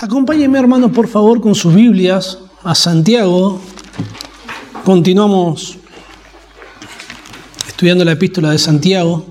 Acompáñenme, 0.00 0.60
hermanos, 0.60 0.92
por 0.92 1.08
favor, 1.08 1.40
con 1.40 1.56
sus 1.56 1.74
Biblias 1.74 2.38
a 2.62 2.76
Santiago. 2.76 3.60
Continuamos 4.84 5.76
estudiando 7.66 8.04
la 8.04 8.12
epístola 8.12 8.52
de 8.52 8.58
Santiago. 8.58 9.26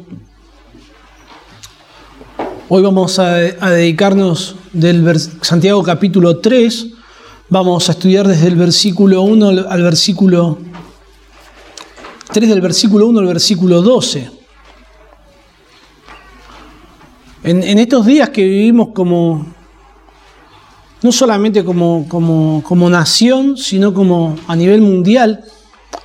Hoy 2.67 2.83
vamos 2.83 3.17
a, 3.17 3.35
dedicarnos 3.35 4.57
del 4.73 5.17
Santiago 5.41 5.81
capítulo 5.83 6.39
3. 6.39 6.87
Vamos 7.47 7.87
a 7.87 7.93
estudiar 7.93 8.27
desde 8.27 8.47
el 8.47 8.57
versículo 8.57 9.21
1 9.21 9.69
al 9.69 9.83
versículo 9.83 10.57
3 12.33 12.49
del 12.49 12.59
versículo 12.59 13.07
1 13.07 13.19
al 13.19 13.27
versículo 13.27 13.81
12. 13.81 14.31
En, 17.45 17.63
en 17.63 17.79
estos 17.79 18.05
días 18.05 18.31
que 18.31 18.43
vivimos 18.43 18.89
como 18.93 19.55
no 21.01 21.11
solamente 21.11 21.63
como, 21.63 22.07
como, 22.07 22.89
nación, 22.89 23.57
sino 23.57 23.93
como 23.93 24.35
a 24.47 24.55
nivel 24.55 24.81
mundial, 24.81 25.43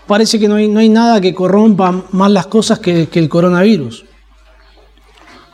parece 0.06 0.38
que 0.38 0.48
no 0.48 0.56
hay, 0.56 0.68
no 0.68 0.80
hay 0.80 0.88
nada 0.88 1.20
que 1.20 1.34
corrompa 1.34 2.05
más 2.10 2.30
las 2.30 2.46
cosas 2.46 2.78
que, 2.78 3.09
el 3.12 3.28
coronavirus. 3.28 4.05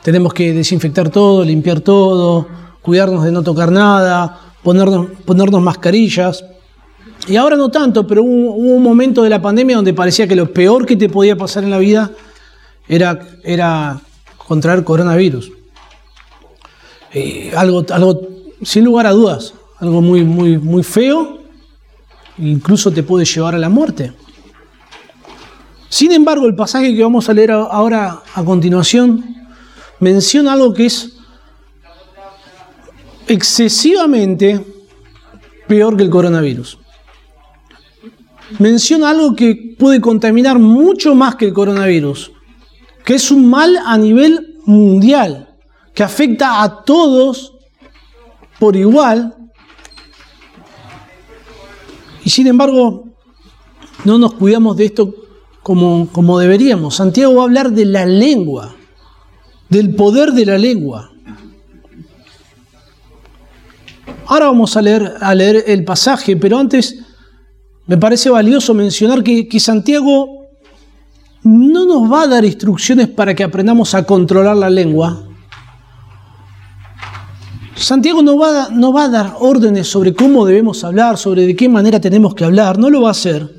Tenemos 0.03 0.33
que 0.33 0.53
desinfectar 0.53 1.09
todo, 1.09 1.43
limpiar 1.43 1.81
todo, 1.81 2.47
cuidarnos 2.81 3.23
de 3.23 3.31
no 3.31 3.43
tocar 3.43 3.71
nada, 3.71 4.39
ponernos, 4.63 5.07
ponernos 5.25 5.61
mascarillas. 5.61 6.43
Y 7.27 7.35
ahora 7.35 7.55
no 7.55 7.69
tanto, 7.69 8.07
pero 8.07 8.23
hubo, 8.23 8.53
un 8.53 8.83
momento 8.83 9.23
de 9.23 9.29
la 9.29 9.41
pandemia 9.41 9.75
donde 9.75 9.93
parecía 9.93 10.27
que 10.27 10.35
lo 10.35 10.51
peor 10.51 10.85
que 10.85 10.95
te 10.95 11.09
podía 11.09 11.35
pasar 11.37 11.63
en 11.63 11.69
la 11.69 11.77
vida 11.77 12.11
era, 12.87 13.19
era 13.43 13.99
contraer 14.37 14.83
coronavirus. 14.83 15.51
Eh, 17.13 17.51
algo, 17.55 17.85
algo 17.89 18.38
sin 18.61 18.83
lugar 18.85 19.07
a 19.07 19.11
dudas, 19.11 19.53
algo 19.79 20.01
muy, 20.01 20.23
muy, 20.23 20.57
muy 20.57 20.83
feo, 20.83 21.39
incluso 22.37 22.91
te 22.91 23.03
puede 23.03 23.25
llevar 23.25 23.55
a 23.55 23.59
la 23.59 23.69
muerte. 23.69 24.13
Sin 25.89 26.11
embargo, 26.11 26.45
el 26.45 26.55
pasaje 26.55 26.95
que 26.95 27.01
vamos 27.01 27.29
a 27.29 27.33
leer 27.33 27.51
ahora 27.51 28.21
a 28.33 28.43
continuación 28.43 29.23
menciona 29.99 30.53
algo 30.53 30.73
que 30.73 30.85
es 30.85 31.17
excesivamente 33.27 34.63
peor 35.67 35.97
que 35.97 36.03
el 36.03 36.09
coronavirus. 36.09 36.77
Menciona 38.57 39.11
algo 39.11 39.35
que 39.35 39.75
puede 39.77 40.01
contaminar 40.01 40.57
mucho 40.57 41.13
más 41.15 41.35
que 41.35 41.45
el 41.45 41.53
coronavirus, 41.53 42.31
que 43.05 43.15
es 43.15 43.31
un 43.31 43.49
mal 43.49 43.77
a 43.77 43.97
nivel 43.97 44.57
mundial, 44.65 45.55
que 45.93 46.03
afecta 46.03 46.63
a 46.63 46.83
todos 46.83 47.58
por 48.59 48.75
igual. 48.75 49.35
Y 52.23 52.29
sin 52.29 52.47
embargo, 52.47 53.05
no 54.05 54.17
nos 54.17 54.33
cuidamos 54.33 54.77
de 54.77 54.85
esto 54.85 55.13
como, 55.63 56.09
como 56.11 56.39
deberíamos. 56.39 56.95
Santiago 56.95 57.35
va 57.35 57.41
a 57.41 57.45
hablar 57.45 57.71
de 57.71 57.85
la 57.85 58.05
lengua, 58.05 58.75
del 59.69 59.95
poder 59.95 60.33
de 60.33 60.45
la 60.45 60.57
lengua. 60.57 61.11
Ahora 64.25 64.45
vamos 64.47 64.77
a 64.77 64.81
leer, 64.81 65.63
el 65.65 65.83
pasaje, 65.85 66.37
pero 66.37 66.59
antes 66.59 66.99
me 67.87 67.97
parece 67.97 68.29
valioso 68.29 68.75
mencionar 68.75 69.23
que 69.23 69.59
Santiago 69.59 70.39
no 71.43 71.85
nos 71.85 72.11
va 72.11 72.23
a 72.23 72.27
dar 72.27 72.45
instrucciones 72.45 73.07
para 73.07 73.33
que 73.33 73.43
aprendamos 73.43 73.95
a 73.95 74.03
controlar 74.03 74.57
la 74.57 74.69
lengua, 74.69 75.28
Santiago 77.79 78.21
no 78.21 78.37
va, 78.37 79.03
a, 79.03 79.09
dar 79.09 79.37
órdenes 79.39 79.87
sobre 79.87 80.13
cómo 80.13 80.45
debemos 80.45 80.83
hablar, 80.83 81.17
sobre 81.17 81.47
de 81.47 81.55
qué 81.55 81.69
manera 81.69 82.01
tenemos 82.01 82.35
que 82.35 82.43
hablar, 82.43 82.77
no 82.77 82.89
lo 82.89 83.01
va 83.01 83.09
a 83.09 83.11
hacer. 83.11 83.49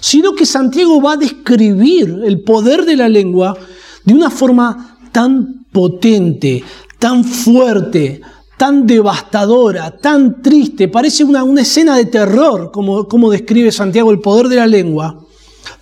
Sino 0.00 0.34
que 0.34 0.44
Santiago 0.44 1.00
va 1.00 1.14
a 1.14 1.16
describir 1.16 2.20
el 2.22 2.42
poder 2.42 2.84
de 2.84 2.96
la 2.96 3.08
lengua 3.08 3.56
de 4.04 4.14
una 4.14 4.28
forma 4.28 4.98
tan 5.10 5.64
potente, 5.72 6.62
tan 6.98 7.24
fuerte, 7.24 8.20
tan 8.58 8.86
devastadora, 8.86 9.96
tan 9.96 10.42
triste. 10.42 10.88
Parece 10.88 11.24
una, 11.24 11.42
una 11.44 11.62
escena 11.62 11.96
de 11.96 12.04
terror, 12.04 12.70
como, 12.70 13.08
como 13.08 13.30
describe 13.30 13.72
Santiago 13.72 14.10
el 14.10 14.20
poder 14.20 14.48
de 14.48 14.56
la 14.56 14.66
lengua, 14.66 15.18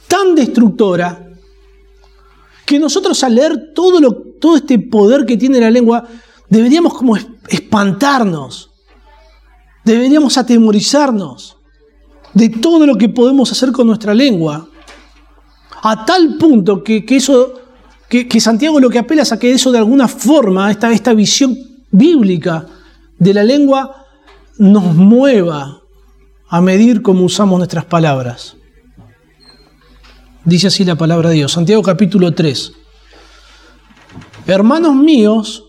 tan 0.07 0.37
destructora, 0.37 1.29
que 2.65 2.79
nosotros 2.79 3.23
al 3.25 3.35
leer 3.35 3.73
todo, 3.75 4.01
lo, 4.01 4.13
todo 4.13 4.57
este 4.57 4.79
poder 4.79 5.27
que 5.27 5.37
tiene 5.37 5.61
la 5.61 5.71
lengua, 5.71 6.07
deberíamos 6.49 6.95
como 6.95 7.17
espantarnos, 7.49 8.71
deberíamos 9.85 10.37
atemorizarnos 10.39 11.57
de 12.35 12.49
todo 12.49 12.87
lo 12.87 12.97
que 12.97 13.09
podemos 13.09 13.51
hacer 13.53 13.73
con 13.73 13.87
nuestra 13.87 14.15
lengua, 14.15 14.69
a 15.83 16.05
tal 16.05 16.37
punto 16.39 16.83
que, 16.83 17.05
eso, 17.09 17.55
que, 18.09 18.41
Santiago 18.41 18.81
lo 18.81 18.91
que 18.91 18.99
apela 18.99 19.23
es 19.23 19.33
a 19.33 19.39
que 19.39 19.53
eso 19.53 19.71
de 19.73 19.79
alguna 19.79 20.09
forma, 20.09 20.71
esta, 20.71 20.91
esta 20.93 21.15
visión 21.15 21.57
bíblica 21.91 22.67
de 23.19 23.35
la 23.35 23.45
lengua, 23.45 24.07
nos 24.59 24.95
mueva 24.95 25.81
a 26.49 26.61
medir 26.61 27.03
cómo 27.03 27.25
usamos 27.25 27.59
nuestras 27.59 27.85
palabras. 27.85 28.57
Dice 30.45 30.69
así 30.69 30.85
la 30.85 30.97
palabra 30.97 31.29
de 31.29 31.37
Dios, 31.37 31.53
Santiago 31.53 31.83
capítulo 31.83 32.33
3. 32.33 32.73
Hermanos 34.47 34.95
míos, 34.95 35.68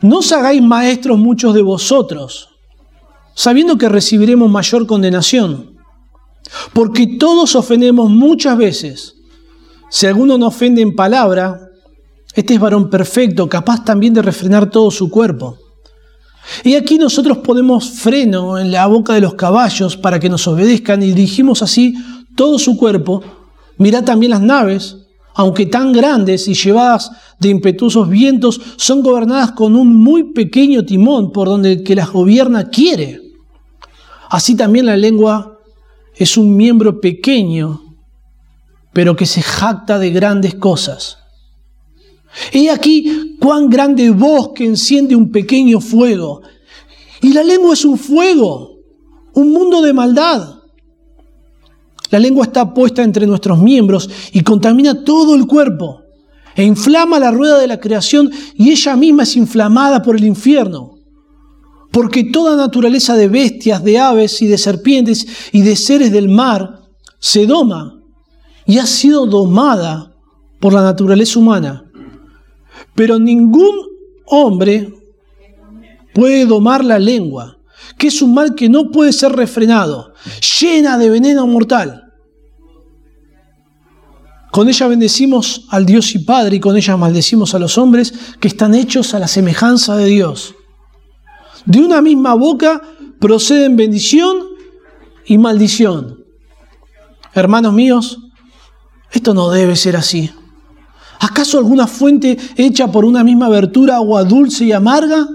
no 0.00 0.18
os 0.18 0.32
hagáis 0.32 0.62
maestros 0.62 1.18
muchos 1.18 1.54
de 1.54 1.62
vosotros, 1.62 2.50
sabiendo 3.34 3.78
que 3.78 3.88
recibiremos 3.88 4.50
mayor 4.50 4.86
condenación. 4.86 5.76
Porque 6.72 7.06
todos 7.18 7.54
ofendemos 7.56 8.10
muchas 8.10 8.56
veces. 8.56 9.14
Si 9.90 10.06
alguno 10.06 10.38
no 10.38 10.46
ofende 10.46 10.82
en 10.82 10.94
palabra, 10.94 11.68
este 12.34 12.54
es 12.54 12.60
varón 12.60 12.90
perfecto, 12.90 13.48
capaz 13.48 13.84
también 13.84 14.14
de 14.14 14.22
refrenar 14.22 14.70
todo 14.70 14.90
su 14.90 15.10
cuerpo. 15.10 15.58
Y 16.64 16.74
aquí 16.74 16.98
nosotros 16.98 17.38
ponemos 17.38 17.90
freno 17.90 18.58
en 18.58 18.70
la 18.70 18.86
boca 18.86 19.14
de 19.14 19.20
los 19.20 19.34
caballos 19.34 19.96
para 19.96 20.18
que 20.18 20.28
nos 20.28 20.46
obedezcan 20.46 21.02
y 21.02 21.12
dirigimos 21.12 21.62
así 21.62 21.94
todo 22.36 22.58
su 22.58 22.76
cuerpo. 22.76 23.22
Mirad 23.76 24.04
también 24.04 24.30
las 24.30 24.40
naves, 24.40 25.07
aunque 25.34 25.66
tan 25.66 25.92
grandes 25.92 26.48
y 26.48 26.54
llevadas 26.54 27.10
de 27.38 27.48
impetuosos 27.48 28.08
vientos, 28.08 28.60
son 28.76 29.02
gobernadas 29.02 29.52
con 29.52 29.76
un 29.76 29.94
muy 29.94 30.32
pequeño 30.32 30.84
timón 30.84 31.32
por 31.32 31.48
donde 31.48 31.72
el 31.72 31.82
que 31.84 31.94
las 31.94 32.10
gobierna 32.10 32.68
quiere. 32.70 33.20
Así 34.30 34.56
también 34.56 34.86
la 34.86 34.96
lengua 34.96 35.58
es 36.16 36.36
un 36.36 36.56
miembro 36.56 37.00
pequeño, 37.00 37.96
pero 38.92 39.14
que 39.14 39.26
se 39.26 39.42
jacta 39.42 39.98
de 39.98 40.10
grandes 40.10 40.56
cosas. 40.56 41.18
He 42.52 42.70
aquí 42.70 43.36
cuán 43.40 43.70
grande 43.70 44.10
bosque 44.10 44.64
enciende 44.64 45.16
un 45.16 45.30
pequeño 45.30 45.80
fuego. 45.80 46.42
Y 47.20 47.32
la 47.32 47.42
lengua 47.42 47.74
es 47.74 47.84
un 47.84 47.98
fuego, 47.98 48.78
un 49.34 49.52
mundo 49.52 49.82
de 49.82 49.92
maldad. 49.92 50.57
La 52.10 52.18
lengua 52.18 52.44
está 52.44 52.72
puesta 52.72 53.02
entre 53.02 53.26
nuestros 53.26 53.58
miembros 53.58 54.08
y 54.32 54.42
contamina 54.42 55.04
todo 55.04 55.34
el 55.34 55.46
cuerpo 55.46 56.02
e 56.56 56.64
inflama 56.64 57.18
la 57.18 57.30
rueda 57.30 57.58
de 57.58 57.66
la 57.66 57.78
creación 57.78 58.30
y 58.54 58.70
ella 58.70 58.96
misma 58.96 59.24
es 59.24 59.36
inflamada 59.36 60.02
por 60.02 60.16
el 60.16 60.24
infierno. 60.24 60.96
Porque 61.90 62.24
toda 62.24 62.56
naturaleza 62.56 63.16
de 63.16 63.28
bestias, 63.28 63.82
de 63.84 63.98
aves 63.98 64.42
y 64.42 64.46
de 64.46 64.58
serpientes 64.58 65.26
y 65.52 65.62
de 65.62 65.76
seres 65.76 66.10
del 66.10 66.28
mar 66.28 66.80
se 67.18 67.46
doma 67.46 68.00
y 68.66 68.78
ha 68.78 68.86
sido 68.86 69.26
domada 69.26 70.14
por 70.60 70.72
la 70.72 70.82
naturaleza 70.82 71.38
humana. 71.38 71.84
Pero 72.94 73.18
ningún 73.18 73.86
hombre 74.26 74.92
puede 76.14 76.46
domar 76.46 76.84
la 76.84 76.98
lengua 76.98 77.57
que 77.96 78.08
es 78.08 78.22
un 78.22 78.34
mal 78.34 78.54
que 78.54 78.68
no 78.68 78.90
puede 78.90 79.12
ser 79.12 79.32
refrenado, 79.32 80.12
llena 80.60 80.98
de 80.98 81.10
veneno 81.10 81.46
mortal. 81.46 82.04
Con 84.50 84.68
ella 84.68 84.88
bendecimos 84.88 85.66
al 85.70 85.84
Dios 85.84 86.14
y 86.14 86.20
Padre 86.20 86.56
y 86.56 86.60
con 86.60 86.76
ella 86.76 86.96
maldecimos 86.96 87.54
a 87.54 87.58
los 87.58 87.76
hombres 87.78 88.12
que 88.40 88.48
están 88.48 88.74
hechos 88.74 89.14
a 89.14 89.18
la 89.18 89.28
semejanza 89.28 89.96
de 89.96 90.06
Dios. 90.06 90.54
De 91.64 91.80
una 91.80 92.00
misma 92.00 92.34
boca 92.34 92.80
proceden 93.20 93.76
bendición 93.76 94.38
y 95.26 95.36
maldición. 95.38 96.24
Hermanos 97.34 97.74
míos, 97.74 98.18
esto 99.12 99.34
no 99.34 99.50
debe 99.50 99.76
ser 99.76 99.96
así. 99.96 100.30
¿Acaso 101.20 101.58
alguna 101.58 101.86
fuente 101.86 102.38
hecha 102.56 102.90
por 102.90 103.04
una 103.04 103.24
misma 103.24 103.46
abertura 103.46 103.96
agua 103.96 104.24
dulce 104.24 104.64
y 104.64 104.72
amarga? 104.72 105.28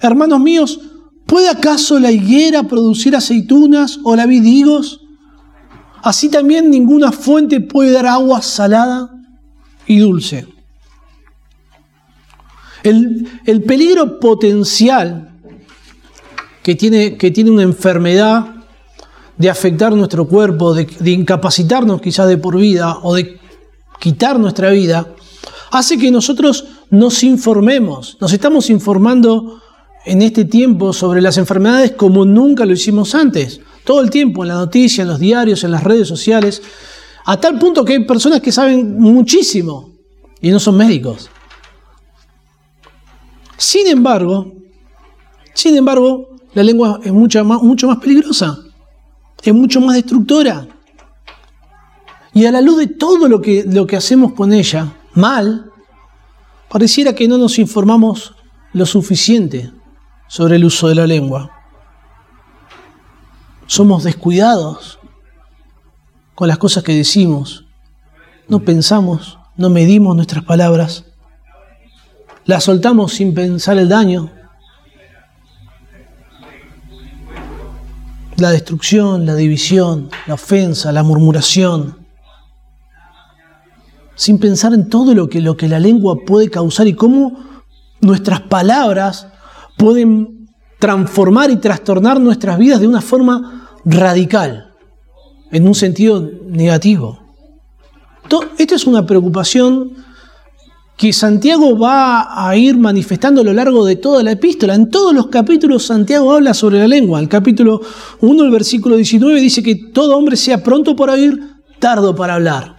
Hermanos 0.00 0.40
míos, 0.40 0.80
¿Puede 1.26 1.48
acaso 1.48 1.98
la 1.98 2.12
higuera 2.12 2.62
producir 2.62 3.16
aceitunas 3.16 3.98
o 4.04 4.14
la 4.14 4.26
vid? 4.26 4.66
Así 6.02 6.28
también 6.28 6.70
ninguna 6.70 7.10
fuente 7.10 7.60
puede 7.60 7.90
dar 7.90 8.06
agua 8.06 8.40
salada 8.40 9.10
y 9.86 9.98
dulce. 9.98 10.46
El, 12.84 13.62
peligro 13.66 14.20
potencial 14.20 15.32
que 16.62 16.76
tiene, 16.76 17.16
que 17.16 17.32
tiene 17.32 17.50
una 17.50 17.64
enfermedad 17.64 18.46
de 19.36 19.50
afectar 19.50 19.92
nuestro 19.92 20.28
cuerpo, 20.28 20.72
de, 20.72 20.84
de 20.84 21.10
incapacitarnos 21.10 22.00
quizás 22.00 22.28
de 22.28 22.38
por 22.38 22.56
vida 22.56 22.98
o 23.02 23.14
de 23.14 23.40
quitar 23.98 24.38
nuestra 24.38 24.70
vida, 24.70 25.12
hace 25.72 25.98
que 25.98 26.12
nosotros 26.12 26.66
nos 26.90 27.24
informemos. 27.24 28.16
Nos 28.20 28.32
estamos 28.32 28.70
informando 28.70 29.60
en 30.06 30.22
este 30.22 30.44
tiempo 30.44 30.92
sobre 30.92 31.20
las 31.20 31.36
enfermedades 31.36 31.92
como 31.92 32.24
nunca 32.24 32.64
lo 32.64 32.72
hicimos 32.72 33.14
antes. 33.14 33.60
Todo 33.84 34.00
el 34.00 34.08
tiempo 34.08 34.44
en 34.44 34.48
la 34.48 34.54
noticia, 34.54 35.02
en 35.02 35.08
los 35.08 35.18
diarios, 35.18 35.64
en 35.64 35.72
las 35.72 35.82
redes 35.82 36.06
sociales, 36.06 36.62
a 37.24 37.38
tal 37.38 37.58
punto 37.58 37.84
que 37.84 37.94
hay 37.94 38.04
personas 38.04 38.40
que 38.40 38.52
saben 38.52 38.98
muchísimo 39.00 39.90
y 40.40 40.50
no 40.50 40.60
son 40.60 40.76
médicos. 40.76 41.28
Sin 43.56 43.88
embargo, 43.88 44.52
sin 45.52 45.76
embargo, 45.76 46.28
la 46.54 46.62
lengua 46.62 47.00
es 47.02 47.12
mucho 47.12 47.44
más, 47.44 47.60
mucho 47.62 47.88
más 47.88 47.98
peligrosa, 47.98 48.58
es 49.42 49.54
mucho 49.54 49.80
más 49.80 49.96
destructora. 49.96 50.68
Y 52.32 52.44
a 52.44 52.52
la 52.52 52.60
luz 52.60 52.78
de 52.78 52.86
todo 52.86 53.26
lo 53.28 53.40
que, 53.40 53.64
lo 53.66 53.86
que 53.88 53.96
hacemos 53.96 54.34
con 54.34 54.52
ella, 54.52 54.94
mal, 55.14 55.72
pareciera 56.68 57.14
que 57.14 57.26
no 57.26 57.38
nos 57.38 57.58
informamos 57.58 58.34
lo 58.72 58.86
suficiente 58.86 59.72
sobre 60.28 60.56
el 60.56 60.64
uso 60.64 60.88
de 60.88 60.94
la 60.94 61.06
lengua. 61.06 61.50
Somos 63.66 64.04
descuidados 64.04 64.98
con 66.34 66.48
las 66.48 66.58
cosas 66.58 66.84
que 66.84 66.94
decimos. 66.94 67.64
No 68.48 68.60
pensamos, 68.60 69.38
no 69.56 69.70
medimos 69.70 70.14
nuestras 70.14 70.44
palabras. 70.44 71.04
Las 72.44 72.64
soltamos 72.64 73.14
sin 73.14 73.34
pensar 73.34 73.76
el 73.78 73.88
daño. 73.88 74.30
La 78.36 78.50
destrucción, 78.50 79.26
la 79.26 79.34
división, 79.34 80.10
la 80.26 80.34
ofensa, 80.34 80.92
la 80.92 81.02
murmuración. 81.02 82.06
Sin 84.14 84.38
pensar 84.38 84.74
en 84.74 84.88
todo 84.88 85.14
lo 85.14 85.28
que, 85.28 85.40
lo 85.40 85.56
que 85.56 85.68
la 85.68 85.80
lengua 85.80 86.18
puede 86.24 86.50
causar 86.50 86.86
y 86.86 86.94
cómo 86.94 87.62
nuestras 88.00 88.42
palabras 88.42 89.28
pueden 89.76 90.48
transformar 90.78 91.50
y 91.50 91.56
trastornar 91.56 92.20
nuestras 92.20 92.58
vidas 92.58 92.80
de 92.80 92.88
una 92.88 93.00
forma 93.00 93.70
radical, 93.84 94.74
en 95.50 95.66
un 95.66 95.74
sentido 95.74 96.28
negativo. 96.48 97.20
Esta 98.58 98.74
es 98.74 98.86
una 98.86 99.06
preocupación 99.06 99.92
que 100.96 101.12
Santiago 101.12 101.78
va 101.78 102.48
a 102.48 102.56
ir 102.56 102.78
manifestando 102.78 103.42
a 103.42 103.44
lo 103.44 103.52
largo 103.52 103.84
de 103.84 103.96
toda 103.96 104.22
la 104.22 104.32
epístola. 104.32 104.74
En 104.74 104.90
todos 104.90 105.14
los 105.14 105.26
capítulos 105.26 105.84
Santiago 105.84 106.32
habla 106.32 106.54
sobre 106.54 106.78
la 106.78 106.88
lengua. 106.88 107.20
El 107.20 107.28
capítulo 107.28 107.80
1, 108.20 108.44
el 108.44 108.50
versículo 108.50 108.96
19 108.96 109.40
dice 109.40 109.62
que 109.62 109.76
todo 109.92 110.16
hombre 110.16 110.36
sea 110.36 110.62
pronto 110.62 110.96
para 110.96 111.12
oír, 111.12 111.38
tardo 111.78 112.14
para 112.16 112.34
hablar. 112.34 112.75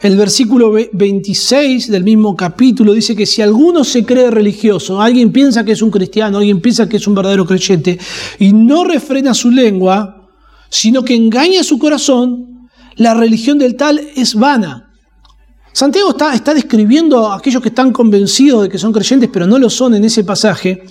El 0.00 0.16
versículo 0.16 0.72
26 0.92 1.90
del 1.90 2.04
mismo 2.04 2.36
capítulo 2.36 2.92
dice 2.92 3.16
que 3.16 3.26
si 3.26 3.42
alguno 3.42 3.82
se 3.82 4.04
cree 4.04 4.30
religioso, 4.30 5.00
alguien 5.00 5.32
piensa 5.32 5.64
que 5.64 5.72
es 5.72 5.82
un 5.82 5.90
cristiano, 5.90 6.38
alguien 6.38 6.60
piensa 6.60 6.88
que 6.88 6.98
es 6.98 7.06
un 7.08 7.16
verdadero 7.16 7.44
creyente 7.44 7.98
y 8.38 8.52
no 8.52 8.84
refrena 8.84 9.34
su 9.34 9.50
lengua, 9.50 10.28
sino 10.68 11.02
que 11.02 11.16
engaña 11.16 11.64
su 11.64 11.80
corazón, 11.80 12.68
la 12.94 13.14
religión 13.14 13.58
del 13.58 13.74
tal 13.74 14.00
es 14.14 14.36
vana. 14.36 14.88
Santiago 15.72 16.10
está, 16.10 16.54
describiendo 16.54 17.26
a 17.26 17.36
aquellos 17.36 17.60
que 17.60 17.70
están 17.70 17.92
convencidos 17.92 18.62
de 18.62 18.68
que 18.68 18.78
son 18.78 18.92
creyentes, 18.92 19.28
pero 19.32 19.48
no 19.48 19.58
lo 19.58 19.68
son 19.68 19.96
en 19.96 20.04
ese 20.04 20.22
pasaje, 20.22 20.84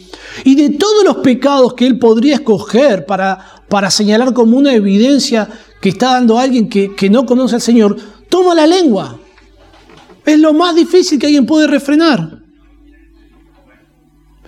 y 0.44 0.56
de 0.56 0.72
todos 0.72 1.06
los 1.06 1.18
pecados 1.18 1.74
que 1.76 1.88
él 1.88 1.98
podría 1.98 2.36
escoger 2.36 3.06
para, 3.06 3.64
para 3.70 3.90
señalar 3.90 4.34
como 4.34 4.58
una 4.58 4.74
evidencia 4.74 5.48
que 5.82 5.90
está 5.90 6.14
dando 6.14 6.38
a 6.38 6.44
alguien 6.44 6.68
que 6.68 7.10
no 7.10 7.26
conoce 7.26 7.56
al 7.56 7.62
Señor, 7.62 7.98
toma 8.30 8.56
la 8.56 8.68
lengua. 8.68 9.20
Es 10.26 10.40
lo 10.40 10.54
más 10.54 10.76
difícil 10.76 11.20
que 11.20 11.28
alguien 11.28 11.46
puede 11.46 11.68
refrenar. 11.68 12.40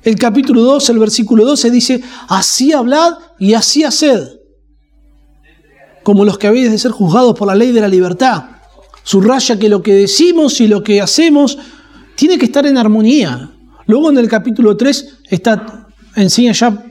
El 0.04 0.16
capítulo 0.16 0.62
2, 0.64 0.90
el 0.90 1.00
versículo 1.00 1.46
12 1.46 1.72
dice, 1.72 2.02
así 2.28 2.72
hablad 2.72 3.16
y 3.38 3.54
así 3.54 3.84
haced, 3.84 4.40
como 6.04 6.24
los 6.24 6.38
que 6.38 6.48
habéis 6.48 6.72
de 6.72 6.78
ser 6.78 6.92
juzgados 6.92 7.38
por 7.38 7.48
la 7.48 7.56
ley 7.56 7.72
de 7.72 7.82
la 7.82 7.88
libertad. 7.88 8.46
Subraya 9.04 9.60
que 9.60 9.70
lo 9.70 9.82
que 9.82 9.94
decimos 9.94 10.62
y 10.62 10.68
lo 10.68 10.84
que 10.84 11.02
hacemos 11.02 11.58
tiene 12.16 12.38
que 12.38 12.46
estar 12.46 12.66
en 12.66 12.78
armonía. 12.78 13.52
Luego 13.88 14.10
en 14.10 14.18
el 14.18 14.30
capítulo 14.30 14.78
3 14.78 15.20
está, 15.30 15.88
enseña 16.16 16.54
ya 16.54 16.86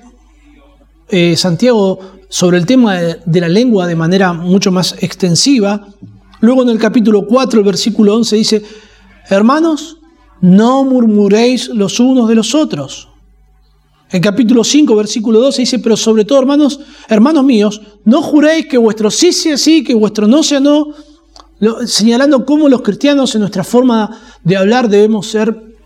eh, 1.08 1.37
Santiago 1.37 1.99
sobre 2.29 2.58
el 2.58 2.67
tema 2.67 2.96
de 2.96 3.41
la 3.41 3.49
lengua 3.49 3.87
de 3.87 3.96
manera 3.96 4.32
mucho 4.32 4.70
más 4.70 4.94
extensiva. 5.00 5.88
Luego 6.40 6.62
en 6.62 6.69
el 6.69 6.79
capítulo 6.79 7.26
4, 7.26 7.61
el 7.61 7.67
versículo 7.67 8.14
11 8.14 8.37
dice, 8.37 8.62
hermanos, 9.29 9.99
no 10.40 10.85
murmuréis 10.85 11.69
los 11.69 11.99
unos 11.99 12.29
de 12.29 12.35
los 12.35 12.55
otros. 12.55 13.08
En 14.11 14.23
capítulo 14.23 14.64
5, 14.64 14.94
versículo 14.96 15.40
12 15.40 15.62
dice, 15.62 15.79
pero 15.81 15.96
sobre 15.96 16.25
todo, 16.25 16.38
hermanos, 16.38 16.81
hermanos 17.08 17.44
míos, 17.44 17.81
no 18.05 18.23
juréis 18.23 18.67
que 18.67 18.79
vuestro 18.79 19.11
sí 19.11 19.32
sea 19.32 19.58
sí, 19.58 19.85
que 19.85 19.94
vuestro 19.94 20.26
no 20.26 20.43
sea 20.43 20.61
no, 20.61 20.94
señalando 21.87 22.46
cómo 22.46 22.69
los 22.69 22.82
cristianos 22.82 23.34
en 23.34 23.41
nuestra 23.41 23.64
forma 23.64 24.19
de 24.44 24.56
hablar 24.56 24.88
debemos 24.88 25.26
ser 25.26 25.76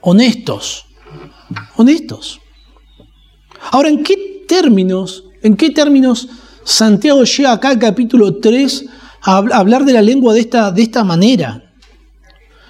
honestos. 0.00 0.84
Honestos. 1.76 2.40
Ahora, 3.70 3.88
¿en 3.88 4.02
qué 4.02 4.44
términos, 4.46 5.24
en 5.42 5.56
qué 5.56 5.70
términos 5.70 6.28
Santiago 6.64 7.24
llega 7.24 7.52
acá 7.52 7.70
al 7.70 7.78
capítulo 7.78 8.36
3 8.36 8.86
hablar 9.24 9.84
de 9.84 9.92
la 9.92 10.02
lengua 10.02 10.34
de 10.34 10.40
esta, 10.40 10.70
de 10.70 10.82
esta 10.82 11.04
manera. 11.04 11.62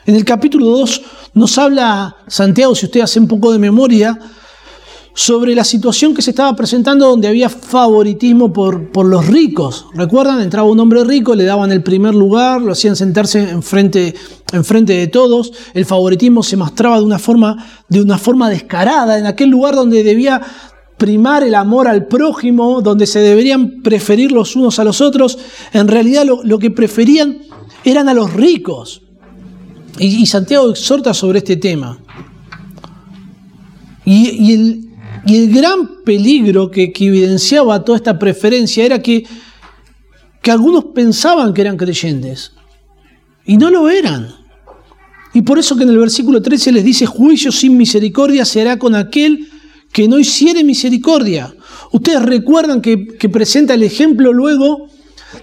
En 0.06 0.14
el 0.14 0.24
capítulo 0.24 0.66
2 0.66 1.02
nos 1.34 1.58
habla 1.58 2.16
Santiago, 2.26 2.74
si 2.74 2.86
usted 2.86 3.00
hace 3.00 3.18
un 3.18 3.26
poco 3.26 3.52
de 3.52 3.58
memoria, 3.58 4.18
sobre 5.16 5.54
la 5.54 5.62
situación 5.62 6.12
que 6.12 6.22
se 6.22 6.30
estaba 6.30 6.54
presentando 6.56 7.06
donde 7.06 7.28
había 7.28 7.48
favoritismo 7.48 8.52
por, 8.52 8.90
por, 8.90 9.06
los 9.06 9.26
ricos. 9.28 9.86
¿Recuerdan? 9.94 10.40
Entraba 10.40 10.68
un 10.68 10.80
hombre 10.80 11.04
rico, 11.04 11.36
le 11.36 11.44
daban 11.44 11.70
el 11.70 11.84
primer 11.84 12.14
lugar, 12.14 12.60
lo 12.60 12.72
hacían 12.72 12.96
sentarse 12.96 13.48
enfrente, 13.48 14.14
enfrente 14.52 14.92
de 14.92 15.06
todos. 15.06 15.52
El 15.72 15.86
favoritismo 15.86 16.42
se 16.42 16.56
mostraba 16.56 16.98
de 16.98 17.04
una, 17.04 17.20
forma, 17.20 17.64
de 17.88 18.02
una 18.02 18.18
forma 18.18 18.50
descarada 18.50 19.16
en 19.16 19.26
aquel 19.26 19.50
lugar 19.50 19.76
donde 19.76 20.02
debía 20.02 20.42
primar 21.04 21.42
el 21.42 21.54
amor 21.54 21.86
al 21.86 22.06
prójimo, 22.06 22.80
donde 22.80 23.06
se 23.06 23.20
deberían 23.20 23.82
preferir 23.82 24.32
los 24.32 24.56
unos 24.56 24.78
a 24.78 24.84
los 24.84 25.02
otros, 25.02 25.38
en 25.74 25.86
realidad 25.86 26.24
lo, 26.24 26.58
que 26.58 26.70
preferían 26.70 27.40
eran 27.84 28.08
a 28.08 28.14
los 28.14 28.32
ricos. 28.32 29.02
Y, 29.98 30.24
Santiago 30.24 30.70
exhorta 30.70 31.12
sobre 31.12 31.40
este 31.40 31.56
tema. 31.56 31.98
Y, 34.06 34.54
el, 35.26 35.50
gran 35.52 36.02
peligro 36.06 36.70
que, 36.70 36.90
evidenciaba 36.98 37.84
toda 37.84 37.98
esta 37.98 38.18
preferencia 38.18 38.82
era 38.82 39.02
que, 39.02 39.26
que 40.40 40.50
algunos 40.50 40.86
pensaban 40.94 41.52
que 41.52 41.60
eran 41.60 41.76
creyentes 41.76 42.52
y 43.44 43.58
no 43.58 43.68
lo 43.68 43.90
eran. 43.90 44.36
Y 45.34 45.42
por 45.42 45.58
eso 45.58 45.76
que 45.76 45.82
en 45.82 45.90
el 45.90 45.98
versículo 45.98 46.40
13 46.40 46.72
les 46.72 46.84
dice, 46.84 47.04
juicio 47.04 47.52
sin 47.52 47.76
misericordia 47.76 48.46
se 48.46 48.62
hará 48.62 48.78
con 48.78 48.94
aquel 48.94 49.50
que 49.94 50.08
no 50.08 50.18
hiciere 50.18 50.64
misericordia. 50.64 51.54
Ustedes 51.92 52.20
recuerdan 52.20 52.82
que, 52.82 52.96
presenta 53.32 53.74
el 53.74 53.84
ejemplo 53.84 54.32
luego 54.32 54.88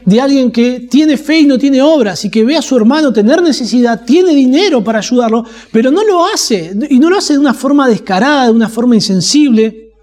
de 0.05 0.19
alguien 0.19 0.51
que 0.51 0.87
tiene 0.91 1.15
fe 1.15 1.39
y 1.39 1.45
no 1.45 1.57
tiene 1.57 1.81
obras 1.81 2.25
y 2.25 2.29
que 2.29 2.43
ve 2.43 2.57
a 2.57 2.61
su 2.61 2.75
hermano 2.75 3.13
tener 3.13 3.41
necesidad, 3.41 4.03
tiene 4.03 4.35
dinero 4.35 4.83
para 4.83 4.99
ayudarlo, 4.99 5.45
pero 5.71 5.89
no 5.89 6.03
lo 6.03 6.25
hace 6.25 6.75
y 6.89 6.99
no 6.99 7.09
lo 7.09 7.17
hace 7.17 7.33
de 7.33 7.39
una 7.39 7.53
forma 7.53 7.87
descarada, 7.87 8.47
de 8.47 8.51
una 8.51 8.67
forma 8.67 8.93
insensible. 8.93 9.93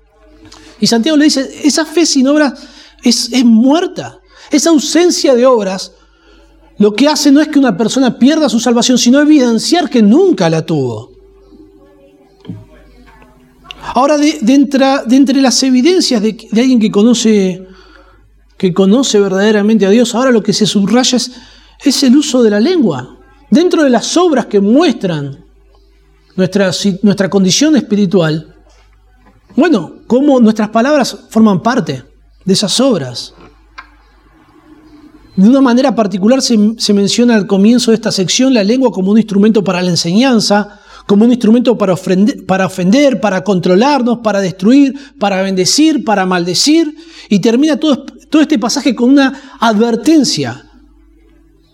Y 0.80 0.86
Santiago 0.86 1.18
le 1.18 1.26
dice, 1.26 1.46
esa 1.64 1.84
fe 1.84 2.06
sin 2.06 2.26
obras 2.26 2.54
es, 3.02 3.30
es 3.30 3.44
muerta. 3.44 4.18
Esa 4.50 4.70
ausencia 4.70 5.34
de 5.34 5.44
obras 5.44 5.92
lo 6.78 6.94
que 6.94 7.06
hace 7.06 7.30
no 7.30 7.42
es 7.42 7.48
que 7.48 7.58
una 7.58 7.76
persona 7.76 8.18
pierda 8.18 8.48
su 8.48 8.60
salvación, 8.60 8.96
sino 8.96 9.20
evidenciar 9.20 9.90
que 9.90 10.00
nunca 10.00 10.48
la 10.48 10.64
tuvo. 10.64 11.17
Ahora, 13.94 14.18
de, 14.18 14.38
entre, 14.44 15.40
las 15.40 15.62
evidencias 15.62 16.22
de, 16.22 16.36
alguien 16.52 16.78
que 16.78 16.90
conoce, 16.90 17.66
que 18.56 18.72
conoce 18.72 19.18
verdaderamente 19.20 19.86
a 19.86 19.90
Dios, 19.90 20.14
ahora 20.14 20.30
lo 20.30 20.42
que 20.42 20.52
se 20.52 20.66
subraya 20.66 21.18
es, 21.84 22.02
el 22.02 22.16
uso 22.16 22.42
de 22.42 22.50
la 22.50 22.60
lengua. 22.60 23.18
Dentro 23.50 23.82
de 23.82 23.90
las 23.90 24.16
obras 24.16 24.46
que 24.46 24.60
muestran 24.60 25.44
nuestra, 26.36 26.70
nuestra 27.02 27.30
condición 27.30 27.76
espiritual, 27.76 28.54
bueno, 29.56 29.94
cómo 30.06 30.38
nuestras 30.38 30.68
palabras 30.68 31.16
forman 31.30 31.62
parte 31.62 32.04
de 32.44 32.52
esas 32.52 32.78
obras. 32.80 33.34
De 35.38 35.48
una 35.48 35.60
manera 35.60 35.94
particular 35.94 36.42
se, 36.42 36.92
menciona 36.92 37.36
al 37.36 37.46
comienzo 37.46 37.92
de 37.92 37.94
esta 37.94 38.10
sección 38.10 38.52
la 38.52 38.64
lengua 38.64 38.90
como 38.90 39.12
un 39.12 39.18
instrumento 39.18 39.62
para 39.62 39.80
la 39.82 39.90
enseñanza, 39.90 40.80
como 41.08 41.24
un 41.24 41.32
instrumento 41.32 41.78
para 41.78 41.94
ofender, 41.94 42.44
para 42.44 42.66
ofender, 42.66 43.18
para 43.18 43.42
controlarnos, 43.42 44.18
para 44.18 44.42
destruir, 44.42 44.94
para 45.18 45.40
bendecir, 45.40 46.04
para 46.04 46.26
maldecir. 46.26 46.94
Y 47.30 47.38
termina 47.38 47.78
todo, 47.78 48.04
este 48.42 48.58
pasaje 48.58 48.94
con 48.94 49.08
una 49.08 49.56
advertencia 49.58 50.66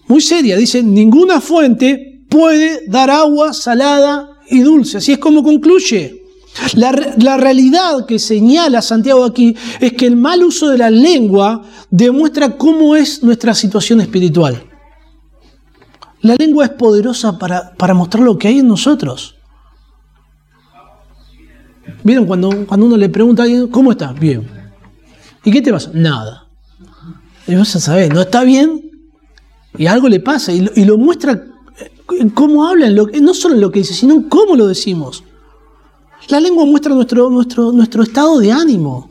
muy 0.06 0.20
seria. 0.20 0.56
Dice, 0.56 0.84
ninguna 0.84 1.40
fuente 1.40 2.22
puede 2.28 2.86
dar 2.86 3.10
agua 3.10 3.52
salada 3.52 4.38
y 4.48 4.60
dulce. 4.60 4.98
Así 4.98 5.10
es 5.10 5.18
como 5.18 5.42
concluye. 5.42 6.22
La, 6.76 7.36
realidad 7.36 8.06
que 8.06 8.20
señala 8.20 8.82
Santiago 8.82 9.24
aquí 9.24 9.56
es 9.80 9.94
que 9.94 10.06
el 10.06 10.14
mal 10.14 10.44
uso 10.44 10.70
de 10.70 10.78
la 10.78 10.90
lengua 10.90 11.64
demuestra 11.90 12.56
cómo 12.56 12.94
es 12.94 13.24
nuestra 13.24 13.52
situación 13.52 14.00
espiritual. 14.00 14.62
La 16.24 16.36
lengua 16.36 16.64
es 16.64 16.70
poderosa 16.70 17.38
para, 17.38 17.74
para 17.74 17.92
mostrar 17.92 18.24
lo 18.24 18.38
que 18.38 18.48
hay 18.48 18.60
en 18.60 18.68
nosotros. 18.68 19.34
¿Vieron 22.02 22.24
cuando, 22.24 22.66
cuando 22.66 22.86
uno 22.86 22.96
le 22.96 23.10
pregunta 23.10 23.42
a 23.42 23.44
alguien, 23.44 23.68
¿cómo 23.68 23.92
estás? 23.92 24.18
Bien. 24.18 24.48
¿Y 25.44 25.50
qué 25.50 25.60
te 25.60 25.70
pasa? 25.70 25.90
Nada. 25.92 26.46
Y 27.46 27.54
vas 27.54 27.76
a 27.76 27.80
saber, 27.80 28.14
no 28.14 28.22
está 28.22 28.42
bien 28.42 28.90
y 29.76 29.86
algo 29.86 30.08
le 30.08 30.20
pasa 30.20 30.50
y 30.50 30.84
lo, 30.84 30.96
muestra 30.96 31.44
en 32.18 32.30
cómo 32.30 32.66
habla, 32.66 32.88
no 32.88 33.34
solo 33.34 33.56
en 33.56 33.60
lo 33.60 33.70
que 33.70 33.80
dice, 33.80 33.92
sino 33.92 34.26
cómo 34.30 34.56
lo 34.56 34.66
decimos. 34.66 35.24
La 36.28 36.40
lengua 36.40 36.64
muestra 36.64 36.94
nuestro, 36.94 37.28
nuestro, 37.28 37.70
nuestro 37.70 38.02
estado 38.02 38.38
de 38.38 38.50
ánimo, 38.50 39.10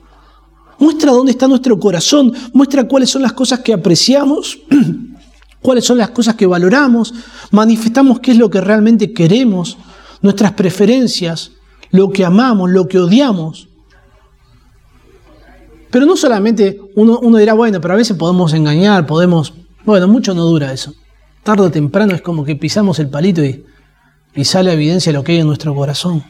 muestra 0.80 1.12
dónde 1.12 1.32
está 1.32 1.48
nuestro 1.48 1.80
corazón, 1.80 2.34
muestra 2.54 2.88
cuáles 2.88 3.12
son 3.12 3.22
las 3.22 3.34
cosas 3.34 3.60
que 3.60 3.72
apreciamos, 3.72 4.58
cuáles 5.64 5.86
son 5.86 5.98
las 5.98 6.12
cosas 6.12 6.36
que 6.36 6.46
valoramos, 6.46 7.14
manifestamos 7.50 8.20
qué 8.20 8.32
es 8.32 8.38
lo 8.38 8.52
que 8.52 8.62
realmente 8.62 9.14
queremos, 9.14 9.78
nuestras 10.22 10.52
preferencias, 10.52 11.52
lo 11.90 12.12
que 12.12 12.24
amamos, 12.24 12.70
lo 12.70 12.88
que 12.88 13.00
odiamos. 13.00 13.70
Pero 15.90 16.06
no 16.06 16.18
solamente 16.18 16.80
uno, 16.96 17.38
dirá, 17.38 17.54
bueno, 17.54 17.80
pero 17.80 17.94
a 17.94 17.98
veces 17.98 18.18
podemos 18.18 18.54
engañar, 18.54 19.06
podemos... 19.06 19.54
Bueno, 19.86 20.08
mucho 20.08 20.34
no 20.34 20.44
dura 20.44 20.74
eso. 20.74 20.94
Tarde 21.44 21.64
o 21.64 21.72
temprano 21.72 22.16
es 22.16 22.22
como 22.22 22.44
que 22.44 22.56
pisamos 22.56 23.00
el 23.00 23.10
palito 23.10 23.44
y, 23.44 23.66
y 24.34 24.46
sale 24.46 24.72
a 24.72 24.74
evidencia 24.74 25.14
lo 25.14 25.24
que 25.24 25.34
hay 25.34 25.40
en 25.40 25.48
nuestro 25.48 25.76
corazón. 25.76 26.24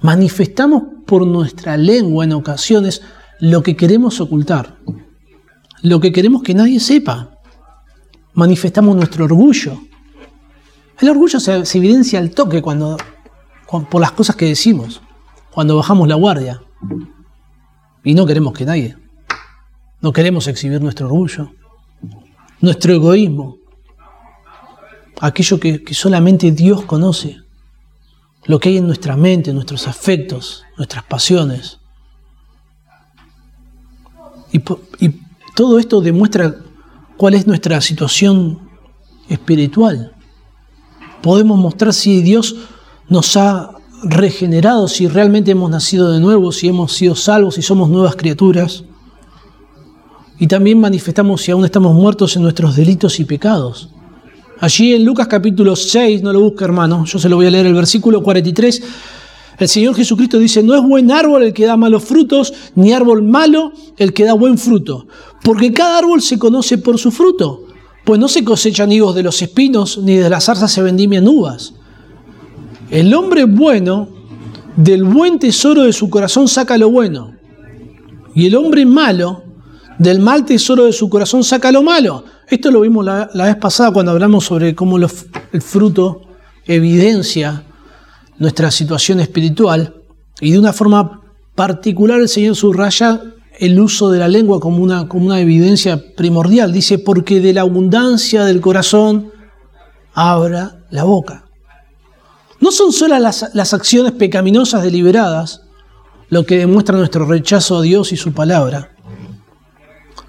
Manifestamos 0.00 0.82
por 1.06 1.26
nuestra 1.26 1.76
lengua 1.76 2.24
en 2.24 2.32
ocasiones 2.32 3.02
lo 3.40 3.62
que 3.62 3.76
queremos 3.76 4.20
ocultar, 4.20 4.76
lo 5.82 6.00
que 6.00 6.12
queremos 6.12 6.42
que 6.42 6.54
nadie 6.54 6.80
sepa. 6.80 7.37
Manifestamos 8.38 8.94
nuestro 8.94 9.24
orgullo. 9.24 9.82
El 11.00 11.08
orgullo 11.08 11.40
se, 11.40 11.56
evidencia 11.76 12.20
al 12.20 12.30
toque 12.30 12.62
cuando, 12.62 12.96
por 13.90 14.00
las 14.00 14.12
cosas 14.12 14.36
que 14.36 14.44
decimos, 14.44 15.02
cuando 15.50 15.74
bajamos 15.74 16.06
la 16.06 16.14
guardia. 16.14 16.62
Y 18.04 18.14
no 18.14 18.26
queremos 18.26 18.52
que 18.52 18.64
nadie. 18.64 18.96
No 20.00 20.12
queremos 20.12 20.46
exhibir 20.46 20.80
nuestro 20.80 21.06
orgullo, 21.06 21.50
nuestro 22.60 22.92
egoísmo, 22.92 23.56
aquello 25.20 25.58
que, 25.58 25.82
solamente 25.90 26.52
Dios 26.52 26.84
conoce 26.84 27.38
lo 28.44 28.60
que 28.60 28.68
hay 28.68 28.76
en 28.76 28.86
nuestra 28.86 29.16
mente, 29.16 29.52
nuestros 29.52 29.88
afectos, 29.88 30.62
nuestras 30.76 31.02
pasiones. 31.02 31.80
Y, 34.52 34.60
todo 35.56 35.80
esto 35.80 36.00
demuestra 36.00 36.54
cuál 37.18 37.34
es 37.34 37.46
nuestra 37.46 37.80
situación 37.82 38.60
espiritual. 39.28 40.12
Podemos 41.20 41.58
mostrar 41.58 41.92
si 41.92 42.22
Dios 42.22 42.56
nos 43.08 43.36
ha 43.36 43.72
regenerado, 44.04 44.86
si 44.86 45.08
realmente 45.08 45.50
hemos 45.50 45.68
nacido 45.68 46.12
de 46.12 46.20
nuevo, 46.20 46.52
si 46.52 46.68
hemos 46.68 46.92
sido 46.92 47.16
salvos, 47.16 47.56
si 47.56 47.62
somos 47.62 47.90
nuevas 47.90 48.14
criaturas. 48.14 48.84
Y 50.38 50.46
también 50.46 50.80
manifestamos 50.80 51.42
si 51.42 51.50
aún 51.50 51.64
estamos 51.64 51.92
muertos 51.92 52.36
en 52.36 52.42
nuestros 52.42 52.76
delitos 52.76 53.18
y 53.18 53.24
pecados. 53.24 53.90
Allí 54.60 54.94
en 54.94 55.04
Lucas 55.04 55.26
capítulo 55.26 55.74
6, 55.74 56.22
no 56.22 56.32
lo 56.32 56.40
busque 56.40 56.64
hermano, 56.64 57.04
yo 57.04 57.18
se 57.18 57.28
lo 57.28 57.36
voy 57.36 57.46
a 57.46 57.50
leer 57.50 57.66
el 57.66 57.74
versículo 57.74 58.22
43. 58.22 58.82
El 59.58 59.68
Señor 59.68 59.96
Jesucristo 59.96 60.38
dice, 60.38 60.62
no 60.62 60.74
es 60.74 60.82
buen 60.82 61.10
árbol 61.10 61.42
el 61.42 61.52
que 61.52 61.66
da 61.66 61.76
malos 61.76 62.04
frutos, 62.04 62.54
ni 62.76 62.92
árbol 62.92 63.22
malo 63.22 63.72
el 63.96 64.12
que 64.12 64.24
da 64.24 64.32
buen 64.32 64.56
fruto, 64.56 65.08
porque 65.42 65.72
cada 65.72 65.98
árbol 65.98 66.22
se 66.22 66.38
conoce 66.38 66.78
por 66.78 66.98
su 66.98 67.10
fruto, 67.10 67.64
pues 68.04 68.20
no 68.20 68.28
se 68.28 68.44
cosechan 68.44 68.92
higos 68.92 69.16
de 69.16 69.24
los 69.24 69.42
espinos, 69.42 69.98
ni 69.98 70.14
de 70.14 70.30
las 70.30 70.44
zarzas 70.44 70.70
se 70.70 70.82
vendimian 70.82 71.26
uvas. 71.26 71.74
El 72.90 73.12
hombre 73.14 73.44
bueno 73.44 74.08
del 74.76 75.02
buen 75.02 75.40
tesoro 75.40 75.82
de 75.82 75.92
su 75.92 76.08
corazón 76.08 76.46
saca 76.46 76.78
lo 76.78 76.90
bueno, 76.90 77.34
y 78.34 78.46
el 78.46 78.54
hombre 78.54 78.86
malo 78.86 79.42
del 79.98 80.20
mal 80.20 80.44
tesoro 80.44 80.84
de 80.84 80.92
su 80.92 81.10
corazón 81.10 81.42
saca 81.42 81.72
lo 81.72 81.82
malo. 81.82 82.24
Esto 82.46 82.70
lo 82.70 82.82
vimos 82.82 83.04
la, 83.04 83.28
vez 83.34 83.56
pasada 83.56 83.90
cuando 83.90 84.12
hablamos 84.12 84.44
sobre 84.44 84.76
cómo 84.76 84.98
el 84.98 85.62
fruto 85.62 86.22
evidencia 86.64 87.64
nuestra 88.38 88.70
situación 88.70 89.20
espiritual 89.20 89.94
y 90.40 90.52
de 90.52 90.58
una 90.58 90.72
forma 90.72 91.22
particular 91.54 92.20
el 92.20 92.28
Señor 92.28 92.54
subraya 92.54 93.20
el 93.58 93.80
uso 93.80 94.10
de 94.10 94.20
la 94.20 94.28
lengua 94.28 94.60
como 94.60 94.82
una, 94.82 95.08
como 95.08 95.26
una 95.26 95.40
evidencia 95.40 96.14
primordial. 96.16 96.72
Dice, 96.72 96.98
porque 96.98 97.40
de 97.40 97.52
la 97.52 97.62
abundancia 97.62 98.44
del 98.44 98.60
corazón 98.60 99.32
abra 100.14 100.78
la 100.90 101.04
boca. 101.04 101.46
No 102.60 102.70
son 102.70 102.92
solo 102.92 103.18
las, 103.18 103.50
las 103.54 103.74
acciones 103.74 104.12
pecaminosas 104.12 104.82
deliberadas 104.82 105.62
lo 106.30 106.44
que 106.44 106.58
demuestra 106.58 106.96
nuestro 106.96 107.24
rechazo 107.24 107.78
a 107.78 107.82
Dios 107.82 108.12
y 108.12 108.16
su 108.16 108.32
palabra, 108.32 108.94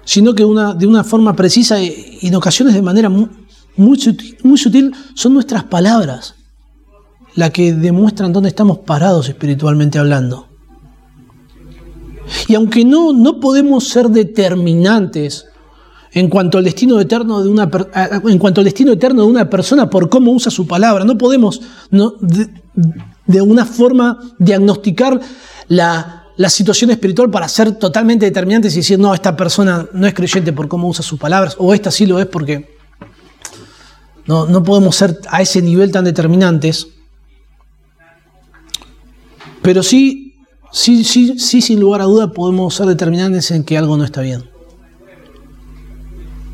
sino 0.04 0.34
que 0.34 0.44
una, 0.44 0.74
de 0.74 0.86
una 0.86 1.04
forma 1.04 1.36
precisa 1.36 1.80
y 1.80 2.18
en 2.22 2.34
ocasiones 2.34 2.74
de 2.74 2.82
manera 2.82 3.10
muy, 3.10 3.28
muy 3.76 4.58
sutil 4.58 4.94
son 5.14 5.34
nuestras 5.34 5.64
palabras 5.64 6.36
las 7.34 7.50
que 7.50 7.72
demuestran 7.72 8.32
dónde 8.32 8.48
estamos 8.48 8.78
parados 8.78 9.28
espiritualmente 9.28 9.98
hablando. 9.98 10.48
Y 12.48 12.54
aunque 12.54 12.84
no, 12.84 13.12
no 13.12 13.40
podemos 13.40 13.88
ser 13.88 14.08
determinantes 14.08 15.46
en 16.12 16.28
cuanto 16.28 16.58
al 16.58 16.64
destino 16.64 17.00
eterno 17.00 17.42
de 17.42 17.48
una 17.48 17.70
en 18.24 18.38
cuanto 18.38 18.60
al 18.60 18.64
destino 18.64 18.92
eterno 18.92 19.22
de 19.22 19.28
una 19.28 19.48
persona 19.48 19.88
por 19.88 20.08
cómo 20.08 20.32
usa 20.32 20.50
su 20.50 20.66
palabra, 20.66 21.04
no 21.04 21.16
podemos 21.16 21.60
de 21.90 23.42
una 23.42 23.64
forma 23.64 24.18
diagnosticar 24.38 25.20
la, 25.68 26.24
la 26.36 26.50
situación 26.50 26.90
espiritual 26.90 27.30
para 27.30 27.48
ser 27.48 27.72
totalmente 27.72 28.26
determinantes 28.26 28.72
y 28.74 28.78
decir, 28.78 28.98
no, 28.98 29.14
esta 29.14 29.36
persona 29.36 29.86
no 29.92 30.06
es 30.06 30.14
creyente 30.14 30.52
por 30.52 30.68
cómo 30.68 30.88
usa 30.88 31.04
sus 31.04 31.18
palabras, 31.18 31.54
o 31.58 31.74
esta 31.74 31.90
sí 31.90 32.06
lo 32.06 32.18
es 32.18 32.26
porque 32.26 32.76
no, 34.26 34.46
no 34.46 34.62
podemos 34.62 34.96
ser 34.96 35.20
a 35.28 35.42
ese 35.42 35.62
nivel 35.62 35.92
tan 35.92 36.04
determinantes. 36.04 36.88
Pero 39.62 39.82
sí, 39.82 40.34
sí, 40.72 41.04
sí, 41.04 41.38
sí, 41.38 41.60
sin 41.60 41.80
lugar 41.80 42.00
a 42.00 42.04
duda 42.04 42.32
podemos 42.32 42.74
ser 42.74 42.86
determinantes 42.86 43.50
en 43.50 43.64
que 43.64 43.76
algo 43.76 43.96
no 43.96 44.04
está 44.04 44.20
bien. 44.20 44.48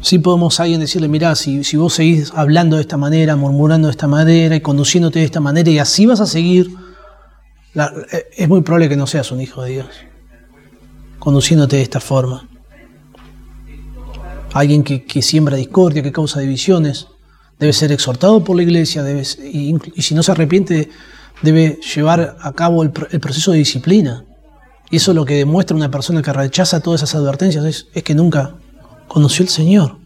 Sí 0.02 0.18
podemos 0.18 0.60
a 0.60 0.64
alguien 0.64 0.80
decirle, 0.80 1.08
mira, 1.08 1.34
si, 1.34 1.64
si 1.64 1.76
vos 1.76 1.94
seguís 1.94 2.32
hablando 2.34 2.76
de 2.76 2.82
esta 2.82 2.96
manera, 2.96 3.34
murmurando 3.36 3.88
de 3.88 3.92
esta 3.92 4.06
manera 4.06 4.54
y 4.54 4.60
conduciéndote 4.60 5.18
de 5.18 5.24
esta 5.24 5.40
manera 5.40 5.70
y 5.70 5.78
así 5.78 6.06
vas 6.06 6.20
a 6.20 6.26
seguir, 6.26 6.70
la, 7.74 7.92
es 8.36 8.48
muy 8.48 8.60
probable 8.62 8.88
que 8.88 8.96
no 8.96 9.06
seas 9.06 9.32
un 9.32 9.40
hijo 9.40 9.62
de 9.62 9.70
Dios, 9.72 9.88
conduciéndote 11.18 11.76
de 11.76 11.82
esta 11.82 12.00
forma. 12.00 12.48
Alguien 14.52 14.84
que, 14.84 15.04
que 15.04 15.22
siembra 15.22 15.56
discordia, 15.56 16.02
que 16.02 16.12
causa 16.12 16.40
divisiones, 16.40 17.08
debe 17.58 17.72
ser 17.72 17.92
exhortado 17.92 18.44
por 18.44 18.56
la 18.56 18.62
iglesia, 18.62 19.04
y, 19.10 19.74
si 19.98 20.14
no 20.14 20.22
se 20.22 20.32
arrepiente, 20.32 20.90
debe 21.42 21.78
llevar 21.94 22.36
a 22.40 22.52
cabo 22.52 22.82
el, 22.82 22.90
proceso 22.90 23.52
de 23.52 23.58
disciplina. 23.58 24.24
Y 24.90 24.96
eso 24.96 25.10
es 25.10 25.16
lo 25.16 25.24
que 25.24 25.34
demuestra 25.34 25.76
una 25.76 25.90
persona 25.90 26.22
que 26.22 26.32
rechaza 26.32 26.80
todas 26.80 27.02
esas 27.02 27.14
advertencias, 27.16 27.64
es, 27.64 28.02
que 28.02 28.14
nunca 28.14 28.54
conoció 29.08 29.44
al 29.44 29.48
Señor. 29.48 29.98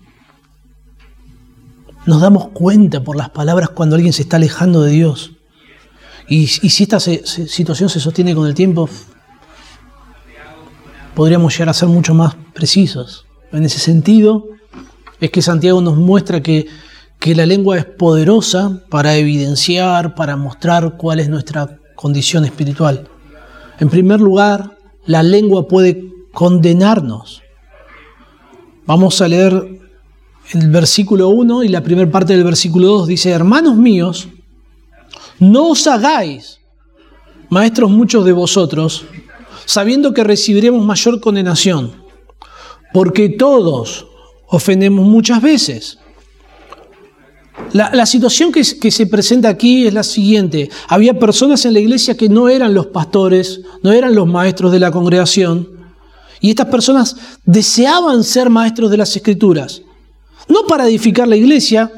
Nos 2.06 2.20
damos 2.20 2.49
cuenta 2.49 3.02
por 3.04 3.16
las 3.16 3.30
palabras 3.30 3.70
cuando 3.70 3.96
alguien 3.96 4.12
se 4.12 4.22
está 4.22 4.37
alejando 4.37 4.82
de 4.82 4.92
Dios. 4.92 5.32
Y, 6.28 6.46
si 6.46 6.84
esta 6.84 7.00
se, 7.00 7.26
situación 7.26 7.88
se 7.88 8.00
sostiene 8.00 8.34
con 8.34 8.46
el 8.46 8.54
tiempo, 8.54 8.88
podríamos 11.14 11.52
llegar 11.52 11.68
a 11.68 11.75
ser 11.75 11.88
mucho 11.88 12.14
más 12.14 12.37
precisos. 12.54 13.26
En 13.52 13.64
ese 13.64 13.78
sentido, 13.78 14.46
es 15.20 15.30
que 15.30 15.42
Santiago 15.42 15.80
nos 15.80 15.96
muestra 15.96 16.40
que, 16.40 16.66
que 17.20 17.34
la 17.34 17.44
lengua 17.44 17.76
es 17.76 17.84
poderosa 17.84 18.82
para 18.88 19.14
evidenciar, 19.16 20.14
para 20.14 20.36
mostrar 20.36 20.96
cuál 20.96 21.20
es 21.20 21.28
nuestra 21.28 21.78
condición 21.94 22.46
espiritual. 22.46 23.08
En 23.78 23.90
primer 23.90 24.20
lugar, 24.20 24.78
la 25.04 25.22
lengua 25.22 25.68
puede 25.68 26.02
condenarnos. 26.32 27.42
Vamos 28.86 29.20
a 29.20 29.28
leer 29.28 29.80
el 30.52 30.70
versículo 30.70 31.28
1 31.28 31.62
y 31.64 31.68
la 31.68 31.82
primera 31.82 32.10
parte 32.10 32.32
del 32.32 32.42
versículo 32.42 32.88
2 32.88 33.08
dice, 33.08 33.30
hermanos 33.30 33.76
míos, 33.76 34.28
no 35.38 35.68
os 35.68 35.86
hagáis, 35.86 36.58
maestros 37.50 37.90
muchos 37.90 38.24
de 38.24 38.32
vosotros, 38.32 39.04
sabiendo 39.66 40.14
que 40.14 40.24
recibiremos 40.24 40.84
mayor 40.84 41.20
condenación, 41.20 41.92
porque 42.94 43.28
todos 43.28 44.06
ofendemos 44.48 45.06
muchas 45.06 45.42
veces. 45.42 45.98
La, 47.72 48.04
situación 48.04 48.50
que, 48.50 48.64
se 48.64 49.06
presenta 49.06 49.48
aquí 49.48 49.86
es 49.86 49.94
la 49.94 50.02
siguiente. 50.02 50.70
Había 50.88 51.18
personas 51.18 51.64
en 51.64 51.74
la 51.74 51.80
iglesia 51.80 52.16
que 52.16 52.28
no 52.28 52.48
eran 52.48 52.74
los 52.74 52.86
pastores, 52.86 53.60
no 53.82 53.92
eran 53.92 54.14
los 54.14 54.26
maestros 54.26 54.72
de 54.72 54.80
la 54.80 54.90
congregación, 54.90 55.68
y 56.40 56.50
estas 56.50 56.66
personas 56.66 57.16
deseaban 57.44 58.24
ser 58.24 58.50
maestros 58.50 58.90
de 58.90 58.96
las 58.96 59.14
escrituras, 59.14 59.82
no 60.48 60.66
para 60.66 60.88
edificar 60.88 61.28
la 61.28 61.36
iglesia, 61.36 61.92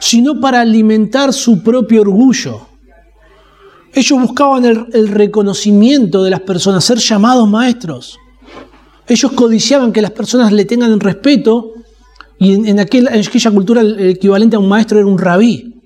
sino 0.00 0.40
para 0.40 0.60
alimentar 0.60 1.32
su 1.32 1.62
propio 1.62 2.00
orgullo. 2.00 2.66
Ellos 3.94 4.20
buscaban 4.20 4.64
el, 4.64 5.08
reconocimiento 5.08 6.24
de 6.24 6.30
las 6.30 6.40
personas, 6.40 6.84
ser 6.84 6.98
llamados 6.98 7.48
maestros. 7.48 8.18
Ellos 9.06 9.32
codiciaban 9.32 9.92
que 9.92 10.00
las 10.00 10.12
personas 10.12 10.50
le 10.50 10.64
tengan 10.64 10.98
respeto 10.98 11.74
y 12.42 12.54
en, 12.54 12.80
aquella 12.80 13.50
cultura 13.52 13.82
el 13.82 14.00
equivalente 14.00 14.56
a 14.56 14.58
un 14.58 14.68
maestro 14.68 14.98
era 14.98 15.06
un 15.06 15.16
rabí. 15.16 15.76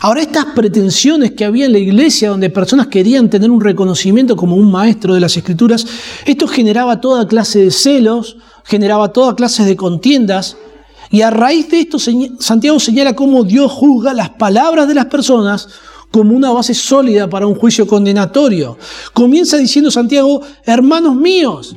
Ahora 0.00 0.22
estas 0.22 0.46
pretensiones 0.46 1.32
que 1.32 1.44
había 1.44 1.66
en 1.66 1.72
la 1.72 1.78
iglesia, 1.78 2.30
donde 2.30 2.48
personas 2.48 2.86
querían 2.86 3.28
tener 3.28 3.50
un 3.50 3.60
reconocimiento 3.60 4.34
como 4.34 4.56
un 4.56 4.70
maestro 4.70 5.12
de 5.12 5.20
las 5.20 5.36
escrituras, 5.36 5.86
esto 6.24 6.48
generaba 6.48 6.98
toda 6.98 7.28
clase 7.28 7.64
de 7.64 7.70
celos, 7.70 8.38
generaba 8.64 9.12
toda 9.12 9.36
clase 9.36 9.64
de 9.66 9.76
contiendas, 9.76 10.56
y 11.10 11.20
a 11.20 11.28
raíz 11.28 11.68
de 11.68 11.80
esto, 11.80 11.98
Santiago 11.98 12.80
señala 12.80 13.14
cómo 13.14 13.44
Dios 13.44 13.70
juzga 13.70 14.14
las 14.14 14.30
palabras 14.30 14.88
de 14.88 14.94
las 14.94 15.06
personas 15.06 15.68
como 16.10 16.34
una 16.34 16.52
base 16.52 16.72
sólida 16.72 17.28
para 17.28 17.46
un 17.46 17.54
juicio 17.54 17.86
condenatorio. 17.86 18.78
Comienza 19.12 19.58
diciendo 19.58 19.90
Santiago, 19.90 20.40
hermanos 20.64 21.14
míos, 21.16 21.76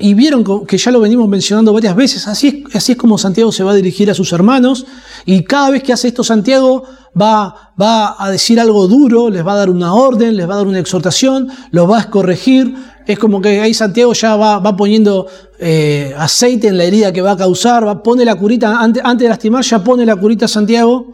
y 0.00 0.14
vieron 0.14 0.66
que 0.66 0.78
ya 0.78 0.90
lo 0.90 1.00
venimos 1.00 1.28
mencionando 1.28 1.72
varias 1.72 1.94
veces, 1.94 2.26
así 2.26 2.64
es, 2.66 2.76
así 2.76 2.92
es 2.92 2.98
como 2.98 3.18
Santiago 3.18 3.52
se 3.52 3.62
va 3.62 3.72
a 3.72 3.74
dirigir 3.74 4.10
a 4.10 4.14
sus 4.14 4.32
hermanos, 4.32 4.86
y 5.26 5.44
cada 5.44 5.70
vez 5.70 5.82
que 5.82 5.92
hace 5.92 6.08
esto 6.08 6.24
Santiago 6.24 6.84
va, 7.20 7.72
va 7.80 8.16
a 8.18 8.30
decir 8.30 8.58
algo 8.58 8.88
duro, 8.88 9.30
les 9.30 9.46
va 9.46 9.52
a 9.52 9.56
dar 9.56 9.70
una 9.70 9.94
orden, 9.94 10.36
les 10.36 10.48
va 10.48 10.54
a 10.54 10.56
dar 10.58 10.66
una 10.66 10.78
exhortación, 10.78 11.48
los 11.70 11.88
va 11.88 12.00
a 12.00 12.10
corregir, 12.10 12.74
es 13.06 13.18
como 13.18 13.40
que 13.40 13.60
ahí 13.60 13.74
Santiago 13.74 14.12
ya 14.12 14.36
va, 14.36 14.76
poniendo 14.76 15.26
eh, 15.58 16.14
aceite 16.16 16.68
en 16.68 16.78
la 16.78 16.84
herida 16.84 17.12
que 17.12 17.22
va 17.22 17.32
a 17.32 17.36
causar, 17.36 17.86
va, 17.86 18.02
pone 18.02 18.24
la 18.24 18.34
curita, 18.34 18.80
antes, 18.80 19.02
antes, 19.04 19.24
de 19.24 19.28
lastimar 19.28 19.64
ya 19.64 19.82
pone 19.82 20.06
la 20.06 20.16
curita 20.16 20.48
Santiago, 20.48 21.12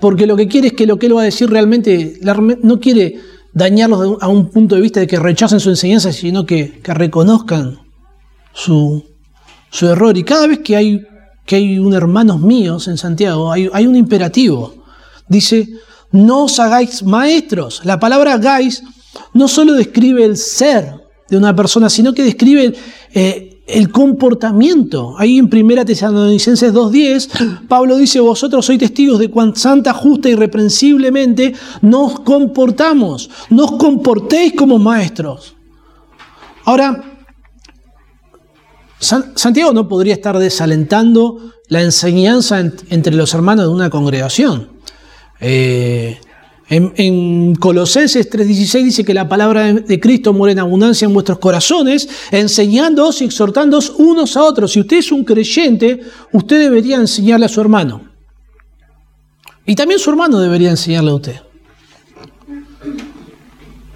porque 0.00 0.26
lo 0.26 0.36
que 0.36 0.48
quiere 0.48 0.68
es 0.68 0.72
que 0.74 0.86
lo 0.86 0.98
que 0.98 1.06
él 1.06 1.16
va 1.16 1.22
a 1.22 1.24
decir 1.24 1.50
realmente, 1.50 2.20
no 2.62 2.80
quiere 2.80 3.18
dañarlos 3.52 4.18
a 4.20 4.28
un 4.28 4.50
punto 4.50 4.74
de 4.74 4.82
vista 4.82 5.00
de 5.00 5.06
que 5.06 5.18
rechacen 5.18 5.60
su 5.60 5.70
enseñanza, 5.70 6.12
sino 6.12 6.44
que, 6.44 6.80
reconozcan 6.84 7.85
su, 8.56 9.04
error. 9.82 10.16
Y 10.16 10.24
cada 10.24 10.46
vez 10.46 10.60
que 10.60 10.76
hay, 10.76 11.06
que 11.44 11.56
hay 11.56 11.78
un 11.78 11.94
hermanos 11.94 12.40
míos 12.40 12.88
en 12.88 12.96
Santiago, 12.96 13.52
hay, 13.52 13.68
hay 13.72 13.86
un 13.86 13.94
imperativo. 13.94 14.74
Dice, 15.28 15.68
no 16.10 16.44
os 16.44 16.58
hagáis 16.58 17.02
maestros. 17.02 17.82
La 17.84 18.00
palabra 18.00 18.34
hagáis 18.34 18.82
no 19.34 19.48
solo 19.48 19.74
describe 19.74 20.24
el 20.24 20.36
ser, 20.36 20.94
de 21.28 21.36
una 21.36 21.54
persona, 21.56 21.90
sino 21.90 22.14
que 22.14 22.22
describe 22.22 22.72
eh, 23.12 23.62
el 23.66 23.90
comportamiento. 23.90 25.16
Ahí 25.18 25.38
en 25.38 25.50
1 25.52 25.84
Tesalonicenses 25.84 26.72
2.10, 26.72 27.66
Pablo 27.66 27.96
dice, 27.96 28.20
vosotros 28.20 28.64
sois 28.64 28.78
testigos 28.78 29.18
de 29.18 29.28
cuán 29.28 29.56
santa, 29.56 29.92
justa 29.92 30.28
y 30.28 30.36
reprensiblemente 30.36 31.52
nos 31.82 32.20
comportamos. 32.20 33.28
Nos 33.50 33.72
comportéis 33.72 34.52
como 34.54 34.78
maestros. 34.78 35.56
Ahora, 36.64 37.15
Santiago 38.98 39.72
no 39.72 39.88
podría 39.88 40.14
estar 40.14 40.38
desalentando 40.38 41.52
la 41.68 41.82
enseñanza 41.82 42.60
entre 42.60 43.14
los 43.14 43.34
hermanos 43.34 43.66
de 43.66 43.72
una 43.72 43.90
congregación. 43.90 44.68
Eh, 45.40 46.18
en, 46.68 47.54
Colosenses 47.56 48.28
3:16 48.28 48.84
dice 48.84 49.04
que 49.04 49.14
la 49.14 49.28
palabra 49.28 49.72
de 49.72 50.00
Cristo 50.00 50.32
muere 50.32 50.52
en 50.52 50.58
abundancia 50.58 51.06
en 51.06 51.14
vuestros 51.14 51.38
corazones, 51.38 52.08
enseñándoos 52.30 53.22
y 53.22 53.26
exhortándoos 53.26 53.90
unos 53.98 54.36
a 54.36 54.42
otros. 54.42 54.72
Si 54.72 54.80
usted 54.80 54.96
es 54.96 55.12
un 55.12 55.24
creyente, 55.24 56.00
usted 56.32 56.58
debería 56.58 56.96
enseñarle 56.96 57.46
a 57.46 57.50
su 57.50 57.60
hermano. 57.60 58.02
Y 59.64 59.74
también 59.74 60.00
su 60.00 60.10
hermano 60.10 60.40
debería 60.40 60.70
enseñarle 60.70 61.10
a 61.10 61.14
usted. 61.14 61.36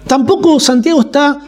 Tampoco 0.07 0.59
Santiago 0.59 1.01
está 1.01 1.39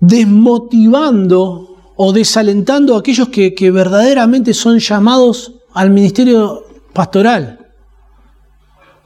desmotivando 0.00 1.69
o 2.02 2.14
desalentando 2.14 2.96
a 2.96 3.00
aquellos 3.00 3.28
que, 3.28 3.70
verdaderamente 3.70 4.54
son 4.54 4.78
llamados 4.78 5.52
al 5.74 5.90
ministerio 5.90 6.64
pastoral. 6.94 7.58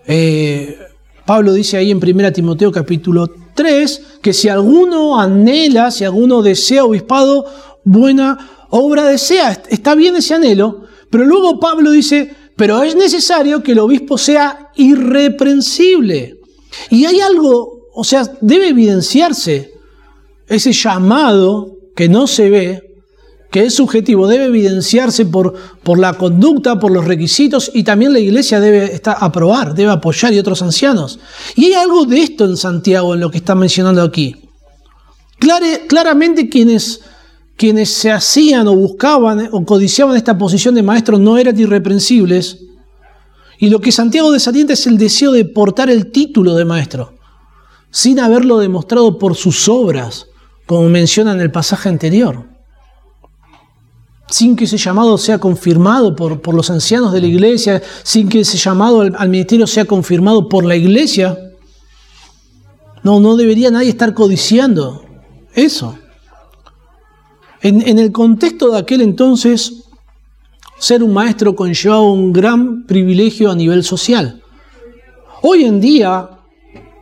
Eh, 0.06 0.78
Pablo 1.26 1.54
dice 1.54 1.76
ahí 1.76 1.90
en 1.90 1.96
1 1.96 2.32
Timoteo 2.32 2.70
capítulo 2.70 3.28
3 3.52 4.18
que 4.22 4.32
si 4.32 4.48
alguno 4.48 5.18
anhela, 5.18 5.90
si 5.90 6.04
alguno 6.04 6.40
desea 6.40 6.84
obispado, 6.84 7.44
buena 7.82 8.68
obra 8.70 9.06
desea. 9.06 9.60
Está 9.68 9.96
bien 9.96 10.14
ese 10.14 10.34
anhelo, 10.34 10.84
pero 11.10 11.24
luego 11.24 11.58
Pablo 11.58 11.90
dice, 11.90 12.32
pero 12.54 12.80
es 12.84 12.94
necesario 12.94 13.60
que 13.60 13.72
el 13.72 13.80
obispo 13.80 14.16
sea 14.16 14.70
irreprensible. 14.76 16.38
Y 16.90 17.06
hay 17.06 17.18
algo, 17.18 17.88
o 17.92 18.04
sea, 18.04 18.22
debe 18.40 18.68
evidenciarse 18.68 19.74
ese 20.46 20.72
llamado 20.72 21.73
que 21.94 22.08
no 22.08 22.26
se 22.26 22.50
ve, 22.50 22.94
que 23.50 23.64
es 23.64 23.74
subjetivo, 23.74 24.26
debe 24.26 24.46
evidenciarse 24.46 25.26
por, 25.26 25.54
por 25.84 25.98
la 25.98 26.14
conducta, 26.14 26.78
por 26.80 26.90
los 26.90 27.04
requisitos 27.04 27.70
y 27.72 27.84
también 27.84 28.12
la 28.12 28.18
iglesia 28.18 28.58
debe 28.58 29.00
aprobar, 29.04 29.74
debe 29.74 29.92
apoyar 29.92 30.32
y 30.32 30.40
otros 30.40 30.60
ancianos. 30.60 31.20
Y 31.54 31.66
hay 31.66 31.74
algo 31.74 32.04
de 32.04 32.20
esto 32.20 32.44
en 32.46 32.56
Santiago, 32.56 33.14
en 33.14 33.20
lo 33.20 33.30
que 33.30 33.38
está 33.38 33.54
mencionando 33.54 34.02
aquí. 34.02 34.34
claramente 35.86 36.48
quienes, 36.48 37.02
quienes 37.56 37.90
se 37.90 38.10
hacían 38.10 38.66
o 38.66 38.74
buscaban 38.74 39.48
o 39.52 39.64
codiciaban 39.64 40.16
esta 40.16 40.36
posición 40.36 40.74
de 40.74 40.82
maestro 40.82 41.18
no 41.20 41.38
eran 41.38 41.58
irreprensibles. 41.58 42.58
Y 43.58 43.70
lo 43.70 43.80
que 43.80 43.92
Santiago 43.92 44.32
desalienta 44.32 44.72
es 44.72 44.84
el 44.88 44.98
deseo 44.98 45.30
de 45.30 45.44
portar 45.44 45.88
el 45.90 46.10
título 46.10 46.56
de 46.56 46.64
maestro, 46.64 47.14
sin 47.92 48.18
haberlo 48.18 48.58
demostrado 48.58 49.16
por 49.16 49.36
sus 49.36 49.68
obras, 49.68 50.26
como 50.66 50.88
menciona 50.88 51.32
en 51.32 51.40
el 51.40 51.50
pasaje 51.50 51.88
anterior 51.88 52.54
sin 54.34 54.56
que 54.56 54.64
ese 54.64 54.78
llamado 54.78 55.18
sea 55.18 55.38
confirmado 55.38 56.16
por, 56.16 56.40
por, 56.40 56.54
los 56.54 56.70
ancianos 56.70 57.12
de 57.12 57.20
la 57.20 57.26
iglesia, 57.26 57.82
sin 58.02 58.28
que 58.28 58.40
ese 58.40 58.56
llamado 58.56 59.02
al, 59.02 59.28
ministerio 59.28 59.66
sea 59.66 59.84
confirmado 59.84 60.48
por 60.48 60.64
la 60.64 60.76
iglesia. 60.76 61.38
No, 63.02 63.20
no 63.20 63.36
debería 63.36 63.70
nadie 63.70 63.90
estar 63.90 64.14
codiciando 64.14 65.04
eso. 65.54 65.96
En, 67.60 67.86
en 67.86 67.98
el 67.98 68.12
contexto 68.12 68.70
de 68.70 68.78
aquel 68.78 69.02
entonces, 69.02 69.84
ser 70.78 71.02
un 71.02 71.12
maestro 71.12 71.54
conllevaba 71.54 72.02
un 72.02 72.32
gran 72.32 72.86
privilegio 72.86 73.50
a 73.50 73.54
nivel 73.54 73.84
social. 73.84 74.42
Hoy 75.42 75.64
en 75.64 75.80
día, 75.80 76.28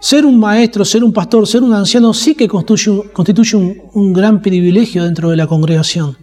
ser 0.03 0.27
un 0.27 0.37
maestro, 0.37 0.85
ser 0.85 1.05
un 1.05 1.12
pastor, 1.12 1.47
ser 1.47 1.62
un 1.62 1.73
anciano 1.73 2.12
sí 2.12 2.35
que 2.35 2.49
constituye, 2.49 3.55
un, 3.95 4.12
gran 4.12 4.43
privilegio 4.43 5.05
dentro 5.05 5.31
de 5.31 5.37
la 5.37 5.47
congregación. 5.47 6.17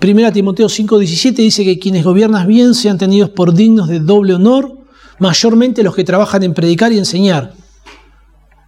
Primera 0.00 0.32
Timoteo 0.32 0.66
5:17 0.66 1.34
dice 1.34 1.64
que 1.64 1.78
quienes 1.78 2.02
gobiernan 2.02 2.48
bien 2.48 2.72
sean 2.72 2.96
tenidos 2.96 3.28
por 3.28 3.52
dignos 3.52 3.88
de 3.88 4.00
doble 4.00 4.32
honor, 4.32 4.72
mayormente 5.18 5.82
los 5.82 5.94
que 5.94 6.02
trabajan 6.02 6.44
en 6.44 6.54
predicar 6.54 6.92
y 6.92 6.98
enseñar. 6.98 7.52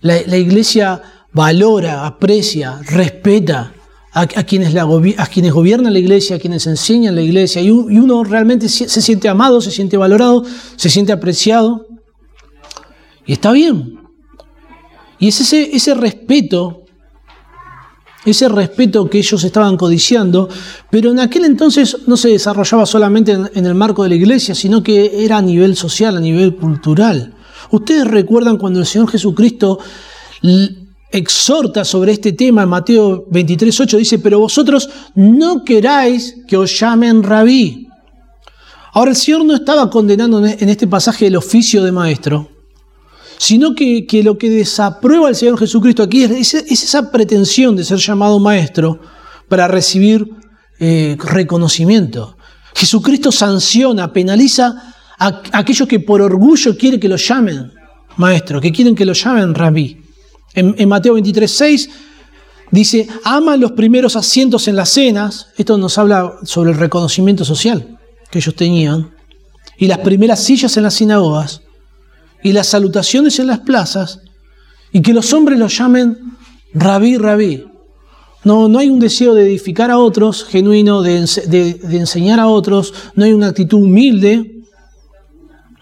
La, 0.02 0.36
iglesia 0.36 1.00
valora, 1.32 2.06
aprecia, 2.06 2.80
respeta 2.84 3.72
a, 4.12 4.26
quienes 4.26 4.74
gobiernan 5.54 5.94
la 5.94 5.98
iglesia, 5.98 6.36
a 6.36 6.38
quienes 6.38 6.66
enseñan 6.66 7.14
la 7.14 7.22
iglesia, 7.22 7.62
y, 7.62 7.70
uno 7.70 8.22
realmente 8.22 8.68
se, 8.68 8.86
siente 9.00 9.30
amado, 9.30 9.62
se 9.62 9.70
siente 9.70 9.96
valorado, 9.96 10.44
se 10.76 10.90
siente 10.90 11.10
apreciado. 11.10 11.87
Y 13.28 13.34
está 13.34 13.52
bien. 13.52 14.00
Y 15.18 15.28
es 15.28 15.52
ese, 15.52 15.94
respeto 15.94 16.84
ese 18.24 18.48
respeto 18.48 19.08
que 19.08 19.18
ellos 19.18 19.42
estaban 19.44 19.76
codiciando, 19.76 20.48
pero 20.90 21.10
en 21.10 21.20
aquel 21.20 21.44
entonces 21.44 21.96
no 22.06 22.16
se 22.16 22.30
desarrollaba 22.30 22.84
solamente 22.84 23.32
en, 23.32 23.66
el 23.66 23.74
marco 23.74 24.02
de 24.02 24.10
la 24.10 24.14
iglesia, 24.16 24.54
sino 24.54 24.82
que 24.82 25.24
era 25.24 25.38
a 25.38 25.42
nivel 25.42 25.76
social, 25.76 26.16
a 26.16 26.20
nivel 26.20 26.56
cultural. 26.56 27.34
Ustedes 27.70 28.06
recuerdan 28.06 28.58
cuando 28.58 28.80
el 28.80 28.86
Señor 28.86 29.10
Jesucristo 29.10 29.78
exhorta 31.10 31.84
sobre 31.84 32.12
este 32.12 32.32
tema 32.32 32.64
en 32.64 32.68
Mateo 32.68 33.24
23, 33.30 33.80
8, 33.80 33.96
dice, 33.98 34.18
pero 34.18 34.40
vosotros 34.40 34.88
no 35.14 35.64
queráis 35.64 36.36
que 36.46 36.56
os 36.56 36.78
llamen 36.78 37.22
rabí. 37.22 37.88
Ahora 38.92 39.12
el 39.12 39.16
Señor 39.16 39.44
no 39.44 39.54
estaba 39.54 39.88
condenando 39.90 40.44
en 40.44 40.68
este 40.68 40.86
pasaje 40.86 41.28
el 41.28 41.36
oficio 41.36 41.82
de 41.82 41.92
maestro, 41.92 42.57
sino 43.38 43.74
que, 43.74 44.06
lo 44.24 44.36
que 44.36 44.50
desaprueba 44.50 45.28
el 45.28 45.36
Señor 45.36 45.58
Jesucristo 45.58 46.02
aquí 46.02 46.24
es, 46.24 46.54
esa 46.54 47.10
pretensión 47.10 47.76
de 47.76 47.84
ser 47.84 47.98
llamado 47.98 48.38
maestro 48.40 49.00
para 49.48 49.68
recibir 49.68 50.28
eh, 50.80 51.16
reconocimiento. 51.18 52.36
Jesucristo 52.74 53.32
sanciona, 53.32 54.12
penaliza 54.12 54.94
a, 55.18 55.42
aquellos 55.52 55.88
que 55.88 56.00
por 56.00 56.20
orgullo 56.20 56.76
quieren 56.76 57.00
que 57.00 57.08
lo 57.08 57.16
llamen 57.16 57.72
maestro, 58.16 58.60
que 58.60 58.72
quieren 58.72 58.94
que 58.94 59.04
lo 59.04 59.12
llamen 59.12 59.54
rabí. 59.54 60.02
En, 60.54 60.88
Mateo 60.88 61.14
23, 61.14 61.50
6 61.50 61.90
dice, 62.72 63.08
aman 63.22 63.60
los 63.60 63.72
primeros 63.72 64.16
asientos 64.16 64.66
en 64.66 64.74
las 64.74 64.90
cenas, 64.90 65.48
esto 65.56 65.78
nos 65.78 65.96
habla 65.98 66.34
sobre 66.42 66.72
el 66.72 66.78
reconocimiento 66.78 67.44
social 67.44 67.98
que 68.30 68.40
ellos 68.40 68.54
tenían, 68.56 69.14
y 69.78 69.86
las 69.86 69.98
primeras 69.98 70.42
sillas 70.42 70.76
en 70.76 70.82
las 70.82 70.94
sinagogas, 70.94 71.62
y 72.42 72.52
las 72.52 72.68
salutaciones 72.68 73.38
en 73.38 73.48
las 73.48 73.60
plazas, 73.60 74.20
y 74.92 75.02
que 75.02 75.12
los 75.12 75.32
hombres 75.32 75.58
los 75.58 75.76
llamen 75.76 76.18
rabí, 76.72 77.16
rabí. 77.16 77.64
No, 78.44 78.68
no 78.68 78.78
hay 78.78 78.88
un 78.88 79.00
deseo 79.00 79.34
de 79.34 79.42
edificar 79.42 79.90
a 79.90 79.98
otros, 79.98 80.44
genuino, 80.44 81.02
de, 81.02 81.18
enseñar 81.90 82.40
a 82.40 82.48
otros, 82.48 82.94
no 83.14 83.24
hay 83.24 83.32
una 83.32 83.48
actitud 83.48 83.82
humilde, 83.82 84.62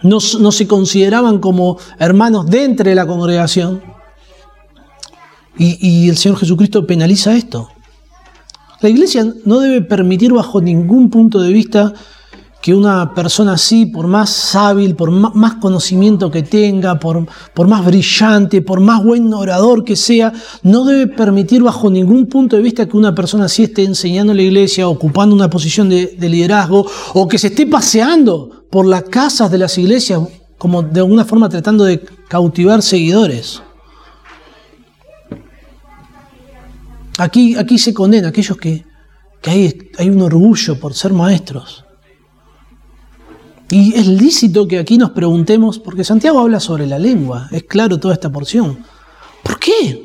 no, 0.03 0.21
se 0.21 0.67
consideraban 0.67 1.39
como 1.39 1.79
hermanos 1.99 2.47
dentro 2.47 2.89
de 2.89 2.95
la 2.95 3.07
congregación. 3.07 3.83
Y 5.59 6.09
el 6.09 6.17
Señor 6.19 6.39
Jesucristo 6.39 6.87
penaliza 6.87 7.35
esto. 7.35 7.71
La 8.81 8.89
iglesia 8.89 9.27
no 9.45 9.61
debe 9.61 9.81
permitir 9.81 10.33
bajo 10.33 10.61
ningún 10.61 11.09
punto 11.09 11.41
de 11.41 11.53
vista 11.53 11.95
que 12.67 12.75
una 12.75 13.15
persona 13.15 13.53
así, 13.53 13.87
por 13.87 14.09
más 14.09 14.57
hábil, 14.57 14.97
por 14.97 15.13
más 15.13 15.55
conocimiento 15.55 16.33
que 16.33 16.43
tenga, 16.43 16.99
por, 16.99 17.25
por, 17.55 17.69
más 17.69 17.85
brillante, 17.85 18.61
por 18.61 18.81
más 18.81 19.05
buen 19.05 19.33
orador 19.33 19.85
que 19.85 19.95
sea, 19.95 20.33
no 20.65 20.85
debe 20.85 21.07
permitir 21.07 21.63
bajo 21.63 21.89
ningún 21.89 22.27
punto 22.27 22.57
de 22.57 22.63
vista 22.63 22.89
que 22.89 22.97
una 22.97 23.15
persona 23.15 23.45
así 23.45 23.63
esté 23.63 23.85
enseñando 23.85 24.33
en 24.33 24.39
la 24.39 24.43
iglesia, 24.43 24.89
ocupando 24.89 25.33
una 25.33 25.49
posición 25.49 25.89
de, 25.89 26.17
de 26.19 26.29
liderazgo, 26.29 26.85
o 27.15 27.29
que 27.29 27.39
se 27.39 27.47
esté 27.47 27.69
paseando 27.69 28.65
por 28.69 28.85
las 28.85 29.05
casas 29.05 29.49
de 29.49 29.59
las 29.59 29.79
iglesias, 29.79 30.23
como 30.59 30.83
de 30.83 30.99
alguna 30.99 31.25
forma 31.25 31.49
tratando 31.49 31.85
de 31.85 32.01
cautivar 32.27 32.83
seguidores. 32.83 33.63
Aquí, 37.17 37.55
aquí 37.55 37.79
se 37.79 37.95
condena 37.95 38.27
a 38.27 38.31
aquellos 38.31 38.59
que, 38.59 38.85
que 39.41 39.51
hay, 39.51 39.79
hay 39.99 40.11
un 40.11 40.21
orgullo 40.21 40.81
por 40.81 40.95
ser 40.95 41.13
maestros. 41.13 41.86
Y 43.69 43.95
es 43.95 44.07
lícito 44.07 44.69
que 44.69 44.79
aquí 44.79 44.97
nos 44.97 45.11
preguntemos, 45.11 45.79
porque 45.79 46.05
Santiago 46.05 46.39
habla 46.39 46.61
sobre 46.61 46.87
la 46.87 46.99
lengua, 46.99 47.49
es 47.51 47.65
claro 47.65 47.99
toda 47.99 48.15
esta 48.15 48.31
porción. 48.31 48.79
¿Por 49.43 49.59
qué? 49.59 50.05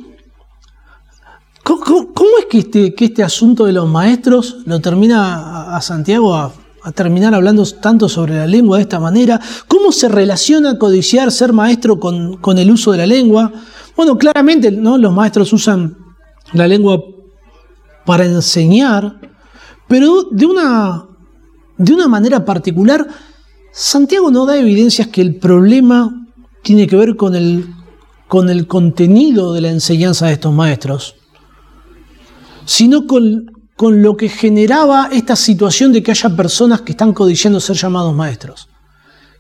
¿Cómo, 1.64 2.40
es 2.40 2.46
que 2.50 2.58
este, 2.60 2.96
que 2.96 3.06
este, 3.06 3.24
asunto 3.24 3.66
de 3.66 3.72
los 3.72 3.88
maestros 3.88 4.58
lo 4.66 4.80
termina 4.82 5.76
a, 5.76 5.82
Santiago 5.82 6.36
a, 6.36 6.52
terminar 6.96 7.36
hablando 7.36 7.64
tanto 7.80 8.10
sobre 8.10 8.36
la 8.36 8.48
lengua 8.48 8.78
de 8.78 8.84
esta 8.84 9.00
manera? 9.00 9.40
¿Cómo 9.68 9.92
se 9.92 10.10
relaciona 10.10 10.80
codiciar 10.80 11.32
ser 11.32 11.54
maestro 11.54 12.00
con, 12.00 12.58
el 12.58 12.72
uso 12.72 12.92
de 12.92 12.98
la 12.98 13.06
lengua? 13.06 13.52
Bueno, 13.96 14.18
claramente 14.18 14.72
los 14.72 15.14
maestros 15.14 15.54
usan 15.54 15.96
la 16.54 16.68
lengua 16.68 17.00
para 18.08 18.26
enseñar, 18.26 19.22
pero 19.88 20.24
de 20.24 20.46
una 20.48 22.08
manera 22.08 22.44
particular 22.44 23.08
Santiago 23.72 24.32
no 24.32 24.46
da 24.46 24.58
evidencias 24.58 25.08
que 25.08 25.22
el 25.22 25.36
problema 25.36 26.28
tiene 26.62 26.88
que 26.88 26.96
ver 26.96 27.16
con 27.16 27.36
el, 27.36 27.68
con 28.28 28.50
el 28.50 28.68
contenido 28.68 29.54
de 29.54 29.62
la 29.62 29.70
enseñanza 29.70 30.28
de 30.28 30.34
estos 30.34 30.54
maestros, 30.54 31.16
sino 32.66 33.08
con, 33.08 33.52
con 33.78 34.02
lo 34.04 34.18
que 34.18 34.28
generaba 34.28 35.10
esta 35.12 35.36
situación 35.36 35.94
de 35.94 36.04
que 36.04 36.12
haya 36.12 36.36
personas 36.36 36.82
que 36.82 36.92
están 36.92 37.14
codiciando 37.14 37.60
ser 37.60 37.78
llamados 37.78 38.14
maestros. 38.14 38.68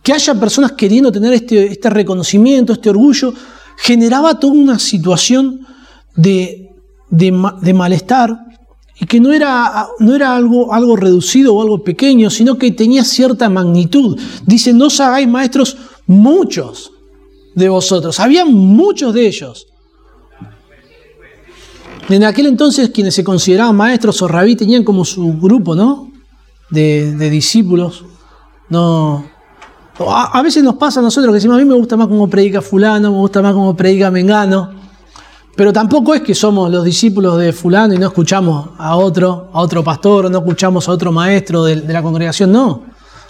Que 0.02 0.14
haya 0.14 0.34
personas 0.36 0.72
queriendo 0.72 1.12
tener 1.12 1.34
este, 1.34 1.68
este 1.68 1.90
reconocimiento, 1.90 2.74
este 2.74 2.90
orgullo, 2.90 3.34
generaba 3.78 4.40
toda 4.40 4.54
una 4.54 4.80
situación 4.80 5.68
de, 6.16 6.72
de 7.10 7.74
malestar 7.74 8.51
y 9.02 9.06
que 9.08 9.20
no 9.20 9.34
era, 9.34 9.88
no 9.98 10.16
era 10.16 10.36
algo, 10.36 10.72
algo 10.72 10.96
reducido 10.96 11.56
o 11.56 11.62
algo 11.64 11.84
pequeño, 11.84 12.30
sino 12.30 12.60
que 12.60 12.72
tenía 12.72 13.04
cierta 13.04 13.50
magnitud. 13.50 14.16
Dice, 14.46 14.74
no 14.74 14.86
os 14.86 15.00
hagáis 15.00 15.28
maestros 15.28 15.76
muchos 16.06 16.92
de 17.56 17.68
vosotros. 17.68 18.20
Había 18.20 18.46
muchos 18.46 19.12
de 19.16 19.26
ellos. 19.26 19.66
En 22.10 22.24
aquel 22.24 22.46
entonces 22.46 22.92
quienes 22.92 23.16
se 23.16 23.24
consideraban 23.24 23.76
maestros 23.76 24.22
o 24.22 24.28
rabí 24.28 24.56
tenían 24.56 24.84
como 24.84 25.04
su 25.04 25.34
grupo, 25.40 25.74
¿no? 25.74 26.12
De, 26.70 27.28
discípulos. 27.32 28.06
No, 28.70 29.26
a, 29.98 30.42
veces 30.44 30.64
nos 30.64 30.76
pasa 30.76 31.00
a 31.00 31.04
nosotros 31.04 31.32
que 31.32 31.38
decimos, 31.38 31.58
a 31.58 31.60
mí 31.60 31.66
me 31.66 31.74
gusta 31.74 31.98
más 31.98 32.08
como 32.08 32.30
predica 32.30 32.62
fulano, 32.62 33.12
me 33.12 33.18
gusta 33.18 33.42
más 33.42 33.54
como 33.54 33.76
predica 33.76 34.12
mengano. 34.12 34.81
Pero 35.56 35.74
tampoco 35.74 36.14
es 36.14 36.22
que 36.22 36.34
somos 36.34 36.72
los 36.72 36.86
discípulos 36.86 37.38
de 37.38 37.52
fulano 37.52 37.94
y 37.94 37.98
no 37.98 38.08
escuchamos 38.08 38.70
a 38.78 38.96
otro, 38.96 39.50
a 39.52 39.60
otro 39.60 39.84
pastor, 39.84 40.32
no 40.32 40.40
escuchamos 40.40 40.88
a 40.88 40.92
otro 40.92 41.12
maestro 41.12 41.66
de, 41.66 41.76
la 41.76 42.02
congregación, 42.02 42.52
no. 42.52 42.84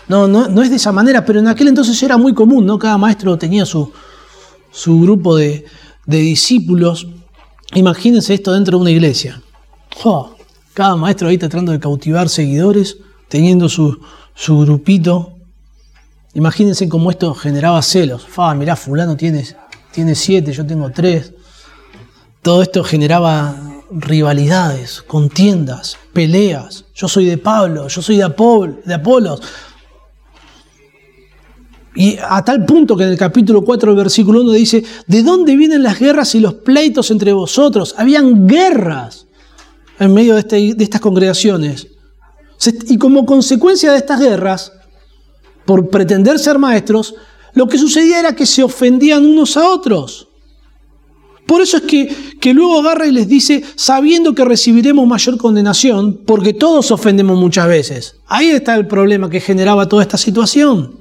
no. 0.08 0.28
No, 0.28 0.62
es 0.62 0.70
de 0.70 0.76
esa 0.76 0.92
manera, 0.92 1.26
pero 1.26 1.40
en 1.40 1.48
aquel 1.48 1.70
entonces 1.70 2.02
era 2.04 2.18
muy 2.18 2.34
común, 2.34 2.66
¿no? 2.66 2.78
Cada 2.78 2.98
maestro 2.98 3.38
tenía 3.38 3.66
su, 3.66 3.92
su 4.72 5.02
grupo 5.02 5.36
de, 5.36 5.66
discípulos. 6.06 7.08
Imagínense 7.74 8.34
esto 8.34 8.54
dentro 8.54 8.78
de 8.78 8.82
una 8.82 8.92
iglesia. 8.92 9.42
cada 10.74 10.96
maestro 10.96 11.30
ahí 11.30 11.38
tratando 11.38 11.72
de 11.72 11.80
cautivar 11.80 12.30
seguidores, 12.30 12.98
teniendo 13.30 13.68
su, 13.68 14.00
su 14.36 14.60
grupito. 14.60 15.38
Imagínense 16.34 16.88
cómo 16.88 17.10
esto 17.10 17.34
generaba 17.34 17.82
celos. 17.82 18.28
Fa, 18.28 18.54
mirá, 18.54 18.76
fulano 18.76 19.18
tiene, 19.18 19.44
tiene 19.92 20.14
siete, 20.14 20.54
yo 20.54 20.66
tengo 20.66 20.90
tres. 20.92 21.34
Todo 22.42 22.64
esto 22.64 22.84
generaba 22.84 23.56
rivalidades, 23.92 25.04
contiendas, 25.04 25.98
peleas. 26.12 26.86
Yo 26.96 27.08
soy 27.08 27.26
de 27.26 27.38
Pablo, 27.38 27.88
yo 27.88 28.02
soy 28.02 28.18
de, 28.18 28.24
Apol, 28.24 28.82
de 28.84 28.96
Apolos. 28.96 29.42
Y 31.94 32.18
a 32.18 32.44
tal 32.44 32.66
punto 32.66 32.98
que 32.98 33.04
en 33.04 33.10
el 33.10 33.18
capítulo 33.18 33.64
4, 33.64 33.94
versículo 33.96 34.42
1 34.42 34.54
dice, 34.54 34.84
¿de 35.06 35.24
dónde 35.24 35.56
vienen 35.56 35.84
las 35.84 36.00
guerras 36.00 36.34
y 36.34 36.40
los 36.40 36.56
pleitos 36.56 37.12
entre 37.12 37.32
vosotros? 37.34 37.94
Habían 37.98 38.48
guerras 38.48 39.28
en 40.00 40.14
medio 40.14 40.34
de, 40.34 40.40
este, 40.40 40.74
de 40.74 40.84
estas 40.84 41.02
congregaciones. 41.02 41.88
Y 42.88 42.98
como 42.98 43.26
consecuencia 43.26 43.92
de 43.92 43.98
estas 43.98 44.20
guerras, 44.20 44.72
por 45.66 45.90
pretender 45.90 46.40
ser 46.40 46.58
maestros, 46.58 47.14
lo 47.54 47.68
que 47.68 47.78
sucedía 47.78 48.20
era 48.20 48.36
que 48.36 48.46
se 48.46 48.64
ofendían 48.64 49.26
unos 49.26 49.58
a 49.58 49.70
otros. 49.70 50.31
Por 51.46 51.62
eso 51.62 51.78
es 51.78 51.84
que, 51.84 52.54
luego 52.54 52.80
agarra 52.80 53.08
y 53.08 53.12
les 53.12 53.28
dice, 53.28 53.64
sabiendo 53.76 54.34
que 54.34 54.46
recibiremos 54.46 55.06
mayor 55.06 55.38
condenación, 55.38 56.22
porque 56.26 56.54
todos 56.54 56.92
ofendemos 56.92 57.38
muchas 57.38 57.68
veces. 57.68 58.16
Ahí 58.28 58.50
está 58.50 58.76
el 58.76 58.88
problema 58.88 59.30
que 59.30 59.40
generaba 59.40 59.88
toda 59.88 60.04
esta 60.04 60.18
situación. 60.18 60.98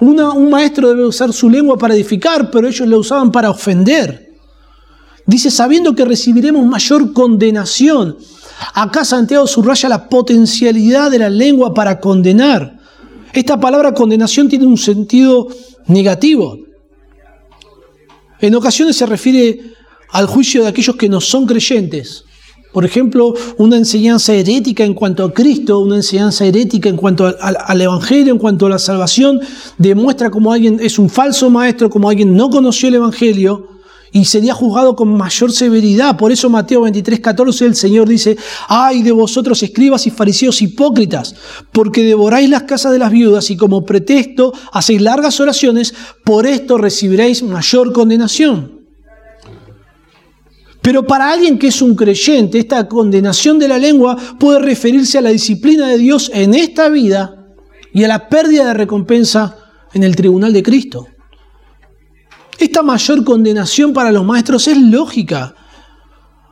un 0.00 0.50
maestro 0.50 0.88
debe 0.88 1.06
usar 1.06 1.32
su 1.32 1.48
lengua 1.48 1.78
para 1.78 1.94
edificar, 1.94 2.50
pero 2.50 2.68
ellos 2.68 2.88
la 2.88 2.96
usaban 2.96 3.30
para 3.30 3.50
ofender. 3.50 4.28
Dice, 5.26 5.50
sabiendo 5.50 5.94
que 5.94 6.04
recibiremos 6.04 6.64
mayor 6.66 7.12
condenación. 7.12 8.16
Acá 8.74 9.04
Santiago 9.04 9.46
subraya 9.46 9.88
la 9.88 10.08
potencialidad 10.08 11.10
de 11.10 11.18
la 11.18 11.30
lengua 11.30 11.74
para 11.74 12.00
condenar. 12.00 12.78
Esta 13.32 13.60
palabra 13.60 13.92
condenación 13.92 14.48
tiene 14.48 14.66
un 14.66 14.78
sentido 14.78 15.48
negativo. 15.86 16.67
En 18.40 18.54
ocasiones 18.54 18.96
se 18.96 19.06
refiere 19.06 19.74
al 20.10 20.26
juicio 20.26 20.62
de 20.62 20.68
aquellos 20.68 20.96
que 20.96 21.08
no 21.08 21.20
son 21.20 21.46
creyentes. 21.46 22.24
Por 22.72 22.84
ejemplo, 22.84 23.34
una 23.56 23.76
enseñanza 23.76 24.34
herética 24.34 24.84
en 24.84 24.94
cuanto 24.94 25.24
a 25.24 25.32
Cristo, 25.32 25.78
una 25.80 25.96
enseñanza 25.96 26.44
herética 26.44 26.88
en 26.88 26.96
cuanto 26.96 27.26
al, 27.26 27.80
Evangelio, 27.80 28.32
en 28.32 28.38
cuanto 28.38 28.66
a 28.66 28.70
la 28.70 28.78
salvación, 28.78 29.40
demuestra 29.78 30.30
como 30.30 30.52
alguien 30.52 30.78
es 30.80 30.98
un 30.98 31.08
falso 31.08 31.48
maestro, 31.48 31.88
como 31.88 32.10
alguien 32.10 32.36
no 32.36 32.50
conoció 32.50 32.88
el 32.88 32.96
Evangelio 32.96 33.77
y 34.12 34.24
sería 34.24 34.54
juzgado 34.54 34.96
con 34.96 35.16
mayor 35.16 35.52
severidad. 35.52 36.16
Por 36.16 36.32
eso 36.32 36.48
Mateo 36.48 36.82
23, 36.82 37.20
14 37.20 37.66
el 37.66 37.74
Señor 37.74 38.08
dice, 38.08 38.36
ay 38.68 39.02
de 39.02 39.12
vosotros 39.12 39.62
escribas 39.62 40.06
y 40.06 40.10
fariseos 40.10 40.62
hipócritas, 40.62 41.34
porque 41.72 42.02
devoráis 42.02 42.48
las 42.48 42.64
casas 42.64 42.92
de 42.92 42.98
las 42.98 43.10
viudas 43.10 43.50
y 43.50 43.56
como 43.56 43.84
pretexto 43.84 44.52
hacéis 44.72 45.02
largas 45.02 45.40
oraciones, 45.40 45.94
por 46.24 46.46
esto 46.46 46.78
recibiréis 46.78 47.42
mayor 47.42 47.92
condenación. 47.92 48.78
Pero 50.80 51.06
para 51.06 51.30
alguien 51.30 51.58
que 51.58 51.66
es 51.66 51.82
un 51.82 51.94
creyente, 51.94 52.58
esta 52.58 52.88
condenación 52.88 53.58
de 53.58 53.68
la 53.68 53.78
lengua 53.78 54.16
puede 54.38 54.60
referirse 54.60 55.18
a 55.18 55.20
la 55.20 55.30
disciplina 55.30 55.88
de 55.88 55.98
Dios 55.98 56.30
en 56.32 56.54
esta 56.54 56.88
vida 56.88 57.46
y 57.92 58.04
a 58.04 58.08
la 58.08 58.28
pérdida 58.28 58.68
de 58.68 58.74
recompensa 58.74 59.56
en 59.92 60.02
el 60.02 60.16
tribunal 60.16 60.52
de 60.52 60.62
Cristo. 60.62 61.08
Esta 62.58 62.82
mayor 62.82 63.22
condenación 63.24 63.92
para 63.92 64.10
los 64.10 64.24
maestros 64.24 64.66
es 64.66 64.76
lógica, 64.76 65.54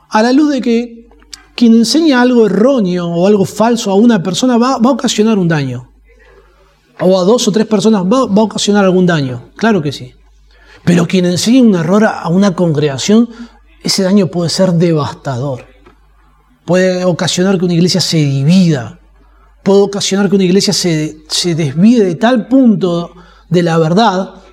a 0.08 0.22
la 0.22 0.32
luz 0.32 0.50
de 0.50 0.60
que 0.60 1.08
quien 1.56 1.74
enseña 1.74 2.20
algo 2.20 2.46
erróneo 2.46 3.08
o 3.08 3.26
algo 3.26 3.44
falso 3.44 3.90
a 3.90 3.96
una 3.96 4.22
persona 4.22 4.56
va, 4.56 4.74
a 4.74 4.90
ocasionar 4.90 5.36
un 5.36 5.48
daño. 5.48 5.90
O 7.00 7.18
a 7.18 7.24
dos 7.24 7.48
o 7.48 7.52
tres 7.52 7.66
personas 7.66 8.04
va, 8.04 8.20
a 8.20 8.44
ocasionar 8.44 8.84
algún 8.84 9.04
daño, 9.04 9.50
claro 9.56 9.82
que 9.82 9.90
sí. 9.90 10.14
Pero 10.84 11.08
quien 11.08 11.24
enseña 11.24 11.62
un 11.62 11.74
error 11.74 12.04
a 12.04 12.28
una 12.28 12.54
congregación, 12.54 13.28
ese 13.82 14.04
daño 14.04 14.28
puede 14.28 14.50
ser 14.50 14.72
devastador. 14.74 15.66
Puede 16.64 17.04
ocasionar 17.04 17.58
que 17.58 17.64
una 17.64 17.74
iglesia 17.74 18.00
se 18.00 18.18
divida. 18.18 19.00
Puede 19.64 19.80
ocasionar 19.80 20.28
que 20.28 20.36
una 20.36 20.44
iglesia 20.44 20.72
se, 20.72 21.24
se 21.28 21.56
desvíe 21.56 22.04
de 22.04 22.14
tal 22.14 22.46
punto 22.46 23.12
de 23.48 23.62
la 23.64 23.78
verdad 23.78 24.45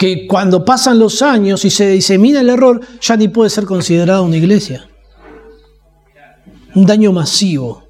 que 0.00 0.26
cuando 0.26 0.64
pasan 0.64 0.98
los 0.98 1.20
años 1.20 1.62
y 1.66 1.68
se 1.68 1.86
disemina 1.90 2.40
el 2.40 2.48
error, 2.48 2.80
ya 3.02 3.18
ni 3.18 3.28
puede 3.28 3.50
ser 3.50 3.66
considerada 3.66 4.22
una 4.22 4.38
iglesia. 4.38 4.88
Un 6.74 6.86
daño 6.86 7.12
masivo. 7.12 7.84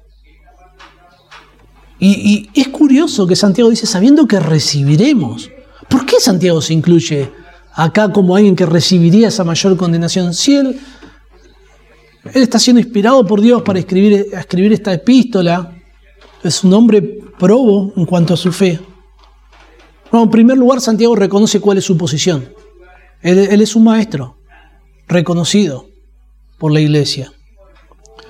Y, 1.99 2.49
es 2.53 2.67
curioso 2.67 3.25
que 3.25 3.37
Santiago 3.37 3.69
dice, 3.69 3.85
sabiendo 3.85 4.27
que 4.27 4.41
recibiremos. 4.41 5.49
¿Por 5.87 6.05
qué 6.05 6.19
Santiago 6.19 6.59
se 6.61 6.73
incluye 6.73 7.31
acá 7.75 8.11
como 8.11 8.35
alguien 8.35 8.57
que 8.57 8.65
recibiría 8.65 9.29
esa 9.29 9.45
mayor 9.45 9.77
condenación. 9.77 10.33
Si 10.33 10.53
él, 10.53 10.81
él 12.25 12.43
está 12.43 12.59
siendo 12.59 12.81
inspirado 12.81 13.25
por 13.25 13.39
Dios 13.39 13.61
para 13.61 13.79
escribir, 13.79 14.27
escribir 14.33 14.73
esta 14.73 14.91
epístola, 14.91 15.77
es 16.43 16.61
un 16.65 16.73
hombre 16.73 17.01
probo 17.39 17.93
en 17.95 18.05
cuanto 18.05 18.33
a 18.33 18.37
su 18.37 18.51
fe. 18.51 18.90
Bueno, 20.11 20.25
en 20.25 20.29
primer 20.29 20.57
lugar, 20.57 20.81
Santiago 20.81 21.15
reconoce 21.15 21.61
cuál 21.61 21.77
es 21.77 21.85
su 21.85 21.97
posición. 21.97 22.53
Él, 23.21 23.39
él 23.39 23.61
es 23.61 23.75
un 23.75 23.85
maestro, 23.85 24.37
reconocido 25.07 25.87
por 26.57 26.71
la 26.71 26.81
iglesia. 26.81 27.31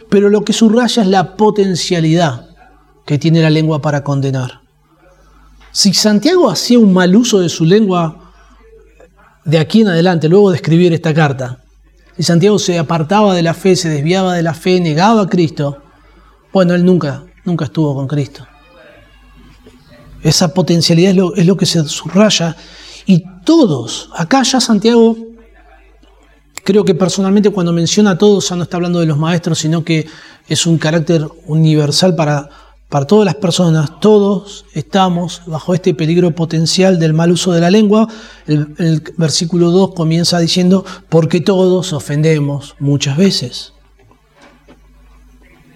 Pero 0.10 0.30
lo 0.30 0.46
que 0.46 0.54
subraya 0.54 1.02
es 1.02 1.08
la 1.08 1.36
potencialidad 1.36 2.50
que 3.06 3.18
tiene 3.18 3.42
la 3.42 3.50
lengua 3.50 3.82
para 3.82 4.04
condenar. 4.04 4.62
Si 5.72 5.94
Santiago 5.94 6.50
hacía 6.50 6.78
un 6.78 6.94
mal 6.94 7.16
uso 7.16 7.40
de 7.40 7.50
su 7.50 7.66
lengua 7.66 8.32
de 9.46 9.58
aquí 9.58 9.82
en 9.82 9.88
adelante, 9.88 10.30
luego 10.30 10.52
de 10.52 10.58
escribir 10.58 10.94
esta 10.94 11.14
carta, 11.14 11.64
y 12.18 12.24
Santiago 12.24 12.60
se 12.60 12.78
apartaba 12.78 13.34
de 13.34 13.42
la 13.42 13.54
fe, 13.54 13.76
se 13.76 13.90
desviaba 13.90 14.36
de 14.36 14.44
la 14.44 14.54
fe, 14.54 14.80
negaba 14.80 15.24
a 15.24 15.30
Cristo, 15.30 15.82
bueno, 16.54 16.76
él 16.76 16.86
nunca, 16.86 17.24
nunca 17.46 17.66
estuvo 17.66 17.96
con 17.96 18.08
Cristo. 18.08 18.46
Esa 20.24 20.54
potencialidad 20.54 21.16
es 21.36 21.46
lo, 21.46 21.58
que 21.58 21.66
se 21.66 21.84
subraya. 21.86 22.56
Y 23.06 23.24
todos, 23.44 24.10
acá 24.16 24.44
ya 24.44 24.60
Santiago, 24.60 25.18
creo 26.64 26.86
que 26.86 26.96
personalmente 26.96 27.50
cuando 27.50 27.74
menciona 27.74 28.12
a 28.12 28.18
todos 28.18 28.50
ya 28.50 28.56
no 28.56 28.64
está 28.64 28.78
hablando 28.78 29.00
de 29.00 29.08
los 29.08 29.18
maestros, 29.18 29.60
sino 29.60 29.84
que 29.84 30.08
es 30.48 30.66
un 30.66 30.78
carácter 30.78 31.28
universal 31.48 32.16
para 32.16 32.50
para 32.92 33.08
todas 33.08 33.26
las 33.26 33.36
personas, 33.36 34.02
todos 34.02 34.66
estamos 34.74 35.44
bajo 35.46 35.74
este 35.74 35.94
peligro 35.94 36.36
potencial 36.36 37.00
del 37.00 37.14
mal 37.14 37.32
uso 37.32 37.54
de 37.54 37.62
la 37.62 37.72
lengua. 37.72 38.10
El, 38.48 39.02
versículo 39.16 39.72
2 39.72 39.94
comienza 39.94 40.40
diciendo, 40.40 40.84
porque 41.08 41.40
todos 41.40 41.94
ofendemos 41.94 42.76
muchas 42.80 43.16
veces. 43.16 43.72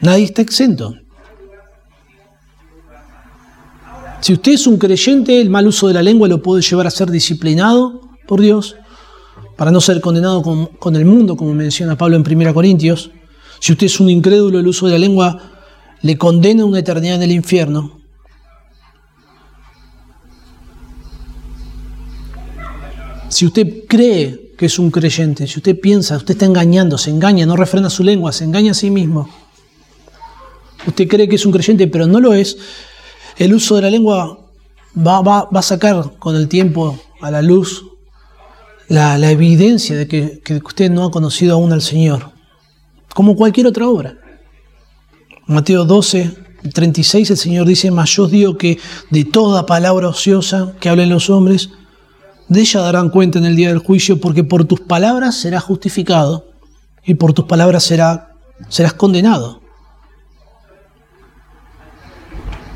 Nadie 0.02 0.26
está 0.26 0.42
exento. 0.42 0.96
Si 4.26 4.34
usted 4.34 4.54
es 4.54 4.66
un 4.66 4.80
creyente, 4.80 5.40
el 5.40 5.52
mal 5.52 5.68
uso 5.68 5.88
de 5.88 5.94
la 5.94 6.02
lengua 6.02 6.28
lo 6.28 6.42
puede 6.42 6.64
llevar 6.64 6.88
a 6.88 6.90
ser 6.90 7.12
disciplinado 7.12 8.02
por 8.26 8.42
Dios, 8.42 8.76
para 9.56 9.70
no 9.70 9.80
ser 9.80 10.02
condenado 10.02 10.42
con, 10.42 10.96
el 10.96 11.06
mundo, 11.06 11.38
como 11.38 11.54
menciona 11.54 11.96
Pablo 11.96 12.16
en 12.16 12.24
1 12.28 12.52
Corintios. 12.56 13.12
Si 13.60 13.74
usted 13.74 13.86
es 13.86 14.00
un 14.00 14.10
incrédulo, 14.10 14.58
el 14.58 14.66
uso 14.66 14.88
de 14.88 14.94
la 14.94 14.98
lengua 14.98 15.52
le 16.02 16.18
condena 16.18 16.66
una 16.66 16.80
eternidad 16.80 17.18
en 17.18 17.22
el 17.22 17.34
infierno. 17.34 18.02
Si 23.30 23.46
usted 23.46 23.86
cree 23.88 24.54
que 24.58 24.66
es 24.66 24.80
un 24.80 24.90
creyente, 24.90 25.46
si 25.46 25.60
usted 25.60 25.80
piensa, 25.80 26.18
usted 26.18 26.34
está 26.34 26.48
engañando, 26.48 26.98
se 26.98 27.12
engaña, 27.12 27.46
no 27.46 27.56
refrena 27.56 27.92
su 27.92 28.04
lengua, 28.04 28.32
se 28.32 28.46
engaña 28.46 28.72
a 28.72 28.74
sí 28.74 28.90
mismo. 28.90 29.30
Usted 30.88 31.08
cree 31.08 31.30
que 31.30 31.36
es 31.36 31.46
un 31.46 31.52
creyente, 31.52 31.86
pero 31.86 32.08
no 32.08 32.20
lo 32.20 32.34
es. 32.34 32.58
El 33.38 33.54
uso 33.54 33.76
de 33.76 33.82
la 33.82 33.90
lengua 33.90 34.40
va, 34.96 35.48
a 35.52 35.62
sacar 35.62 36.14
con 36.20 36.36
el 36.36 36.48
tiempo 36.48 36.98
a 37.22 37.32
la 37.32 37.42
luz 37.42 37.86
la, 38.88 39.18
evidencia 39.30 39.98
de 39.98 40.08
que, 40.08 40.62
usted 40.64 40.90
no 40.90 41.06
ha 41.06 41.12
conocido 41.12 41.56
aún 41.56 41.74
al 41.74 41.82
Señor, 41.82 42.32
como 43.14 43.36
cualquier 43.36 43.68
otra 43.68 43.88
obra. 43.88 44.18
Mateo 45.48 45.86
12, 45.86 46.34
36, 46.74 47.32
el 47.32 47.38
Señor 47.38 47.68
dice, 47.68 47.92
mas 47.92 48.10
yo 48.12 48.28
digo 48.28 48.58
que 48.58 48.80
de 49.10 49.26
toda 49.26 49.66
palabra 49.66 50.08
ociosa 50.08 50.74
que 50.80 50.90
hablen 50.90 51.10
los 51.10 51.30
hombres, 51.30 51.70
de 52.48 52.62
ella 52.62 52.82
darán 52.82 53.10
cuenta 53.10 53.40
en 53.40 53.46
el 53.46 53.56
día 53.56 53.70
del 53.70 53.80
juicio, 53.80 54.22
porque 54.22 54.44
por 54.44 54.66
tus 54.66 54.80
palabras 54.82 55.36
serás 55.36 55.64
justificado 55.64 56.52
y 57.04 57.16
por 57.16 57.34
tus 57.34 57.46
palabras 57.46 57.84
será, 57.84 58.36
serás 58.70 58.94
condenado. 58.94 59.65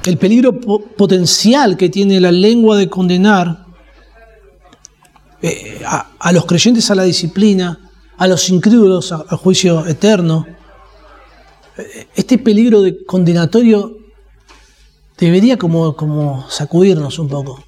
El 0.10 0.18
peligro 0.18 0.60
potencial 0.60 1.78
que 1.78 1.90
tiene 1.90 2.20
la 2.20 2.32
lengua 2.32 2.78
de 2.78 2.90
condenar 2.90 3.68
eh, 5.40 5.84
a, 5.86 6.32
los 6.32 6.48
creyentes 6.48 6.90
a 6.90 6.96
la 6.96 7.04
disciplina, 7.04 7.92
a 8.18 8.28
los 8.28 8.50
incrédulos 8.50 9.12
al 9.12 9.38
juicio 9.38 9.86
eterno, 9.86 10.48
este 12.16 12.40
peligro 12.40 12.82
de 12.82 13.06
condenatorio 13.06 13.98
debería 15.16 15.58
como, 15.58 15.96
como 15.96 16.50
sacudirnos 16.50 17.20
un 17.20 17.30
poco. 17.30 17.64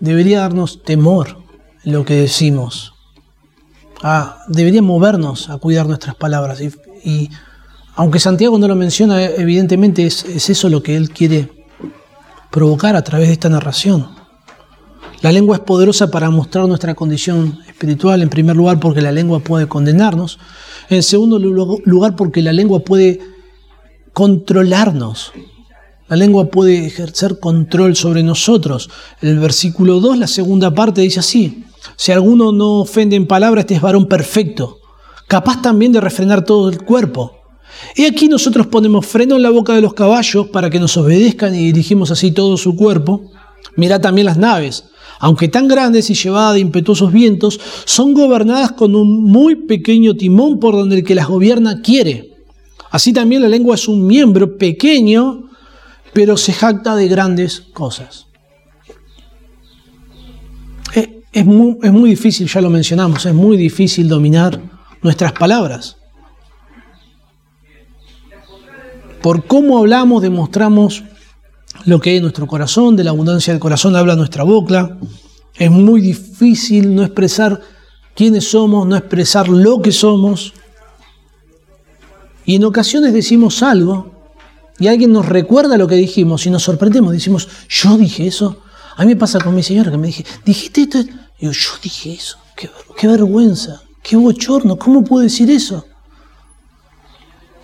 Debería 0.00 0.40
darnos 0.40 0.82
temor 0.82 1.38
en 1.84 1.92
lo 1.92 2.04
que 2.04 2.14
decimos. 2.14 2.92
Ah, 4.02 4.42
debería 4.48 4.82
movernos 4.82 5.48
a 5.48 5.58
cuidar 5.58 5.86
nuestras 5.86 6.16
palabras. 6.16 6.60
Y, 7.04 7.30
aunque 7.96 8.20
Santiago 8.20 8.58
no 8.58 8.68
lo 8.68 8.76
menciona, 8.76 9.24
evidentemente 9.24 10.06
es, 10.06 10.24
es 10.24 10.50
eso 10.50 10.68
lo 10.68 10.82
que 10.82 10.96
él 10.96 11.10
quiere 11.10 11.50
provocar 12.50 12.94
a 12.94 13.02
través 13.02 13.28
de 13.28 13.32
esta 13.32 13.48
narración. 13.48 14.08
La 15.22 15.32
lengua 15.32 15.56
es 15.56 15.62
poderosa 15.62 16.10
para 16.10 16.30
mostrar 16.30 16.68
nuestra 16.68 16.94
condición 16.94 17.58
espiritual, 17.66 18.22
en 18.22 18.28
primer 18.28 18.54
lugar 18.54 18.78
porque 18.78 19.00
la 19.00 19.12
lengua 19.12 19.40
puede 19.40 19.66
condenarnos, 19.66 20.38
en 20.88 21.02
segundo 21.02 21.38
lugar, 21.38 22.16
porque 22.16 22.42
la 22.42 22.52
lengua 22.52 22.80
puede 22.80 23.20
controlarnos. 24.12 25.32
La 26.08 26.16
lengua 26.16 26.46
puede 26.46 26.86
ejercer 26.86 27.40
control 27.40 27.96
sobre 27.96 28.22
nosotros. 28.22 28.90
El 29.20 29.38
versículo 29.38 30.00
2, 30.00 30.18
la 30.18 30.26
segunda 30.26 30.72
parte, 30.72 31.00
dice 31.00 31.20
así. 31.20 31.64
Si 31.96 32.12
alguno 32.12 32.52
no 32.52 32.80
ofende 32.80 33.16
en 33.16 33.26
palabra, 33.26 33.62
este 33.62 33.74
es 33.74 33.80
varón 33.80 34.06
perfecto, 34.06 34.78
capaz 35.26 35.62
también 35.62 35.92
de 35.92 36.00
refrenar 36.00 36.44
todo 36.44 36.68
el 36.68 36.82
cuerpo. 36.84 37.35
Y 37.94 38.04
aquí 38.04 38.28
nosotros 38.28 38.66
ponemos 38.66 39.06
freno 39.06 39.36
en 39.36 39.42
la 39.42 39.50
boca 39.50 39.74
de 39.74 39.80
los 39.80 39.94
caballos 39.94 40.48
para 40.48 40.70
que 40.70 40.80
nos 40.80 40.96
obedezcan 40.96 41.54
y 41.54 41.66
dirigimos 41.66 42.10
así 42.10 42.32
todo 42.32 42.56
su 42.56 42.76
cuerpo. 42.76 43.30
Mira 43.76 44.00
también 44.00 44.26
las 44.26 44.36
naves 44.36 44.84
aunque 45.18 45.48
tan 45.48 45.68
grandes 45.68 46.10
y 46.10 46.14
llevadas 46.14 46.54
de 46.54 46.60
impetuosos 46.60 47.12
vientos, 47.12 47.60
son 47.84 48.14
gobernadas 48.14 48.72
con 48.72 48.94
un 48.94 49.24
muy 49.24 49.56
pequeño 49.56 50.14
timón 50.14 50.60
por 50.60 50.74
donde 50.74 50.96
el 50.96 51.04
que 51.04 51.14
las 51.14 51.28
gobierna 51.28 51.80
quiere. 51.82 52.34
Así 52.90 53.12
también 53.12 53.42
la 53.42 53.48
lengua 53.48 53.74
es 53.74 53.88
un 53.88 54.06
miembro 54.06 54.56
pequeño, 54.56 55.48
pero 56.12 56.36
se 56.36 56.52
jacta 56.52 56.94
de 56.96 57.08
grandes 57.08 57.60
cosas. 57.72 58.26
Eh, 60.94 61.22
es 61.32 61.44
muy 61.44 62.10
difícil, 62.10 62.48
ya 62.48 62.60
lo 62.60 62.70
mencionamos, 62.70 63.26
es 63.26 63.34
muy 63.34 63.56
difícil 63.56 64.08
dominar 64.08 64.60
nuestras 65.02 65.32
palabras. 65.32 65.96
Por 69.26 69.44
cómo 69.44 69.78
hablamos 69.78 70.22
demostramos 70.22 71.02
lo 71.84 72.00
que 72.00 72.10
hay 72.10 72.16
en 72.18 72.22
nuestro 72.22 72.46
corazón, 72.46 72.94
de 72.94 73.02
la 73.02 73.10
abundancia 73.10 73.52
del 73.52 73.58
corazón 73.58 73.96
habla 73.96 74.14
nuestra 74.14 74.44
boca. 74.44 74.98
Es 75.56 75.68
muy 75.68 76.00
difícil 76.00 76.94
no 76.94 77.02
expresar 77.02 77.60
quiénes 78.14 78.48
somos, 78.48 78.86
no 78.86 78.94
expresar 78.94 79.48
lo 79.48 79.82
que 79.82 79.90
somos. 79.90 80.52
Y 82.44 82.54
en 82.54 82.62
ocasiones 82.66 83.12
decimos 83.12 83.64
algo 83.64 84.12
y 84.78 84.86
alguien 84.86 85.10
nos 85.10 85.26
recuerda 85.26 85.76
lo 85.76 85.88
que 85.88 85.96
dijimos 85.96 86.46
y 86.46 86.50
nos 86.50 86.62
sorprendemos. 86.62 87.10
Decimos, 87.10 87.48
yo 87.68 87.98
dije 87.98 88.28
eso. 88.28 88.62
A 88.94 89.02
mí 89.02 89.08
me 89.08 89.16
pasa 89.16 89.40
con 89.40 89.56
mi 89.56 89.64
señora 89.64 89.90
que 89.90 89.98
me 89.98 90.06
dije, 90.06 90.24
dijiste 90.44 90.82
esto. 90.82 91.00
Y 91.40 91.46
yo, 91.46 91.50
yo 91.50 91.70
dije 91.82 92.12
eso. 92.12 92.38
Qué, 92.56 92.70
qué 92.96 93.08
vergüenza. 93.08 93.82
qué 94.04 94.14
bochorno, 94.14 94.78
¿cómo 94.78 95.02
puedo 95.02 95.24
decir 95.24 95.50
eso? 95.50 95.84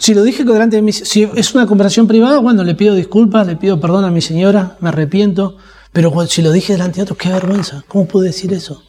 Si 0.03 0.15
lo 0.15 0.25
dije 0.25 0.43
delante 0.43 0.75
de 0.75 0.83
mi, 0.83 0.93
si 0.93 1.23
es 1.37 1.55
una 1.55 1.65
conversación 1.65 2.09
privada, 2.09 2.41
bueno, 2.41 2.65
le 2.65 2.75
pido 2.75 2.97
disculpas, 2.97 3.47
le 3.47 3.55
pido 3.55 3.79
perdón 3.79 4.05
a 4.05 4.11
mi 4.11 4.21
señora, 4.21 4.77
me 4.81 4.89
arrepiento, 4.89 5.59
pero 5.93 6.27
si 6.27 6.43
lo 6.43 6.51
dije 6.51 6.73
delante 6.73 6.97
de 6.97 7.03
otros, 7.03 7.19
qué 7.19 7.29
vergüenza, 7.29 7.85
¿cómo 7.87 8.09
puedo 8.09 8.25
decir 8.25 8.53
eso? 8.53 8.83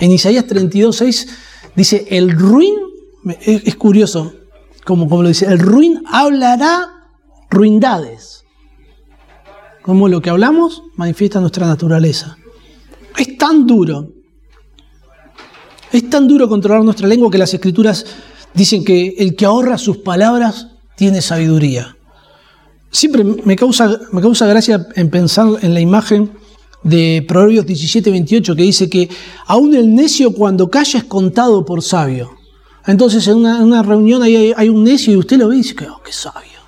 En 0.00 0.10
Isaías 0.10 0.48
32, 0.48 0.96
6 0.96 1.28
dice, 1.76 2.08
el 2.10 2.32
ruin, 2.32 2.74
es, 3.40 3.76
curioso, 3.76 4.32
como, 4.84 5.08
como 5.08 5.22
lo 5.22 5.28
dice, 5.28 5.46
el 5.46 5.60
ruin 5.60 6.02
hablará 6.10 6.88
ruindades. 7.50 8.42
Como 9.80 10.08
lo 10.08 10.20
que 10.20 10.30
hablamos 10.30 10.82
manifiesta 10.96 11.38
nuestra 11.38 11.68
naturaleza. 11.68 12.36
Es 13.16 13.38
tan 13.38 13.64
duro, 13.64 14.08
es 15.92 16.10
tan 16.10 16.26
duro 16.26 16.48
controlar 16.48 16.82
nuestra 16.82 17.06
lengua 17.06 17.30
que 17.30 17.38
las 17.38 17.54
escrituras 17.54 18.04
dicen 18.54 18.84
que 18.84 19.14
el 19.18 19.36
que 19.36 19.44
ahorra 19.44 19.78
sus 19.78 19.98
palabras 19.98 20.68
tiene 20.96 21.22
sabiduría. 21.22 21.96
Siempre 22.90 23.22
me 23.22 23.54
causa, 23.56 24.00
me 24.12 24.20
causa 24.20 24.46
gracia 24.46 24.88
en 24.94 25.10
pensar 25.10 25.46
en 25.60 25.74
la 25.74 25.80
imagen 25.80 26.32
de 26.82 27.24
Proverbios 27.26 27.66
17, 27.66 28.10
28, 28.10 28.56
que 28.56 28.62
dice 28.62 28.88
que 28.88 29.08
aún 29.46 29.74
el 29.74 29.94
necio 29.94 30.32
cuando 30.32 30.70
calla 30.70 30.98
es 30.98 31.04
contado 31.04 31.64
por 31.64 31.82
sabio. 31.82 32.30
Entonces 32.86 33.26
en 33.28 33.36
una, 33.38 33.82
reunión 33.82 34.22
hay, 34.22 34.54
hay, 34.56 34.68
un 34.68 34.82
necio 34.84 35.12
y 35.12 35.16
usted 35.16 35.36
lo 35.36 35.48
ve 35.48 35.56
y 35.56 35.58
dice, 35.58 35.74
que 35.74 35.86
oh, 35.86 36.00
qué 36.02 36.12
sabio. 36.12 36.58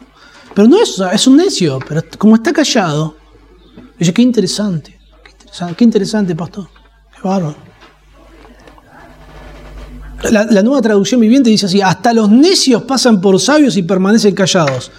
Pero 0.54 0.68
no 0.68 0.80
es, 0.80 1.00
es 1.12 1.26
un 1.26 1.36
necio, 1.36 1.78
pero 1.88 2.02
como 2.18 2.34
está 2.34 2.52
callado, 2.52 3.16
dice, 3.98 4.12
qué 4.12 4.20
interesante, 4.20 4.98
qué 5.24 5.30
interesante, 5.30 5.74
qué 5.76 5.84
interesante 5.84 6.36
pastor, 6.36 6.68
qué 7.14 7.26
bárbaro. 7.26 7.69
La, 10.28 10.62
nueva 10.62 10.82
traducción 10.82 11.20
viviente 11.20 11.48
dice 11.48 11.66
así, 11.66 11.80
hasta 11.80 12.12
los 12.12 12.30
necios 12.30 12.82
pasan 12.82 13.20
por 13.20 13.40
sabios 13.40 13.76
y 13.76 13.82
permanecen 13.82 14.34
callados. 14.34 14.90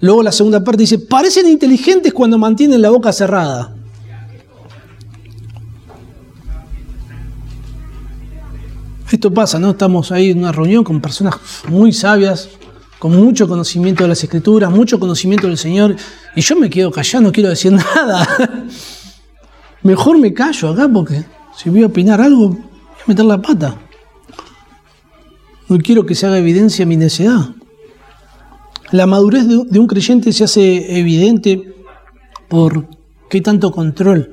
Luego 0.00 0.22
la 0.22 0.32
segunda 0.32 0.64
parte 0.64 0.82
dice, 0.82 0.98
parecen 0.98 1.46
inteligentes 1.46 2.12
cuando 2.14 2.38
mantienen 2.38 2.80
la 2.80 2.88
boca 2.88 3.12
cerrada. 3.12 3.74
Esto 9.10 9.34
pasa, 9.34 9.58
¿no? 9.58 9.70
Estamos 9.70 10.12
ahí 10.12 10.30
en 10.30 10.38
una 10.38 10.52
reunión 10.52 10.84
con 10.84 11.00
personas 11.00 11.34
muy 11.68 11.92
sabias, 11.92 12.48
con 12.98 13.14
mucho 13.14 13.48
conocimiento 13.48 14.04
de 14.04 14.08
las 14.08 14.22
escrituras, 14.22 14.70
mucho 14.70 14.98
conocimiento 14.98 15.46
del 15.46 15.58
Señor, 15.58 15.96
y 16.36 16.40
yo 16.40 16.56
me 16.56 16.70
quedo 16.70 16.90
callado, 16.90 17.24
no 17.24 17.32
quiero 17.32 17.50
decir 17.50 17.72
nada. 17.96 18.26
Mejor 19.82 20.18
me 20.18 20.32
callo 20.32 20.70
acá 20.70 20.88
porque 20.88 21.24
si 21.56 21.68
voy 21.68 21.82
a 21.82 21.86
opinar 21.86 22.20
algo, 22.20 22.48
voy 22.48 22.58
a 22.58 23.08
meter 23.08 23.24
la 23.26 23.42
pata. 23.42 23.76
No 25.70 25.78
quiero 25.78 26.04
que 26.04 26.16
se 26.16 26.26
haga 26.26 26.38
evidencia 26.38 26.84
mi 26.84 26.96
necedad. 26.96 27.50
La 28.90 29.06
madurez 29.06 29.46
de 29.46 29.78
un 29.78 29.86
creyente 29.86 30.32
se 30.32 30.42
hace 30.42 30.98
evidente 30.98 31.76
por 32.48 32.88
qué 33.28 33.40
tanto 33.40 33.70
control 33.70 34.32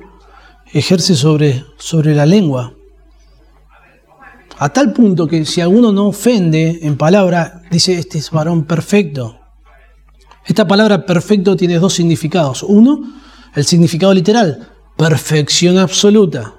ejerce 0.72 1.14
sobre, 1.14 1.64
sobre 1.76 2.16
la 2.16 2.26
lengua. 2.26 2.74
A 4.58 4.68
tal 4.70 4.92
punto 4.92 5.28
que 5.28 5.44
si 5.44 5.60
alguno 5.60 5.92
no 5.92 6.08
ofende 6.08 6.80
en 6.82 6.96
palabra, 6.96 7.62
dice, 7.70 7.96
este 7.96 8.18
es 8.18 8.32
varón 8.32 8.64
perfecto. 8.64 9.38
Esta 10.44 10.66
palabra 10.66 11.06
perfecto 11.06 11.56
tiene 11.56 11.78
dos 11.78 11.94
significados. 11.94 12.64
Uno, 12.64 12.98
el 13.54 13.64
significado 13.64 14.12
literal, 14.12 14.70
perfección 14.96 15.78
absoluta. 15.78 16.54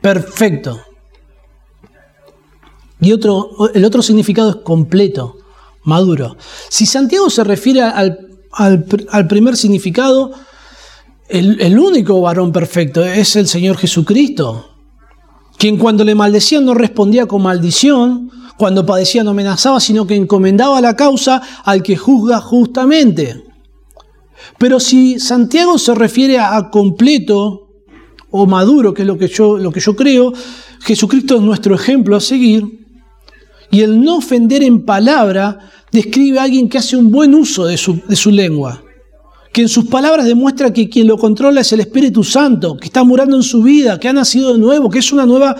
Perfecto. 0.00 0.80
Y 3.02 3.12
otro, 3.12 3.50
el 3.74 3.84
otro 3.84 4.00
significado 4.00 4.50
es 4.50 4.56
completo, 4.56 5.36
maduro. 5.84 6.36
Si 6.68 6.86
Santiago 6.86 7.28
se 7.28 7.44
refiere 7.44 7.82
al, 7.82 8.86
primer 9.28 9.56
significado, 9.56 10.32
el, 11.28 11.60
el 11.60 11.78
único 11.78 12.20
varón 12.20 12.52
perfecto 12.52 13.04
es 13.04 13.36
el 13.36 13.46
Señor 13.46 13.76
Jesucristo 13.76 14.72
quien 15.62 15.76
cuando 15.76 16.02
le 16.02 16.16
maldecían 16.16 16.64
no 16.64 16.74
respondía 16.74 17.26
con 17.26 17.42
maldición, 17.42 18.32
cuando 18.56 18.84
padecía 18.84 19.22
no 19.22 19.30
amenazaba, 19.30 19.78
sino 19.78 20.08
que 20.08 20.16
encomendaba 20.16 20.80
la 20.80 20.96
causa 20.96 21.40
al 21.62 21.84
que 21.84 21.96
juzga 21.96 22.40
justamente. 22.40 23.44
Pero 24.58 24.80
si 24.80 25.20
Santiago 25.20 25.78
se 25.78 25.94
refiere 25.94 26.40
a 26.40 26.68
completo 26.68 27.68
o 28.32 28.44
maduro, 28.44 28.92
que 28.92 29.02
es 29.02 29.06
lo 29.06 29.16
que 29.16 29.28
yo, 29.28 29.56
lo 29.56 29.70
que 29.70 29.78
yo 29.78 29.94
creo, 29.94 30.32
Jesucristo 30.80 31.36
es 31.36 31.42
nuestro 31.42 31.76
ejemplo 31.76 32.16
a 32.16 32.20
seguir, 32.20 32.81
y 33.72 33.80
el 33.80 34.00
no 34.00 34.18
ofender 34.18 34.62
en 34.62 34.84
palabra 34.84 35.58
describe 35.90 36.38
a 36.38 36.42
alguien 36.42 36.68
que 36.68 36.78
hace 36.78 36.94
un 36.94 37.10
buen 37.10 37.34
uso 37.34 37.64
de 37.64 37.78
su, 37.78 38.30
lengua 38.30 38.82
que 39.50 39.62
en 39.62 39.68
sus 39.68 39.86
palabras 39.86 40.26
demuestra 40.26 40.72
que 40.72 40.90
quien 40.90 41.06
lo 41.06 41.16
controla 41.16 41.62
es 41.62 41.72
el 41.72 41.80
Espíritu 41.80 42.22
Santo, 42.22 42.76
que 42.76 42.86
está 42.86 43.02
murando 43.02 43.36
en 43.36 43.42
su 43.42 43.62
vida, 43.62 43.98
que 43.98 44.08
ha 44.08 44.12
nacido 44.12 44.52
de 44.52 44.58
nuevo, 44.58 44.88
que 44.88 44.98
es 44.98 45.12
una 45.12 45.26
nueva, 45.26 45.56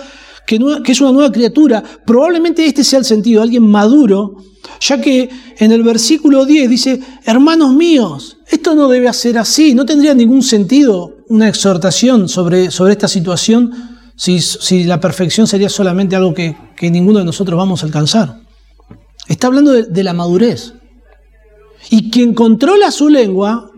que, 0.47 0.59
es 0.87 1.01
una 1.01 1.11
nueva 1.11 1.31
criatura. 1.31 1.83
Probablemente 2.05 2.65
este 2.65 2.83
sea 2.83 2.99
el 2.99 3.05
sentido, 3.05 3.43
alguien 3.43 3.63
maduro, 3.63 4.37
ya 4.79 4.99
que 4.99 5.29
en 5.57 5.71
el 5.71 5.83
versículo 5.83 6.45
10 6.45 6.69
dice, 6.69 6.99
hermanos 7.23 7.73
míos, 7.73 8.37
esto 8.47 8.73
no 8.73 8.87
debe 8.87 9.13
ser 9.13 9.37
así, 9.37 9.75
no 9.75 9.85
tendría 9.85 10.15
ningún 10.15 10.41
sentido 10.41 11.17
una 11.29 11.47
exhortación 11.47 12.29
sobre 12.29 12.65
esta 12.65 13.07
situación 13.07 13.92
si, 14.15 14.83
la 14.83 14.99
perfección 14.99 15.47
sería 15.47 15.69
solamente 15.69 16.15
algo 16.15 16.33
que, 16.33 16.55
ninguno 16.81 17.19
de 17.19 17.25
nosotros 17.25 17.57
vamos 17.57 17.83
a 17.83 17.85
alcanzar. 17.85 18.41
Está 19.27 19.47
hablando 19.47 19.71
de 19.71 20.03
la 20.03 20.13
madurez. 20.13 20.73
Y 21.89 22.09
quien 22.09 22.33
controla 22.33 22.91
su 22.91 23.09
lengua 23.09 23.69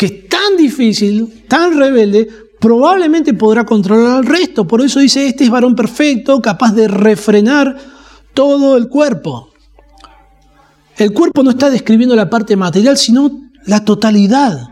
que 0.00 0.06
es 0.06 0.28
tan 0.30 0.56
difícil, 0.56 1.44
tan 1.46 1.78
rebelde, 1.78 2.26
probablemente 2.58 3.34
podrá 3.34 3.66
controlar 3.66 4.16
al 4.16 4.24
resto. 4.24 4.66
Por 4.66 4.80
eso 4.80 4.98
dice, 4.98 5.26
este 5.26 5.44
es 5.44 5.50
varón 5.50 5.76
perfecto, 5.76 6.40
capaz 6.40 6.72
de 6.72 6.88
refrenar 6.88 7.76
todo 8.32 8.78
el 8.78 8.88
cuerpo. 8.88 9.50
El 10.96 11.12
cuerpo 11.12 11.42
no 11.42 11.50
está 11.50 11.68
describiendo 11.68 12.16
la 12.16 12.30
parte 12.30 12.56
material, 12.56 12.96
sino 12.96 13.30
la 13.66 13.84
totalidad. 13.84 14.68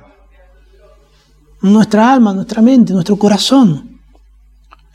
Nuestra 1.61 2.11
alma, 2.13 2.33
nuestra 2.33 2.63
mente, 2.63 2.95
nuestro 2.95 3.17
corazón. 3.17 3.88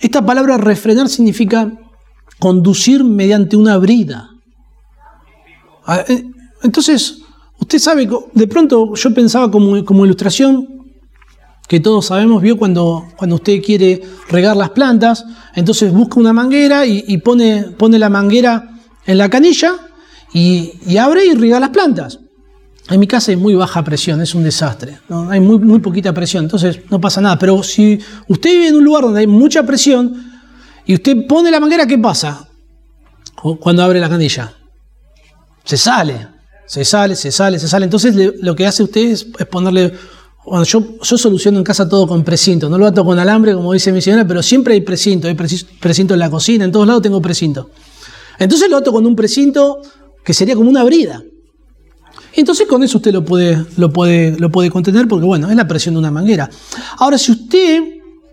Esta 0.04 0.24
palabra 0.24 0.58
refrenar 0.58 1.10
significa 1.10 1.72
conducir 2.38 3.04
mediante 3.04 3.58
una 3.58 3.78
brida. 3.78 4.30
Ah, 5.86 6.04
eh, 6.08 6.30
entonces, 6.62 7.24
Usted 7.64 7.80
sabe, 7.80 8.10
de 8.34 8.48
pronto 8.48 8.94
yo 8.94 9.14
pensaba 9.14 9.50
como, 9.50 9.86
como 9.86 10.04
ilustración, 10.04 10.68
que 11.66 11.80
todos 11.80 12.08
sabemos, 12.08 12.42
vio 12.42 12.58
cuando, 12.58 13.08
cuando 13.16 13.38
usted 13.38 13.62
quiere 13.64 14.02
regar 14.28 14.58
las 14.58 14.72
plantas, 14.72 15.24
entonces 15.56 15.94
busca 15.94 16.20
una 16.20 16.34
manguera 16.34 16.86
y, 16.86 17.18
pone, 17.20 17.68
pone, 17.78 17.98
la 17.98 18.10
manguera 18.10 18.70
en 19.06 19.18
la 19.18 19.30
canilla 19.30 19.76
y, 20.34 20.98
abre 20.98 21.26
y 21.26 21.36
riega 21.36 21.58
las 21.62 21.70
plantas. 21.70 22.20
En 22.90 23.00
mi 23.00 23.08
casa 23.08 23.32
hay 23.32 23.38
muy 23.38 23.56
baja 23.56 23.84
presión, 23.84 24.22
es 24.22 24.36
un 24.36 24.44
desastre, 24.44 25.00
hay 25.30 25.40
muy, 25.40 25.58
muy 25.60 25.80
poquita 25.80 26.14
presión, 26.14 26.44
entonces 26.44 26.80
no 26.90 27.00
pasa 27.00 27.22
nada. 27.22 27.40
Pero 27.40 27.64
si 27.64 27.98
usted 28.28 28.52
vive 28.52 28.68
en 28.68 28.76
un 28.76 28.84
lugar 28.84 29.04
donde 29.04 29.22
hay 29.22 29.28
mucha 29.28 29.64
presión 29.64 30.14
y 30.86 30.96
usted 30.96 31.26
pone 31.28 31.50
la 31.50 31.62
manguera, 31.62 31.88
¿qué 31.88 31.98
pasa? 31.98 32.48
Cuando 33.60 33.84
abre 33.84 34.02
la 34.02 34.10
canilla. 34.10 34.54
Se 35.64 35.78
sale, 35.78 36.28
se 36.66 36.84
sale, 36.84 37.16
se 37.16 37.32
sale, 37.32 37.58
se 37.58 37.70
sale. 37.70 37.86
Entonces 37.86 38.16
lo 38.42 38.56
que 38.56 38.68
hace 38.68 38.84
usted 38.84 39.02
es, 39.12 39.24
ponerle... 39.50 39.94
Bueno, 40.46 40.66
yo, 40.66 40.98
yo 41.02 41.18
soluciono 41.18 41.60
en 41.60 41.64
casa 41.64 41.88
todo 41.88 42.06
con 42.06 42.22
precinto, 42.22 42.68
no 42.68 42.78
lo 42.78 42.86
ato 42.86 43.06
con 43.06 43.18
alambre 43.18 43.54
como 43.54 43.72
dice 43.72 43.94
mi 43.94 44.02
señora, 44.02 44.28
pero 44.28 44.44
siempre 44.44 44.74
hay 44.74 44.82
precinto, 44.82 45.30
hay 45.30 45.36
precinto 45.36 46.14
en 46.14 46.20
la 46.20 46.30
cocina, 46.30 46.66
en 46.66 46.72
todos 46.74 46.86
lados 46.86 47.02
tengo 47.02 47.22
precinto. 47.22 47.70
Entonces 48.40 48.70
lo 48.70 48.76
ato 48.76 48.92
con 48.92 49.06
un 49.06 49.16
precinto 49.16 49.82
que 50.22 50.34
sería 50.34 50.56
como 50.56 50.70
una 50.70 50.84
brida. 50.84 51.24
Entonces 52.36 52.68
con 52.68 52.84
eso 52.84 52.98
usted 52.98 53.14
lo 53.14 53.24
puede, 53.24 53.66
lo 53.78 53.92
puede, 53.92 54.38
lo 54.40 54.50
puede 54.52 54.70
contener 54.70 55.08
porque 55.08 55.26
bueno, 55.26 55.50
es 55.50 55.56
la 55.56 55.68
presión 55.68 55.96
de 55.96 56.00
una 56.00 56.12
manguera. 56.12 56.50
Ahora, 56.98 57.18
si 57.18 57.32
usted 57.32 57.84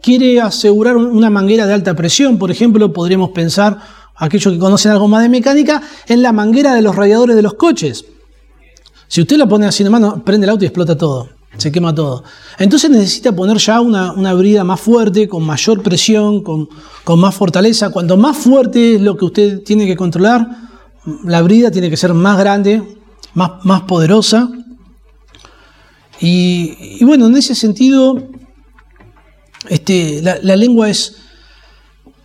quiere 0.03 0.40
asegurar 0.40 0.96
una 0.96 1.30
manguera 1.30 1.66
de 1.66 1.74
alta 1.74 1.94
presión, 1.94 2.38
por 2.38 2.51
ejemplo, 2.51 2.92
podríamos 2.92 3.30
pensar, 3.30 3.78
aquellos 4.16 4.53
que 4.53 4.59
conocen 4.59 4.92
algo 4.92 5.09
más 5.09 5.22
de 5.22 5.28
mecánica, 5.28 5.82
en 6.07 6.22
la 6.22 6.32
manguera 6.32 6.74
de 6.74 6.82
los 6.82 6.96
radiadores 6.96 7.36
de 7.36 7.42
los 7.42 7.55
coches. 7.55 8.05
Si 9.09 9.20
usted 9.20 9.36
la 9.36 9.48
pone 9.48 9.66
así 9.66 9.82
en 9.82 9.90
mano, 9.90 10.22
prende 10.24 10.46
el 10.46 10.51
auto 10.51 10.64
y 10.64 10.68
explota 10.68 10.96
todo, 10.96 11.28
se 11.57 11.72
quema 11.72 11.94
todo. 11.94 12.22
Entonces 12.59 12.90
necesita 12.90 13.32
poner 13.32 13.57
ya 13.59 13.80
una, 13.80 14.12
una 14.12 14.34
brida 14.34 14.62
más 14.62 14.80
fuerte, 14.80 15.28
con 15.28 15.42
mayor 15.44 15.82
presión, 15.82 16.42
con, 16.42 16.68
más 17.18 17.34
fortaleza. 17.34 17.90
Cuanto 17.90 18.16
más 18.16 18.36
fuerte 18.36 18.94
es 18.94 19.01
lo 19.01 19.16
que 19.16 19.24
usted 19.24 19.62
tiene 19.64 19.86
que 19.86 19.96
controlar, 19.96 20.46
la 21.24 21.42
brida 21.42 21.70
tiene 21.70 21.90
que 21.90 21.96
ser 21.96 22.14
más 22.14 22.38
grande, 22.38 22.99
más, 23.35 23.64
más 23.64 23.83
poderosa. 23.83 24.51
Y, 26.20 27.03
bueno, 27.05 27.26
en 27.26 27.37
ese 27.37 27.55
sentido, 27.55 28.22
este, 29.68 30.20
la, 30.22 30.57
lengua 30.57 30.91
es, 30.91 31.16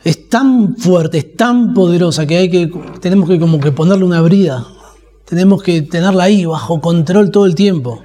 es 0.03 0.30
tan 0.30 0.76
fuerte, 0.76 1.20
es 1.20 1.36
tan 1.36 1.74
poderosa 1.74 2.26
que, 2.26 2.38
hay 2.38 2.49
que 2.49 2.72
tenemos 2.99 3.30
que 3.30 3.39
como 3.39 3.60
que 3.60 3.72
ponerle 3.72 4.03
una 4.03 4.22
brida. 4.22 4.68
Tenemos 5.26 5.64
que 5.64 5.82
tenerla 5.82 6.26
ahí 6.26 6.45
bajo 6.45 6.82
control 6.82 7.32
todo 7.32 7.45
el 7.45 7.56
tiempo. 7.56 8.03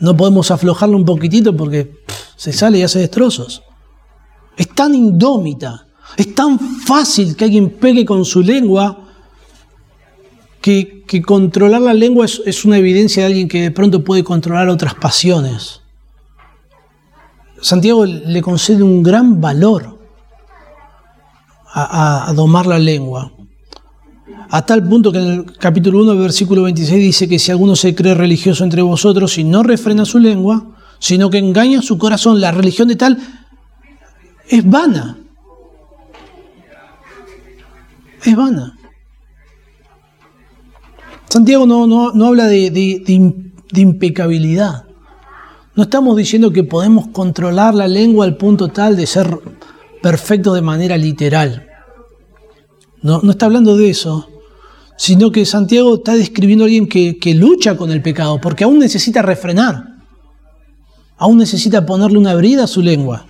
No 0.00 0.16
podemos 0.16 0.50
aflojarla 0.50 0.96
un 0.96 1.04
poquitito 1.04 1.56
porque 1.56 2.02
se 2.36 2.52
sale 2.52 2.78
y 2.78 2.82
hace 2.82 2.98
destrozos. 2.98 3.62
Es 4.56 4.68
tan 4.68 4.94
indómita, 4.94 5.86
es 6.16 6.34
tan 6.34 6.58
fácil 6.58 7.36
que 7.36 7.44
alguien 7.44 7.70
pegue 7.70 8.04
con 8.04 8.24
su 8.24 8.42
lengua 8.42 9.03
que, 10.64 11.20
controlar 11.26 11.82
la 11.82 11.92
lengua 11.92 12.24
es, 12.24 12.64
una 12.64 12.78
evidencia 12.78 13.22
de 13.22 13.26
alguien 13.26 13.48
que 13.48 13.60
de 13.60 13.70
pronto 13.70 14.02
puede 14.02 14.24
controlar 14.24 14.70
otras 14.70 14.94
pasiones. 14.94 15.82
Santiago 17.60 18.06
le 18.06 18.40
concede 18.40 18.82
un 18.82 19.02
gran 19.02 19.42
valor 19.42 19.98
a, 21.66 22.32
domar 22.34 22.66
la 22.66 22.78
lengua. 22.78 23.30
A 24.48 24.64
tal 24.64 24.88
punto 24.88 25.12
que 25.12 25.18
en 25.18 25.26
el 25.26 25.58
capítulo 25.58 26.00
1, 26.00 26.16
versículo 26.16 26.62
26 26.62 26.98
dice 26.98 27.28
que 27.28 27.38
si 27.38 27.50
alguno 27.50 27.76
se 27.76 27.94
cree 27.94 28.14
religioso 28.14 28.64
entre 28.64 28.80
vosotros 28.80 29.36
y 29.36 29.44
no 29.44 29.62
refrena 29.62 30.06
su 30.06 30.18
lengua, 30.18 30.78
sino 30.98 31.28
que 31.28 31.36
engaña 31.36 31.82
su 31.82 31.98
corazón, 31.98 32.40
la 32.40 32.52
religión 32.52 32.88
de 32.88 32.96
tal 32.96 33.18
es 34.48 34.64
vana. 34.66 35.18
Es 38.22 38.34
vana. 38.34 38.78
Santiago 41.34 41.66
no, 41.66 42.12
no, 42.12 42.26
habla 42.26 42.46
de, 42.46 42.70
de 42.70 43.80
impecabilidad. 43.80 44.84
No 45.74 45.82
estamos 45.82 46.16
diciendo 46.16 46.52
que 46.52 46.62
podemos 46.62 47.08
controlar 47.08 47.74
la 47.74 47.88
lengua 47.88 48.24
al 48.24 48.36
punto 48.36 48.68
tal 48.68 48.94
de 48.94 49.04
ser 49.08 49.40
perfecto 50.00 50.54
de 50.54 50.62
manera 50.62 50.96
literal. 50.96 51.66
No, 53.02 53.20
no 53.20 53.32
está 53.32 53.46
hablando 53.46 53.76
de 53.76 53.90
eso, 53.90 54.28
sino 54.96 55.32
que 55.32 55.44
Santiago 55.44 55.96
está 55.96 56.14
describiendo 56.14 56.62
a 56.62 56.66
alguien 56.66 56.86
que, 56.86 57.18
que 57.18 57.34
lucha 57.34 57.76
con 57.76 57.90
el 57.90 58.00
pecado, 58.00 58.40
porque 58.40 58.62
aún 58.62 58.78
necesita 58.78 59.20
refrenar, 59.20 59.88
aún 61.16 61.38
necesita 61.38 61.84
ponerle 61.84 62.18
una 62.18 62.36
brida 62.36 62.62
a 62.62 62.68
su 62.68 62.80
lengua, 62.80 63.26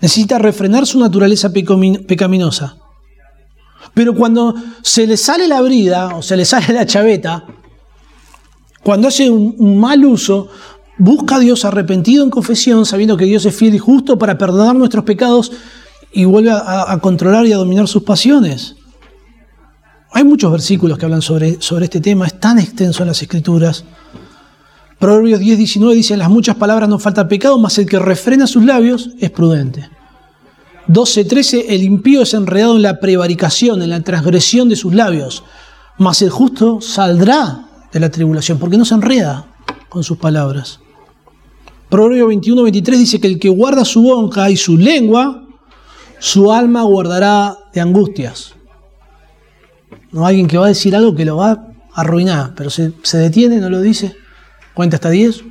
necesita 0.00 0.40
refrenar 0.40 0.88
su 0.88 0.98
naturaleza 0.98 1.52
pecaminosa. 1.52 2.78
Pero 3.96 4.14
cuando 4.14 4.54
se 4.82 5.06
le 5.06 5.16
sale 5.16 5.48
la 5.48 5.60
brida 5.62 6.14
o 6.14 6.22
se 6.22 6.36
le 6.36 6.44
sale 6.44 6.72
la 6.72 6.86
chaveta, 6.86 7.44
cuando 8.82 9.08
hace 9.08 9.28
un 9.28 9.80
mal 9.80 10.04
uso, 10.04 10.48
Busca 10.98 11.36
a 11.36 11.40
Dios 11.40 11.64
arrepentido 11.64 12.24
en 12.24 12.30
confesión, 12.30 12.86
sabiendo 12.86 13.16
que 13.16 13.26
Dios 13.26 13.44
es 13.44 13.54
fiel 13.54 13.74
y 13.74 13.78
justo 13.78 14.18
para 14.18 14.38
perdonar 14.38 14.74
nuestros 14.74 15.04
pecados 15.04 15.52
y 16.10 16.24
vuelve 16.24 16.50
a, 16.50 16.98
controlar 17.02 17.46
y 17.46 17.52
a 17.52 17.58
dominar 17.58 17.86
sus 17.86 18.02
pasiones. 18.02 18.76
Hay 20.12 20.24
muchos 20.24 20.50
versículos 20.50 20.96
que 20.96 21.04
hablan 21.04 21.20
sobre, 21.20 21.60
sobre 21.60 21.84
este 21.84 22.00
tema, 22.00 22.26
es 22.26 22.40
tan 22.40 22.58
extenso 22.58 23.02
en 23.02 23.08
las 23.08 23.20
Escrituras. 23.20 23.84
Proverbios 24.98 25.40
10, 25.40 25.58
19 25.58 25.94
dice, 25.94 26.14
en 26.14 26.20
las 26.20 26.30
muchas 26.30 26.56
palabras 26.56 26.88
no 26.88 26.98
falta 26.98 27.28
pecado, 27.28 27.58
mas 27.58 27.76
el 27.76 27.84
que 27.84 27.98
refrena 27.98 28.46
sus 28.46 28.64
labios 28.64 29.10
es 29.20 29.30
prudente. 29.30 29.90
12, 30.88 31.24
13, 31.24 31.74
el 31.74 31.82
impío 31.82 32.22
es 32.22 32.34
enredado 32.34 32.76
en 32.76 32.82
la 32.82 33.00
prevaricación, 33.00 33.82
en 33.82 33.90
la 33.90 34.02
transgresión 34.02 34.68
de 34.68 34.76
sus 34.76 34.94
labios, 34.94 35.42
mas 35.98 36.22
el 36.22 36.30
justo 36.30 36.80
saldrá 36.80 37.66
de 37.92 38.00
la 38.00 38.10
tribulación, 38.10 38.58
porque 38.58 38.76
no 38.76 38.84
se 38.84 38.94
enreda 38.94 39.46
con 39.88 40.04
sus 40.04 40.18
palabras. 40.18 40.80
Proverbio 41.88 42.28
21, 42.28 42.62
23 42.62 42.98
dice 42.98 43.20
que 43.20 43.28
el 43.28 43.38
que 43.38 43.48
guarda 43.48 43.84
su 43.84 44.02
boca 44.02 44.50
y 44.50 44.56
su 44.56 44.76
lengua, 44.76 45.44
su 46.18 46.52
alma 46.52 46.82
guardará 46.82 47.56
de 47.72 47.80
angustias. 47.80 48.54
No 50.12 50.26
alguien 50.26 50.46
que 50.46 50.58
va 50.58 50.66
a 50.66 50.68
decir 50.68 50.94
algo 50.94 51.14
que 51.14 51.24
lo 51.24 51.36
va 51.36 51.50
a 51.50 52.00
arruinar, 52.00 52.54
pero 52.54 52.70
se, 52.70 52.92
se 53.02 53.18
detiene, 53.18 53.58
no 53.58 53.70
lo 53.70 53.80
dice, 53.80 54.16
cuenta 54.74 54.96
hasta 54.96 55.10
10, 55.10 55.44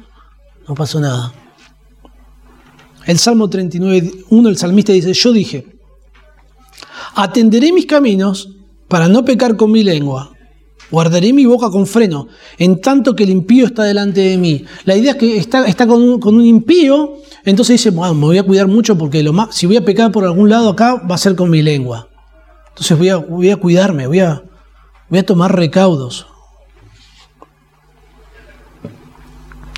no 0.68 0.76
pasó 0.76 1.00
nada. 1.00 1.34
El 3.06 3.20
Salmo 3.20 3.50
39, 3.50 4.12
1, 4.30 4.50
el 4.50 4.58
salmista 4.58 4.92
dice, 4.92 5.14
yo 5.14 5.32
dije, 5.32 5.66
atenderé 7.16 7.72
mis 7.72 7.86
caminos 7.86 8.50
para 8.88 9.08
no 9.08 9.24
pecar 9.24 9.56
con 9.56 9.72
mi 9.72 9.84
lengua. 9.84 10.32
Guardaré 10.92 11.34
mi 11.34 11.46
boca 11.46 11.70
con 11.70 11.88
freno, 11.88 12.28
en 12.60 12.80
tanto 12.80 13.16
que 13.16 13.24
el 13.24 13.32
impío 13.32 13.66
está 13.66 13.84
delante 13.84 14.22
de 14.22 14.38
mí. 14.38 14.66
La 14.86 14.96
idea 14.96 15.12
es 15.12 15.18
que 15.18 15.38
está, 15.38 15.66
está 15.68 15.88
con, 15.88 16.02
un, 16.02 16.46
impío, 16.46 17.16
entonces 17.44 17.76
dice, 17.82 17.90
bueno, 17.90 18.14
me 18.14 18.26
voy 18.26 18.38
a 18.38 18.44
cuidar 18.44 18.68
mucho 18.68 18.98
porque 18.98 19.24
lo 19.24 19.34
más, 19.34 19.56
si 19.56 19.66
voy 19.66 19.78
a 19.78 19.86
pecar 19.86 20.12
por 20.12 20.24
algún 20.24 20.50
lado 20.50 20.70
acá, 20.70 21.02
va 21.10 21.16
a 21.16 21.20
ser 21.20 21.36
con 21.36 21.50
mi 21.50 21.62
lengua. 21.62 22.10
Entonces 22.70 22.98
voy 22.98 23.10
a, 23.10 23.18
voy 23.18 23.50
a 23.50 23.58
cuidarme, 23.58 24.06
voy 24.06 24.20
a, 24.20 24.44
voy 25.10 25.20
a 25.20 25.26
tomar 25.26 25.56
recaudos. 25.56 26.28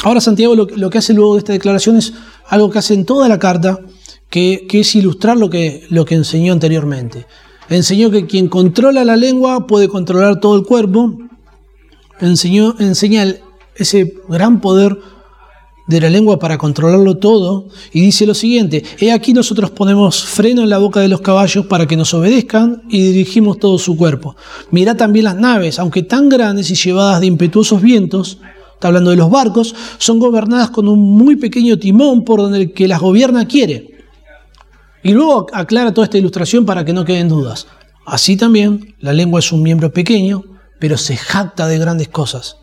Ahora 0.04 0.22
Santiago 0.22 0.56
lo, 0.56 0.90
que 0.90 0.98
hace 0.98 1.14
luego 1.14 1.34
de 1.34 1.40
esta 1.40 1.54
declaración 1.54 1.98
es 1.98 2.14
algo 2.48 2.70
que 2.70 2.80
hace 2.80 2.94
en 2.94 3.06
toda 3.06 3.28
la 3.28 3.40
carta, 3.40 3.80
que, 4.30 4.68
es 4.72 4.96
ilustrar 4.96 5.38
lo 5.38 5.50
que, 5.50 5.86
lo 5.90 6.06
que 6.06 6.16
enseñó 6.16 6.54
anteriormente. 6.54 7.26
Enseñó 7.70 8.12
que 8.12 8.28
quien 8.28 8.48
controla 8.48 9.04
la 9.04 9.18
lengua 9.18 9.68
puede 9.68 9.88
controlar 9.88 10.40
todo 10.40 10.56
el 10.56 10.64
cuerpo. 10.64 11.18
Enseñó, 12.20 12.76
enseña 12.80 13.36
ese 13.76 14.14
gran 14.30 14.62
poder 14.62 14.98
de 15.88 16.02
la 16.02 16.10
lengua 16.10 16.38
para 16.38 16.58
controlarlo 16.58 17.18
todo. 17.18 17.68
Y 17.92 18.02
dice 18.02 18.26
lo 18.26 18.34
siguiente, 18.34 18.84
he 19.00 19.12
aquí 19.12 19.34
nosotros 19.34 19.72
ponemos 19.72 20.24
freno 20.24 20.62
en 20.62 20.70
la 20.70 20.78
boca 20.78 21.00
de 21.00 21.08
los 21.08 21.22
caballos 21.22 21.66
para 21.66 21.88
que 21.88 21.98
nos 21.98 22.14
obedezcan 22.14 22.84
y 22.90 23.12
dirigimos 23.12 23.58
todo 23.58 23.80
su 23.80 23.98
cuerpo. 23.98 24.36
Mirá 24.70 24.96
también 24.96 25.26
las 25.26 25.36
naves, 25.36 25.80
aunque 25.80 26.04
tan 26.04 26.30
grandes 26.30 26.70
y 26.70 26.76
llevadas 26.76 27.22
de 27.22 27.28
impetuosos 27.28 27.82
vientos, 27.82 28.38
está 28.78 28.90
hablando 28.90 29.10
de 29.10 29.18
los 29.18 29.32
barcos, 29.32 29.76
son 29.98 30.20
gobernadas 30.20 30.70
con 30.70 30.88
un 30.88 31.00
muy 31.00 31.36
pequeño 31.36 31.80
timón 31.80 32.24
por 32.24 32.40
donde 32.40 32.60
el 32.60 32.74
que 32.74 32.88
las 32.88 33.02
gobierna 33.02 33.48
quiere. 33.48 33.98
Y 35.02 35.14
luego 35.14 35.48
aclara 35.52 35.94
toda 35.94 36.06
esta 36.06 36.18
ilustración 36.18 36.66
para 36.66 36.86
que 36.86 36.94
no 36.94 37.04
queden 37.04 37.28
dudas. 37.28 37.66
Así 38.06 38.38
también, 38.38 38.96
la 39.00 39.14
lengua 39.14 39.40
es 39.40 39.52
un 39.52 39.64
miembro 39.64 39.92
pequeño, 39.92 40.44
pero 40.80 40.96
se 40.96 41.18
jacta 41.18 41.68
de 41.68 41.80
grandes 41.80 42.08
cosas. 42.08 42.58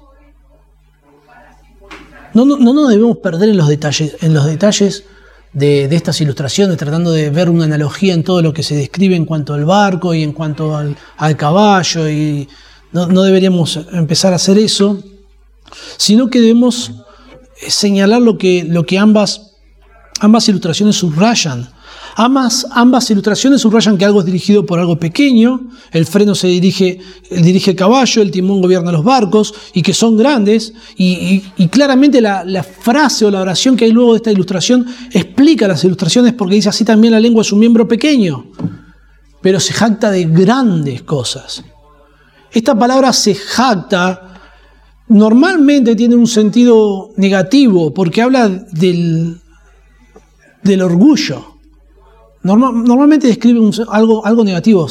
No, 2.32 2.44
no, 2.44 2.58
nos 2.58 2.88
debemos 2.88 3.18
perder 3.18 3.48
en 3.48 3.56
los 3.56 3.68
detalles, 3.68 4.16
en 4.20 4.34
los 4.34 4.44
detalles 4.46 5.04
de, 5.52 5.84
estas 5.84 6.20
ilustraciones, 6.20 6.76
tratando 6.76 7.10
de 7.10 7.30
ver 7.30 7.50
una 7.50 7.64
analogía 7.64 8.14
en 8.14 8.22
todo 8.22 8.40
lo 8.40 8.52
que 8.52 8.62
se 8.62 8.76
describe 8.76 9.16
en 9.16 9.24
cuanto 9.24 9.54
al 9.54 9.64
barco 9.64 10.14
y 10.14 10.22
en 10.22 10.32
cuanto 10.32 10.76
al, 10.76 10.96
caballo. 11.36 12.08
Y 12.08 12.48
no, 12.92 13.06
no, 13.08 13.22
deberíamos 13.22 13.80
empezar 13.92 14.32
a 14.32 14.36
hacer 14.36 14.58
eso, 14.58 15.02
sino 15.96 16.28
que 16.28 16.40
debemos 16.40 16.92
señalar 17.68 18.22
lo 18.22 18.38
que, 18.38 18.64
lo 18.64 18.84
que 18.84 18.98
ambas, 18.98 19.56
ambas 20.20 20.48
ilustraciones 20.48 20.96
subrayan. 20.96 21.72
Ambas, 22.16 22.64
ambas 22.70 23.10
ilustraciones 23.10 23.60
subrayan 23.60 23.98
que 23.98 24.04
algo 24.04 24.20
es 24.20 24.26
dirigido 24.26 24.64
por 24.64 24.78
algo 24.78 24.96
pequeño, 25.00 25.68
el 25.90 26.06
freno 26.06 26.36
se 26.36 26.46
dirige, 26.46 27.00
dirige 27.30 27.72
el 27.72 27.76
caballo, 27.76 28.22
el 28.22 28.30
timón 28.30 28.62
gobierna 28.62 28.92
los 28.92 29.02
barcos 29.02 29.52
y 29.72 29.82
que 29.82 29.92
son 29.92 30.16
grandes. 30.16 30.74
Y, 30.96 31.40
claramente 31.70 32.20
la, 32.20 32.44
la, 32.44 32.62
frase 32.62 33.24
o 33.24 33.30
la 33.32 33.40
oración 33.40 33.76
que 33.76 33.86
hay 33.86 33.90
luego 33.90 34.12
de 34.12 34.18
esta 34.18 34.30
ilustración 34.30 34.86
explica 35.10 35.66
las 35.66 35.82
ilustraciones 35.82 36.34
porque 36.34 36.54
dice 36.54 36.68
así 36.68 36.84
también 36.84 37.12
la 37.12 37.20
lengua 37.20 37.42
es 37.42 37.50
un 37.50 37.58
miembro 37.58 37.88
pequeño, 37.88 38.46
pero 39.42 39.58
se 39.58 39.72
jacta 39.72 40.12
de 40.12 40.24
grandes 40.26 41.02
cosas. 41.02 41.64
Esta 42.52 42.78
palabra 42.78 43.12
se 43.12 43.34
jacta 43.34 44.33
normalmente 45.08 45.94
tiene 45.94 46.16
un 46.16 46.26
sentido 46.26 47.10
negativo 47.16 47.92
porque 47.92 48.22
habla 48.22 48.48
del, 48.48 49.40
del 50.62 50.82
orgullo 50.82 51.54
normalmente 52.44 53.26
describe 53.26 53.70
algo, 53.88 54.24
algo 54.24 54.44
negativo, 54.44 54.86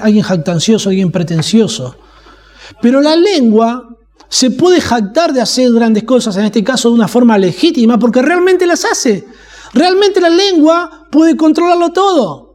alguien 0.00 0.22
jactancioso, 0.22 0.88
alguien 0.88 1.10
pretencioso. 1.10 1.96
Pero 2.80 3.00
la 3.00 3.16
lengua 3.16 3.88
se 4.28 4.52
puede 4.52 4.80
jactar 4.80 5.32
de 5.32 5.40
hacer 5.40 5.72
grandes 5.72 6.04
cosas, 6.04 6.36
en 6.36 6.44
este 6.44 6.62
caso 6.62 6.88
de 6.88 6.94
una 6.94 7.08
forma 7.08 7.36
legítima, 7.36 7.98
porque 7.98 8.22
realmente 8.22 8.66
las 8.66 8.84
hace. 8.84 9.26
Realmente 9.72 10.20
la 10.20 10.28
lengua 10.28 11.08
puede 11.10 11.36
controlarlo 11.36 11.90
todo. 11.90 12.54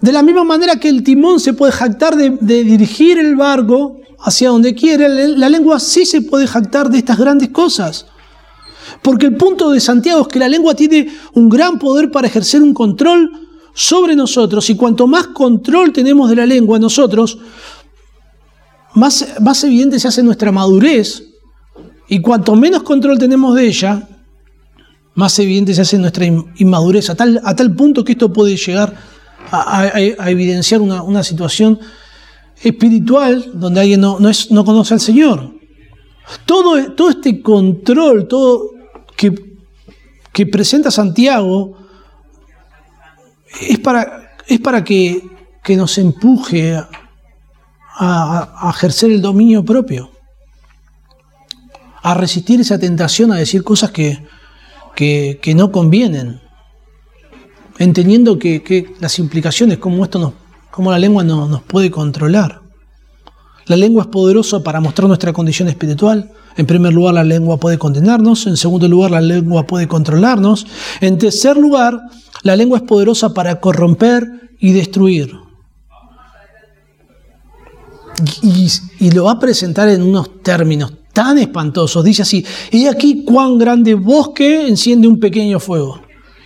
De 0.00 0.10
la 0.10 0.24
misma 0.24 0.42
manera 0.42 0.76
que 0.76 0.88
el 0.88 1.04
timón 1.04 1.38
se 1.38 1.52
puede 1.52 1.70
jactar 1.70 2.16
de 2.16 2.64
dirigir 2.64 3.18
el 3.18 3.36
barco 3.36 4.01
hacia 4.22 4.50
donde 4.50 4.74
quiere, 4.74 5.08
la 5.36 5.48
lengua 5.48 5.80
sí 5.80 6.06
se 6.06 6.22
puede 6.22 6.46
jactar 6.46 6.90
de 6.90 6.98
estas 6.98 7.18
grandes 7.18 7.50
cosas. 7.50 8.06
Porque 9.02 9.26
el 9.26 9.36
punto 9.36 9.70
de 9.70 9.80
Santiago 9.80 10.22
es 10.22 10.28
que 10.28 10.38
la 10.38 10.48
lengua 10.48 10.74
tiene 10.74 11.12
un 11.34 11.48
gran 11.48 11.78
poder 11.78 12.10
para 12.10 12.28
ejercer 12.28 12.62
un 12.62 12.74
control 12.74 13.30
sobre 13.74 14.14
nosotros 14.14 14.68
y 14.70 14.76
cuanto 14.76 15.06
más 15.06 15.28
control 15.28 15.92
tenemos 15.92 16.28
de 16.28 16.36
la 16.36 16.46
lengua 16.46 16.78
nosotros, 16.78 17.38
más, 18.94 19.26
más 19.40 19.64
evidente 19.64 19.98
se 19.98 20.08
hace 20.08 20.22
nuestra 20.22 20.52
madurez 20.52 21.24
y 22.08 22.20
cuanto 22.20 22.54
menos 22.54 22.82
control 22.82 23.18
tenemos 23.18 23.54
de 23.54 23.66
ella, 23.66 24.08
más 25.14 25.38
evidente 25.38 25.74
se 25.74 25.80
hace 25.80 25.98
nuestra 25.98 26.26
inmadurez, 26.26 27.08
a 27.10 27.16
tal 27.16 27.74
punto 27.74 28.04
que 28.04 28.12
esto 28.12 28.32
puede 28.32 28.56
llegar 28.56 28.94
a, 29.50 30.30
evidenciar 30.30 30.80
una, 30.80 31.22
situación 31.22 31.78
espiritual 32.62 33.50
donde 33.54 33.80
alguien 33.80 34.00
no, 34.00 34.20
no, 34.20 34.28
es, 34.28 34.50
no 34.50 34.64
conoce 34.64 34.94
al 34.94 35.00
Señor. 35.00 35.52
Todo, 36.46 36.92
todo 36.92 37.10
este 37.10 37.42
control, 37.42 38.28
todo 38.28 38.70
que, 39.16 39.34
que 40.32 40.46
presenta 40.46 40.90
Santiago, 40.90 41.76
es 43.60 43.78
para, 43.78 44.34
es 44.46 44.60
para 44.60 44.82
que, 44.84 45.22
que 45.62 45.76
nos 45.76 45.98
empuje 45.98 46.76
a, 47.94 48.70
ejercer 48.74 49.12
el 49.12 49.20
dominio 49.20 49.64
propio, 49.64 50.10
a 52.02 52.14
resistir 52.14 52.60
esa 52.60 52.78
tentación 52.78 53.30
a 53.32 53.36
decir 53.36 53.62
cosas 53.62 53.90
que, 53.90 54.26
que, 54.94 55.52
no 55.54 55.70
convienen, 55.70 56.40
entendiendo 57.78 58.38
que, 58.38 58.94
las 58.98 59.18
implicaciones, 59.18 59.78
como 59.78 60.02
esto 60.04 60.18
nos, 60.18 60.32
como 60.72 60.90
la 60.90 60.98
lengua 60.98 61.22
nos 61.22 61.62
puede 61.62 61.92
controlar. 61.92 62.60
La 63.66 63.76
lengua 63.76 64.02
es 64.02 64.08
poderosa 64.08 64.64
para 64.64 64.80
mostrar 64.80 65.06
nuestra 65.06 65.32
condición 65.32 65.68
espiritual. 65.68 66.32
En 66.56 66.66
primer 66.66 66.92
lugar, 66.92 67.14
la 67.14 67.22
lengua 67.22 67.58
puede 67.58 67.78
condenarnos. 67.78 68.48
En 68.48 68.56
segundo 68.56 68.88
lugar, 68.88 69.12
la 69.12 69.20
lengua 69.20 69.64
puede 69.68 69.86
controlarnos. 69.86 70.66
En 71.00 71.16
tercer 71.16 71.56
lugar, 71.56 72.00
la 72.42 72.56
lengua 72.56 72.78
es 72.78 72.84
poderosa 72.84 73.32
para 73.32 73.60
corromper 73.60 74.50
y 74.58 74.72
destruir 74.72 75.32
y, 79.00 79.10
lo 79.10 79.24
va 79.24 79.32
a 79.32 79.38
presentar 79.38 79.88
en 79.88 80.02
unos 80.02 80.42
términos 80.42 80.92
tan 81.12 81.38
espantosos. 81.38 82.04
Dice 82.04 82.22
así, 82.22 82.44
y 82.70 82.86
aquí 82.86 83.24
cuán 83.24 83.58
grande 83.58 83.94
bosque 83.94 84.66
enciende 84.66 85.08
un 85.08 85.20
pequeño 85.20 85.60
fuego. 85.60 86.00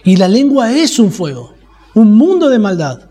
Y 0.04 0.16
la 0.16 0.28
lengua 0.28 0.72
es 0.72 0.98
un 0.98 1.10
fuego, 1.10 1.54
un 1.94 2.12
mundo 2.14 2.48
de 2.48 2.58
maldad. 2.58 3.10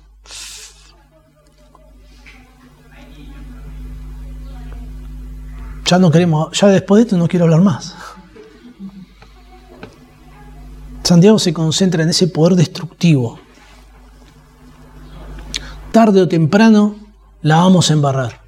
Ya 5.91 5.99
no 5.99 6.09
queremos, 6.09 6.57
ya 6.57 6.69
después 6.69 6.99
de 6.99 7.03
esto 7.03 7.17
no 7.17 7.27
quiero 7.27 7.45
hablar 7.45 7.61
más. 7.61 7.95
Santiago 11.03 11.37
se 11.37 11.53
concentra 11.53 12.01
en 12.01 12.09
ese 12.09 12.27
poder 12.27 12.55
destructivo. 12.55 13.39
Tarde 15.91 16.21
o 16.21 16.27
temprano 16.27 16.95
la 17.43 17.57
vamos 17.57 17.91
a 17.91 17.93
embarrar. 17.93 18.41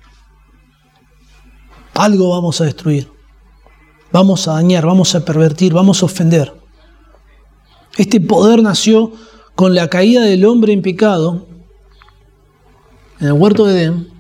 Algo 1.93 2.29
vamos 2.29 2.59
a 2.61 2.63
destruir 2.63 3.13
vamos 4.13 4.47
a 4.47 4.53
dañar, 4.53 4.85
vamos 4.85 5.15
a 5.15 5.25
pervertir, 5.25 5.73
vamos 5.73 6.03
a 6.03 6.05
ofender. 6.05 6.53
Este 7.97 8.21
poder 8.21 8.61
nació 8.61 9.11
con 9.55 9.73
la 9.73 9.89
caída 9.89 10.21
del 10.21 10.45
hombre 10.45 10.71
en 10.71 10.83
pecado 10.83 11.47
en 13.19 13.27
el 13.27 13.33
huerto 13.33 13.65
de 13.65 13.73
Edén. 13.73 14.12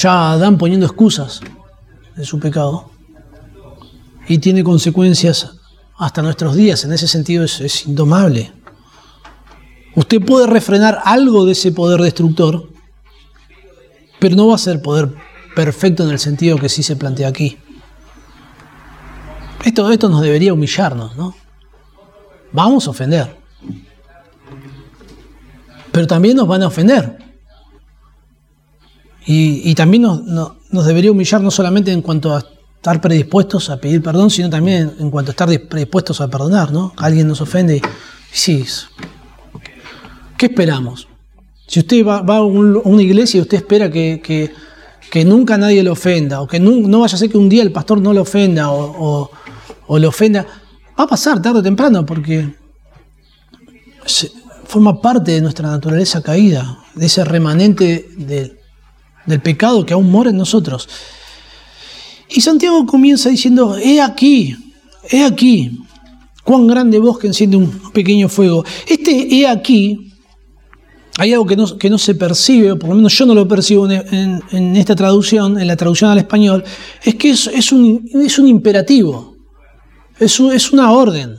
Ya 0.00 0.32
Adán 0.32 0.58
poniendo 0.58 0.86
excusas 0.86 1.40
de 2.14 2.24
su 2.24 2.38
pecado 2.38 2.90
y 4.28 4.38
tiene 4.38 4.62
consecuencias 4.62 5.54
hasta 5.96 6.22
nuestros 6.22 6.54
días. 6.54 6.84
En 6.84 6.92
ese 6.92 7.08
sentido 7.08 7.44
es, 7.44 7.60
es 7.60 7.86
indomable. 7.86 8.52
Usted 9.96 10.24
puede 10.24 10.46
refrenar 10.46 11.00
algo 11.04 11.44
de 11.44 11.52
ese 11.52 11.72
poder 11.72 12.00
destructor, 12.00 12.68
pero 14.20 14.36
no 14.36 14.46
va 14.46 14.54
a 14.54 14.58
ser 14.58 14.80
poder 14.82 15.12
perfecto 15.56 16.04
en 16.04 16.10
el 16.10 16.20
sentido 16.20 16.58
que 16.58 16.68
sí 16.68 16.84
se 16.84 16.94
plantea 16.94 17.26
aquí. 17.26 17.58
Esto, 19.64 19.90
esto 19.90 20.08
nos 20.08 20.22
debería 20.22 20.52
humillarnos, 20.52 21.16
¿no? 21.16 21.34
Vamos 22.52 22.86
a 22.86 22.90
ofender. 22.90 23.36
Pero 25.90 26.06
también 26.06 26.36
nos 26.36 26.46
van 26.46 26.62
a 26.62 26.68
ofender. 26.68 27.27
Y, 29.30 29.74
también 29.74 30.02
nos, 30.02 30.86
debería 30.86 31.12
humillar 31.12 31.42
no 31.42 31.50
solamente 31.50 31.92
en 31.92 32.00
cuanto 32.00 32.34
a 32.34 32.38
estar 32.38 32.98
predispuestos 32.98 33.68
a 33.68 33.78
pedir 33.78 34.02
perdón, 34.02 34.30
sino 34.30 34.48
también 34.48 34.94
en 34.98 35.10
cuanto 35.10 35.30
a 35.30 35.32
estar 35.32 35.48
predispuestos 35.68 36.22
a 36.22 36.28
perdonar, 36.28 36.72
¿no? 36.72 36.94
Alguien 36.96 37.28
nos 37.28 37.42
ofende 37.42 37.76
y 37.76 37.82
sí, 38.32 38.64
¿qué 40.38 40.46
esperamos? 40.46 41.08
Si 41.66 41.80
usted 41.80 42.06
va, 42.06 42.20
a 42.20 42.42
una 42.42 43.02
iglesia 43.02 43.36
y 43.36 43.42
usted 43.42 43.58
espera 43.58 43.90
que 43.90 44.50
que 45.10 45.24
nunca 45.24 45.56
nadie 45.56 45.82
le 45.82 45.90
ofenda, 45.90 46.40
o 46.40 46.46
que 46.46 46.60
no, 46.60 47.00
vaya 47.00 47.14
a 47.14 47.18
ser 47.18 47.30
que 47.30 47.38
un 47.38 47.48
día 47.48 47.62
el 47.62 47.72
pastor 47.72 48.00
no 48.00 48.12
le 48.12 48.20
ofenda 48.20 48.70
o, 48.70 49.30
le 49.98 50.06
ofenda, 50.06 50.46
va 50.98 51.04
a 51.04 51.06
pasar 51.06 51.40
tarde 51.40 51.60
o 51.60 51.62
temprano 51.62 52.04
porque 52.04 52.54
forma 54.64 55.00
parte 55.00 55.32
de 55.32 55.40
nuestra 55.40 55.68
naturaleza 55.68 56.22
caída, 56.22 56.78
de 56.94 57.06
ese 57.06 57.24
remanente 57.24 58.08
del 59.28 59.40
pecado 59.40 59.86
que 59.86 59.92
aún 59.92 60.10
mora 60.10 60.30
en 60.30 60.36
nosotros. 60.36 60.88
Y 62.30 62.40
Santiago 62.40 62.84
comienza 62.86 63.28
diciendo, 63.28 63.76
he 63.76 64.00
aquí, 64.00 64.56
he 65.10 65.24
aquí, 65.24 65.78
cuán 66.42 66.66
grande 66.66 66.98
bosque 66.98 67.26
enciende 67.26 67.56
un 67.56 67.70
pequeño 67.92 68.28
fuego. 68.28 68.64
Este 68.86 69.34
he 69.34 69.46
aquí 69.46 70.08
hay 71.18 71.32
algo 71.32 71.46
que 71.46 71.90
no, 71.90 71.98
se 71.98 72.14
percibe, 72.14 72.72
o 72.72 72.78
por 72.78 72.90
lo 72.90 72.94
menos 72.94 73.12
yo 73.12 73.26
no 73.26 73.34
lo 73.34 73.48
percibo 73.48 73.90
en, 73.90 74.76
esta 74.76 74.94
traducción, 74.94 75.58
en 75.58 75.66
la 75.66 75.76
traducción 75.76 76.12
al 76.12 76.18
español, 76.18 76.62
es 77.02 77.16
que 77.16 77.30
es, 77.30 77.72
un, 77.72 78.08
es 78.14 78.38
un, 78.38 78.46
imperativo, 78.46 79.36
es, 80.20 80.38
es, 80.38 80.72
una 80.72 80.92
orden. 80.92 81.34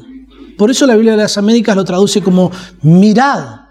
Por 0.58 0.70
eso 0.70 0.86
la 0.86 0.96
Biblia 0.96 1.14
de 1.14 1.20
las 1.20 1.38
Américas 1.38 1.78
lo 1.78 1.86
traduce 1.86 2.22
como 2.22 2.52
mirad, 2.82 3.62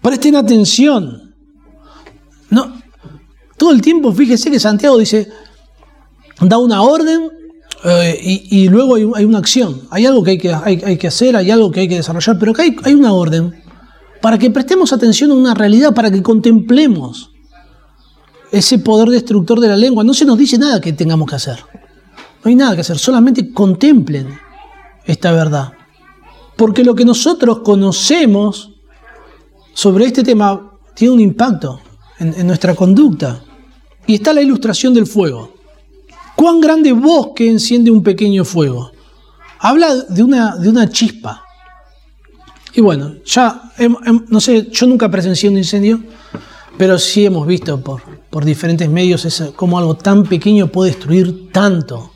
presten 0.00 0.34
atención. 0.36 1.34
No, 2.48 2.81
todo 3.62 3.70
el 3.70 3.80
tiempo, 3.80 4.12
fíjese 4.12 4.50
que 4.50 4.58
Santiago 4.58 4.98
dice, 4.98 5.28
da 6.40 6.58
una 6.58 6.82
orden 6.82 7.30
eh, 7.84 8.18
y, 8.50 8.68
luego 8.68 8.96
hay, 8.96 9.24
una 9.24 9.38
acción, 9.38 9.82
hay 9.88 10.04
algo 10.04 10.24
que 10.24 10.32
hay 10.32 10.38
que, 10.38 10.52
hay, 10.52 10.98
que 10.98 11.06
hacer, 11.06 11.36
hay 11.36 11.48
algo 11.48 11.70
que 11.70 11.78
hay 11.78 11.88
que 11.88 11.94
desarrollar, 11.94 12.40
pero 12.40 12.52
hay, 12.58 12.74
hay 12.82 12.94
una 12.94 13.12
orden 13.12 13.54
para 14.20 14.36
que 14.36 14.50
prestemos 14.50 14.92
atención 14.92 15.30
a 15.30 15.34
una 15.34 15.54
realidad, 15.54 15.94
para 15.94 16.10
que 16.10 16.24
contemplemos 16.24 17.30
ese 18.50 18.80
poder 18.80 19.10
destructor 19.10 19.60
de 19.60 19.68
la 19.68 19.76
lengua. 19.76 20.02
No 20.02 20.12
se 20.12 20.24
nos 20.24 20.36
dice 20.38 20.58
nada 20.58 20.80
que 20.80 20.92
tengamos 20.92 21.30
que 21.30 21.36
hacer. 21.36 21.60
No 22.42 22.48
hay 22.48 22.56
nada 22.56 22.74
que 22.74 22.80
hacer, 22.80 22.98
solamente 22.98 23.52
contemplen 23.52 24.26
esta 25.04 25.30
verdad. 25.30 25.72
Porque 26.56 26.82
lo 26.82 26.96
que 26.96 27.04
nosotros 27.04 27.60
conocemos 27.60 28.72
sobre 29.72 30.06
este 30.06 30.24
tema 30.24 30.72
tiene 30.96 31.14
un 31.14 31.20
impacto 31.20 31.80
en, 32.18 32.46
nuestra 32.46 32.74
conducta. 32.74 33.42
Y 34.06 34.14
está 34.14 34.32
la 34.32 34.42
ilustración 34.42 34.94
del 34.94 35.06
fuego. 35.06 35.54
¿Cuán 36.36 36.60
grande 36.60 36.92
bosque 36.92 37.48
enciende 37.48 37.90
un 37.90 38.02
pequeño 38.02 38.44
fuego? 38.44 38.90
Habla 39.60 39.94
de 39.94 40.22
una, 40.22 40.56
de 40.56 40.68
una 40.68 40.90
chispa. 40.90 41.42
Y 42.74 42.80
bueno, 42.80 43.16
ya, 43.24 43.72
no 44.28 44.40
sé, 44.40 44.68
yo 44.70 44.86
nunca 44.86 45.10
presencié 45.10 45.48
un 45.50 45.58
incendio, 45.58 46.02
pero 46.78 46.98
sí 46.98 47.26
hemos 47.26 47.46
visto 47.46 47.80
por, 47.80 48.02
por 48.30 48.44
diferentes 48.44 48.88
medios 48.88 49.52
cómo 49.54 49.78
algo 49.78 49.94
tan 49.94 50.24
pequeño 50.24 50.68
puede 50.68 50.90
destruir 50.90 51.52
tanto. 51.52 52.12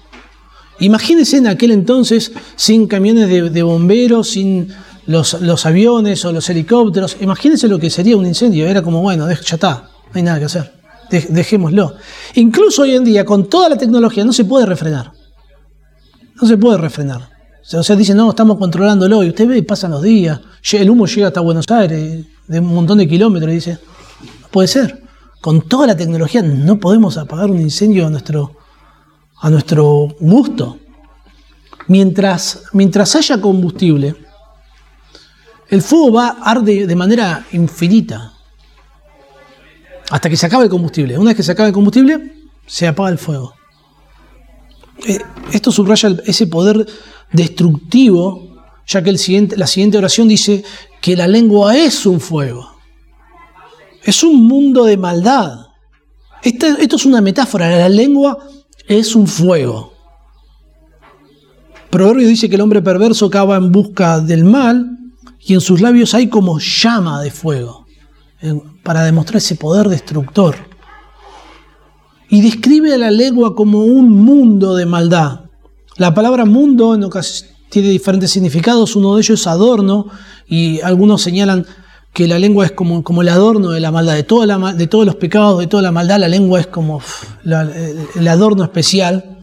Imagínense 0.79 1.39
en 1.39 1.47
aquel 1.47 1.71
entonces 1.71 2.33
sin 2.55 2.87
camiones 2.87 3.29
de, 3.29 3.63
bomberos, 3.63 4.31
sin 4.31 4.69
los, 5.07 5.35
aviones 5.67 6.25
o 6.25 6.33
los 6.33 6.49
helicópteros. 6.51 7.17
Imagínense 7.21 7.69
lo 7.69 7.79
que 7.79 7.91
sería 7.91 8.17
un 8.17 8.27
incendio. 8.27 8.67
Era 8.67 8.83
como, 8.83 9.01
bueno, 9.01 9.29
ya 9.31 9.55
está, 9.55 9.91
no 10.07 10.13
hay 10.15 10.23
nada 10.23 10.39
que 10.39 10.45
hacer. 10.47 10.76
Dejémoslo. 11.11 11.95
Incluso 12.35 12.83
hoy 12.83 12.95
en 12.95 13.05
día, 13.05 13.25
con 13.25 13.49
toda 13.49 13.69
la 13.69 13.79
tecnología, 13.79 14.25
no 14.25 14.33
se 14.33 14.45
puede 14.45 14.67
refrenar. 14.67 15.13
No 16.41 16.47
se 16.47 16.57
puede 16.57 16.79
refrenar. 16.79 17.37
O 17.73 17.83
sea, 17.83 17.97
dicen, 17.97 18.17
no, 18.17 18.31
estamos 18.31 18.59
controlándolo. 18.59 19.25
Y 19.25 19.29
usted 19.29 19.49
ve, 19.49 19.63
pasan 19.63 19.91
los 19.91 20.03
días. 20.03 20.41
El 20.73 20.91
humo 20.91 21.07
llega 21.07 21.29
hasta 21.29 21.41
Buenos 21.41 21.67
Aires, 21.71 22.25
de 22.47 22.61
un 22.61 22.67
montón 22.67 22.99
de 22.99 23.09
kilómetros. 23.09 23.51
Y 23.51 23.55
dice, 23.55 23.79
no 24.43 24.49
puede 24.49 24.69
ser. 24.69 25.03
Con 25.41 25.63
toda 25.63 25.89
la 25.89 25.97
tecnología 25.97 26.43
no 26.43 26.79
podemos 26.79 27.17
apagar 27.19 27.51
un 27.51 27.61
incendio 27.61 28.07
a 28.07 28.11
nuestro, 28.11 28.57
a 29.41 29.51
nuestro 29.51 30.09
gusto. 30.21 30.79
Mientras, 31.89 32.65
mientras 32.73 33.15
haya 33.17 33.41
combustible, 33.41 34.17
el 35.69 35.83
fuego 35.83 36.13
va 36.13 36.29
a 36.29 36.51
arde 36.51 36.87
de 36.87 36.97
manera 36.97 37.45
infinita. 37.53 38.33
Hasta 40.11 40.31
que 40.31 40.37
se 40.37 40.47
acabe 40.47 40.65
el 40.65 40.71
combustible. 40.71 41.19
Una 41.19 41.31
vez 41.31 41.37
que 41.37 41.43
se 41.43 41.53
acaba 41.53 41.69
el 41.69 41.75
combustible, 41.75 42.33
se 42.67 42.87
apaga 42.87 43.11
el 43.11 43.19
fuego. 43.19 43.55
Eh, 45.07 45.19
esto 45.53 45.73
subraya 45.73 46.17
ese 46.25 46.47
poder 46.47 46.87
destructivo, 47.33 48.65
ya 48.87 49.03
que 49.03 49.13
la 49.13 49.67
siguiente 49.67 49.99
oración 49.99 50.29
dice 50.29 50.65
que 51.01 51.17
la 51.17 51.27
lengua 51.27 51.77
es 51.77 52.07
un 52.07 52.21
fuego. 52.21 52.77
Es 54.03 54.23
un 54.23 54.47
mundo 54.47 54.85
de 54.85 54.97
maldad. 54.97 55.67
Esto, 56.43 56.67
esto 56.67 56.97
es 56.97 57.07
una 57.07 57.21
metáfora. 57.21 57.69
La 57.69 57.89
lengua 57.89 58.39
es 58.87 59.17
un 59.17 59.27
fuego. 59.27 59.93
Proverbio 61.91 62.29
dice 62.29 62.49
que 62.49 62.55
el 62.55 62.61
hombre 62.61 62.83
perverso 62.83 63.29
cava 63.31 63.57
en 63.57 63.73
busca 63.73 64.21
del 64.21 64.45
mal 64.45 64.99
y 65.41 65.55
en 65.55 65.61
sus 65.61 65.81
labios 65.81 66.15
hay 66.15 66.29
como 66.29 66.59
llama 66.61 67.23
de 67.23 67.31
fuego 67.31 67.87
para 68.87 69.03
demostrar 69.03 69.39
ese 69.39 69.57
poder 69.57 69.89
destructor. 69.89 70.55
Y 72.29 72.41
describe 72.41 72.95
a 72.95 72.99
la 72.99 73.11
lengua 73.11 73.57
como 73.57 73.85
un 73.85 74.13
mundo 74.13 74.77
de 74.77 74.87
maldad. 74.87 75.41
La 75.97 76.15
palabra 76.15 76.45
mundo 76.45 76.97
tiene 77.69 77.89
diferentes 77.89 78.31
significados, 78.31 78.95
uno 78.95 79.17
de 79.17 79.23
ellos 79.23 79.41
es 79.41 79.47
adorno 79.49 80.07
y 80.47 80.81
algunos 80.83 81.21
señalan 81.21 81.67
que 82.13 82.29
la 82.29 82.39
lengua 82.39 82.65
es 82.65 82.73
como, 82.73 83.03
como 83.03 83.23
el 83.23 83.29
adorno 83.29 83.71
de 83.71 83.81
la 83.81 83.91
maldad, 83.91 84.15
de, 84.15 84.23
toda 84.23 84.73
de 84.73 84.87
todos 84.87 85.05
los 85.05 85.17
pecados, 85.17 85.59
de 85.59 85.67
toda 85.67 85.83
la 85.83 85.91
maldad, 85.91 86.21
la 86.21 86.29
lengua 86.29 86.61
es 86.61 86.69
como 86.69 87.03
el 87.45 88.29
adorno 88.29 88.63
especial, 88.63 89.43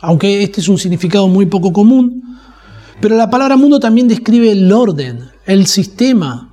aunque 0.00 0.42
este 0.42 0.62
es 0.62 0.68
un 0.68 0.78
significado 0.78 1.28
muy 1.28 1.44
poco 1.44 1.74
común. 1.74 2.38
Pero 3.02 3.16
la 3.16 3.28
palabra 3.28 3.56
mundo 3.56 3.78
también 3.78 4.08
describe 4.08 4.50
el 4.50 4.72
orden, 4.72 5.30
el 5.44 5.66
sistema. 5.66 6.51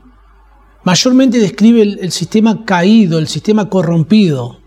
Mayormente 0.90 1.38
describe 1.38 1.84
el, 1.84 2.12
sistema 2.12 2.66
caído, 2.66 3.20
el 3.20 3.28
sistema 3.28 3.70
corrompido. 3.70 4.58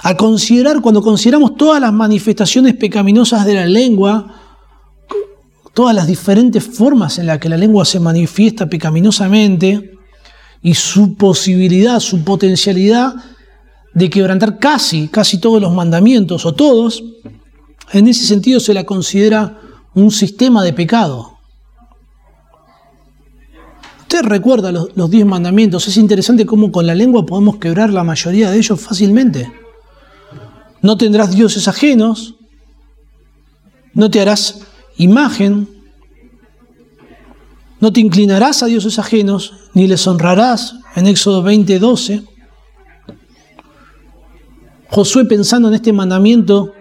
Al 0.00 0.16
considerar, 0.16 0.80
cuando 0.80 1.02
consideramos 1.02 1.58
todas 1.58 1.78
las 1.78 1.92
manifestaciones 1.92 2.74
pecaminosas 2.74 3.44
de 3.44 3.52
la 3.52 3.66
lengua, 3.66 4.34
todas 5.74 5.94
las 5.94 6.06
diferentes 6.06 6.64
formas 6.64 7.18
en 7.18 7.26
las 7.26 7.38
que 7.38 7.50
la 7.50 7.58
lengua 7.58 7.84
se 7.84 8.00
manifiesta 8.00 8.66
pecaminosamente 8.66 9.92
y 10.62 10.72
su 10.72 11.16
posibilidad, 11.16 12.00
su 12.00 12.24
potencialidad 12.24 13.12
de 13.92 14.08
quebrantar 14.08 14.58
casi, 14.58 15.08
casi 15.08 15.36
todos 15.36 15.60
los 15.60 15.74
mandamientos 15.74 16.46
o 16.46 16.54
todos, 16.54 17.04
en 17.92 18.08
ese 18.08 18.24
sentido 18.24 18.58
se 18.58 18.72
la 18.72 18.84
considera 18.84 19.60
un 19.92 20.10
sistema 20.10 20.64
de 20.64 20.72
pecado. 20.72 21.33
Recuerda 24.22 24.72
los, 24.72 25.10
diez 25.10 25.26
mandamientos, 25.26 25.88
es 25.88 25.96
interesante 25.96 26.46
cómo 26.46 26.70
con 26.70 26.86
la 26.86 26.94
lengua 26.94 27.26
podemos 27.26 27.56
quebrar 27.56 27.92
la 27.92 28.04
mayoría 28.04 28.50
de 28.50 28.58
ellos 28.58 28.80
fácilmente. 28.80 29.52
No 30.82 30.96
tendrás 30.96 31.32
dioses 31.32 31.66
ajenos, 31.68 32.34
no 33.92 34.10
te 34.10 34.20
harás 34.20 34.60
imagen, 34.96 35.68
no 37.80 37.92
te 37.92 38.00
inclinarás 38.00 38.62
a 38.62 38.66
dioses 38.66 38.98
ajenos, 38.98 39.52
ni 39.74 39.86
les 39.86 40.06
honrarás, 40.06 40.76
en 40.94 41.06
Éxodo 41.06 41.42
20, 41.42 41.78
12. 41.78 42.22
Josué 44.90 45.24
pensando 45.24 45.68
en 45.68 45.74
este 45.74 45.92
mandamiento 45.92 46.72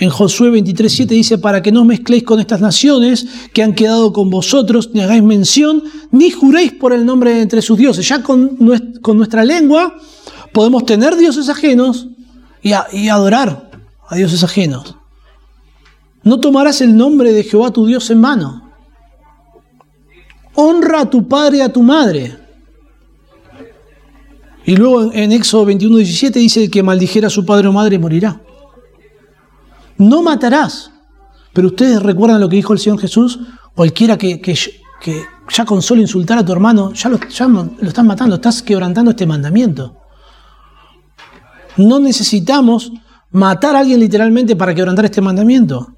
en 0.00 0.10
Josué 0.10 0.50
23.7 0.50 1.06
dice, 1.06 1.38
para 1.38 1.60
que 1.60 1.72
no 1.72 1.80
os 1.80 1.86
mezcléis 1.86 2.22
con 2.22 2.38
estas 2.38 2.60
naciones 2.60 3.26
que 3.52 3.64
han 3.64 3.74
quedado 3.74 4.12
con 4.12 4.30
vosotros, 4.30 4.90
ni 4.92 5.00
hagáis 5.00 5.24
mención, 5.24 5.82
ni 6.12 6.30
juréis 6.30 6.72
por 6.72 6.92
el 6.92 7.04
nombre 7.04 7.34
de 7.34 7.42
entre 7.42 7.62
sus 7.62 7.76
dioses. 7.76 8.08
Ya 8.08 8.22
con, 8.22 8.56
nuestra 8.60 9.44
lengua 9.44 9.96
podemos 10.52 10.86
tener 10.86 11.16
dioses 11.16 11.48
ajenos 11.48 12.06
y, 12.62 12.70
y 12.92 13.08
adorar 13.08 13.70
a 14.08 14.14
dioses 14.14 14.44
ajenos. 14.44 14.94
No 16.22 16.38
tomarás 16.38 16.80
el 16.80 16.96
nombre 16.96 17.32
de 17.32 17.42
Jehová 17.42 17.72
tu 17.72 17.84
Dios 17.84 18.08
en 18.10 18.20
mano. 18.20 18.70
Honra 20.54 21.02
a 21.02 21.10
tu 21.10 21.26
padre 21.26 21.58
y 21.58 21.60
a 21.60 21.72
tu 21.72 21.82
madre. 21.82 22.36
Y 24.64 24.76
luego 24.76 25.12
en 25.12 25.32
Éxodo 25.32 25.66
21.17 25.66 26.32
dice, 26.34 26.64
el 26.64 26.70
que 26.70 26.84
maldijera 26.84 27.26
a 27.26 27.30
su 27.30 27.44
padre 27.44 27.66
o 27.66 27.72
madre 27.72 27.98
morirá 27.98 28.40
no 29.98 30.22
matarás. 30.22 30.90
Pero 31.52 31.68
ustedes 31.68 32.02
recuerdan 32.02 32.40
lo 32.40 32.48
que 32.48 32.56
dijo 32.56 32.72
el 32.72 32.78
Señor 32.78 33.00
Jesús, 33.00 33.38
cualquiera 33.74 34.16
que, 34.16 34.40
que, 34.40 34.54
ya 35.50 35.64
con 35.64 35.82
solo 35.82 36.00
insultar 36.00 36.38
a 36.38 36.44
tu 36.44 36.52
hermano, 36.52 36.92
ya 36.92 37.08
lo, 37.08 37.18
ya 37.28 37.46
lo 37.46 37.70
estás 37.82 38.04
matando, 38.04 38.36
estás 38.36 38.62
quebrantando 38.62 39.10
este 39.10 39.26
mandamiento. 39.26 39.96
No 41.76 41.98
necesitamos 42.00 42.92
matar 43.30 43.76
a 43.76 43.80
alguien 43.80 44.00
literalmente 44.00 44.56
para 44.56 44.74
quebrantar 44.74 45.04
este 45.04 45.20
mandamiento. 45.20 45.88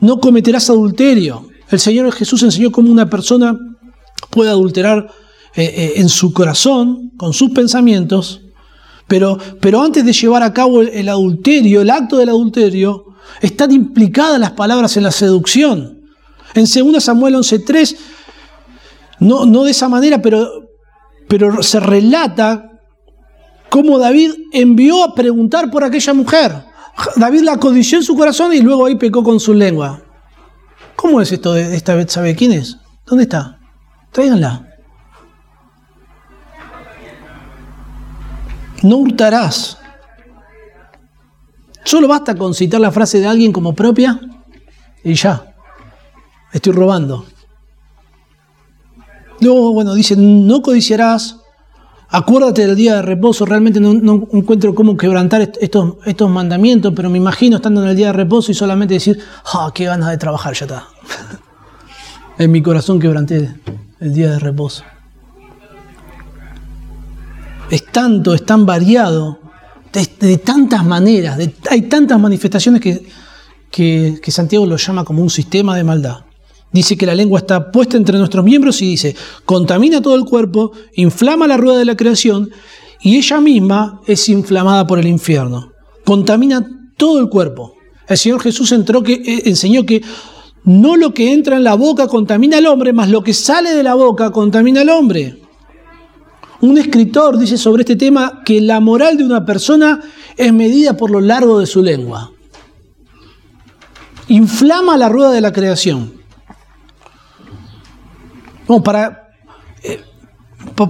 No 0.00 0.18
cometerás 0.18 0.68
adulterio. 0.68 1.48
El 1.70 1.80
Señor 1.80 2.12
Jesús 2.12 2.42
enseñó 2.42 2.70
cómo 2.70 2.90
una 2.90 3.08
persona 3.08 3.56
puede 4.30 4.50
adulterar 4.50 5.08
eh, 5.54 5.64
eh, 5.64 5.92
en 5.96 6.08
su 6.08 6.32
corazón, 6.32 7.12
con 7.16 7.32
sus 7.32 7.50
pensamientos, 7.50 8.42
pero, 9.12 9.36
pero 9.60 9.82
antes 9.82 10.06
de 10.06 10.12
llevar 10.14 10.42
a 10.42 10.54
cabo 10.54 10.80
el, 10.80 11.06
adulterio, 11.06 11.82
el 11.82 11.90
acto 11.90 12.16
del 12.16 12.30
adulterio, 12.30 13.04
están 13.42 13.70
implicadas 13.70 14.40
las 14.40 14.52
palabras 14.52 14.96
en 14.96 15.02
la 15.02 15.10
seducción. 15.10 16.00
En 16.54 16.64
2 16.64 17.04
Samuel 17.04 17.34
11.3, 17.34 17.94
no, 19.20 19.44
no 19.44 19.64
de 19.64 19.72
esa 19.72 19.90
manera, 19.90 20.22
pero, 20.22 20.48
pero 21.28 21.62
se 21.62 21.78
relata 21.78 22.70
cómo 23.68 23.98
David 23.98 24.30
envió 24.50 25.04
a 25.04 25.14
preguntar 25.14 25.70
por 25.70 25.84
aquella 25.84 26.14
mujer. 26.14 26.64
David 27.16 27.42
la 27.42 27.58
codició 27.58 27.98
en 27.98 28.04
su 28.04 28.16
corazón 28.16 28.54
y 28.54 28.62
luego 28.62 28.86
ahí 28.86 28.94
pecó 28.94 29.22
con 29.22 29.38
su 29.38 29.52
lengua. 29.52 30.02
¿Cómo 30.96 31.20
es 31.20 31.30
esto 31.30 31.52
de 31.52 31.76
esta 31.76 31.94
vez? 31.94 32.10
¿Sabe 32.10 32.34
quién 32.34 32.52
es? 32.52 32.78
¿Dónde 33.04 33.24
está? 33.24 33.58
Tráiganla. 34.10 34.71
No 38.82 38.96
hurtarás. 38.96 39.78
Solo 41.84 42.08
basta 42.08 42.34
con 42.34 42.54
citar 42.54 42.80
la 42.80 42.92
frase 42.92 43.18
de 43.18 43.26
alguien 43.26 43.52
como 43.52 43.74
propia 43.74 44.20
y 45.02 45.14
ya, 45.14 45.54
estoy 46.52 46.72
robando. 46.72 47.26
Luego, 49.40 49.72
bueno, 49.72 49.94
dice, 49.94 50.14
no 50.16 50.62
codiciarás, 50.62 51.40
acuérdate 52.08 52.66
del 52.66 52.76
día 52.76 52.96
de 52.96 53.02
reposo, 53.02 53.44
realmente 53.44 53.80
no, 53.80 54.28
encuentro 54.32 54.74
cómo 54.74 54.96
quebrantar 54.96 55.52
estos, 55.60 55.96
estos 56.06 56.30
mandamientos, 56.30 56.92
pero 56.94 57.10
me 57.10 57.18
imagino 57.18 57.56
estando 57.56 57.82
en 57.82 57.88
el 57.88 57.96
día 57.96 58.08
de 58.08 58.12
reposo 58.12 58.52
y 58.52 58.54
solamente 58.54 58.94
decir, 58.94 59.18
ah, 59.52 59.72
qué 59.74 59.86
ganas 59.86 60.10
de 60.10 60.18
trabajar, 60.18 60.54
ya 60.54 60.66
está. 60.66 60.86
en 62.38 62.52
mi 62.52 62.62
corazón 62.62 63.00
quebranté 63.00 63.52
el 63.98 64.14
día 64.14 64.30
de 64.30 64.38
reposo 64.38 64.84
es 67.72 67.86
tanto, 67.86 68.34
es 68.34 68.44
tan 68.44 68.66
variado, 68.66 69.38
de, 70.20 70.36
tantas 70.36 70.84
maneras, 70.84 71.38
hay 71.70 71.82
tantas 71.82 72.20
manifestaciones 72.20 72.82
que, 72.82 74.20
Santiago 74.28 74.66
lo 74.66 74.76
llama 74.76 75.04
como 75.04 75.22
un 75.22 75.30
sistema 75.30 75.74
de 75.74 75.82
maldad. 75.82 76.18
Dice 76.70 76.98
que 76.98 77.06
la 77.06 77.14
lengua 77.14 77.38
está 77.38 77.72
puesta 77.72 77.96
entre 77.96 78.18
nuestros 78.18 78.44
miembros 78.44 78.82
y 78.82 78.90
dice, 78.90 79.16
contamina 79.46 80.02
todo 80.02 80.16
el 80.16 80.26
cuerpo, 80.26 80.72
inflama 80.96 81.46
la 81.46 81.56
rueda 81.56 81.78
de 81.78 81.86
la 81.86 81.96
creación 81.96 82.50
y 83.00 83.16
ella 83.16 83.40
misma 83.40 84.02
es 84.06 84.28
inflamada 84.28 84.86
por 84.86 84.98
el 84.98 85.06
infierno. 85.06 85.72
Contamina 86.04 86.66
todo 86.98 87.20
el 87.20 87.30
cuerpo. 87.30 87.72
El 88.06 88.18
Señor 88.18 88.42
Jesús 88.42 88.70
entró 88.72 89.02
que, 89.02 89.14
eh, 89.14 89.42
enseñó 89.46 89.86
que 89.86 90.02
no 90.64 90.96
lo 90.96 91.14
que 91.14 91.32
entra 91.32 91.56
en 91.56 91.64
la 91.64 91.74
boca 91.74 92.06
contamina 92.06 92.58
al 92.58 92.66
hombre, 92.66 92.92
más 92.92 93.08
lo 93.08 93.22
que 93.22 93.32
sale 93.32 93.74
de 93.74 93.82
la 93.82 93.94
boca 93.94 94.30
contamina 94.30 94.82
al 94.82 94.90
hombre. 94.90 95.41
Un 96.62 96.78
escritor 96.78 97.38
dice 97.38 97.58
sobre 97.58 97.82
este 97.82 97.96
tema 97.96 98.40
que 98.44 98.60
la 98.60 98.78
moral 98.78 99.18
de 99.18 99.24
una 99.24 99.44
persona 99.44 100.00
es 100.36 100.52
medida 100.52 100.96
por 100.96 101.10
lo 101.10 101.20
largo 101.20 101.58
de 101.58 101.66
su 101.66 101.82
lengua. 101.82 102.30
Inflama 104.28 104.96
la 104.96 105.08
rueda 105.08 105.32
de 105.32 105.40
la 105.40 105.52
creación. 105.52 106.12
para, 108.84 109.34
eh, 109.82 110.00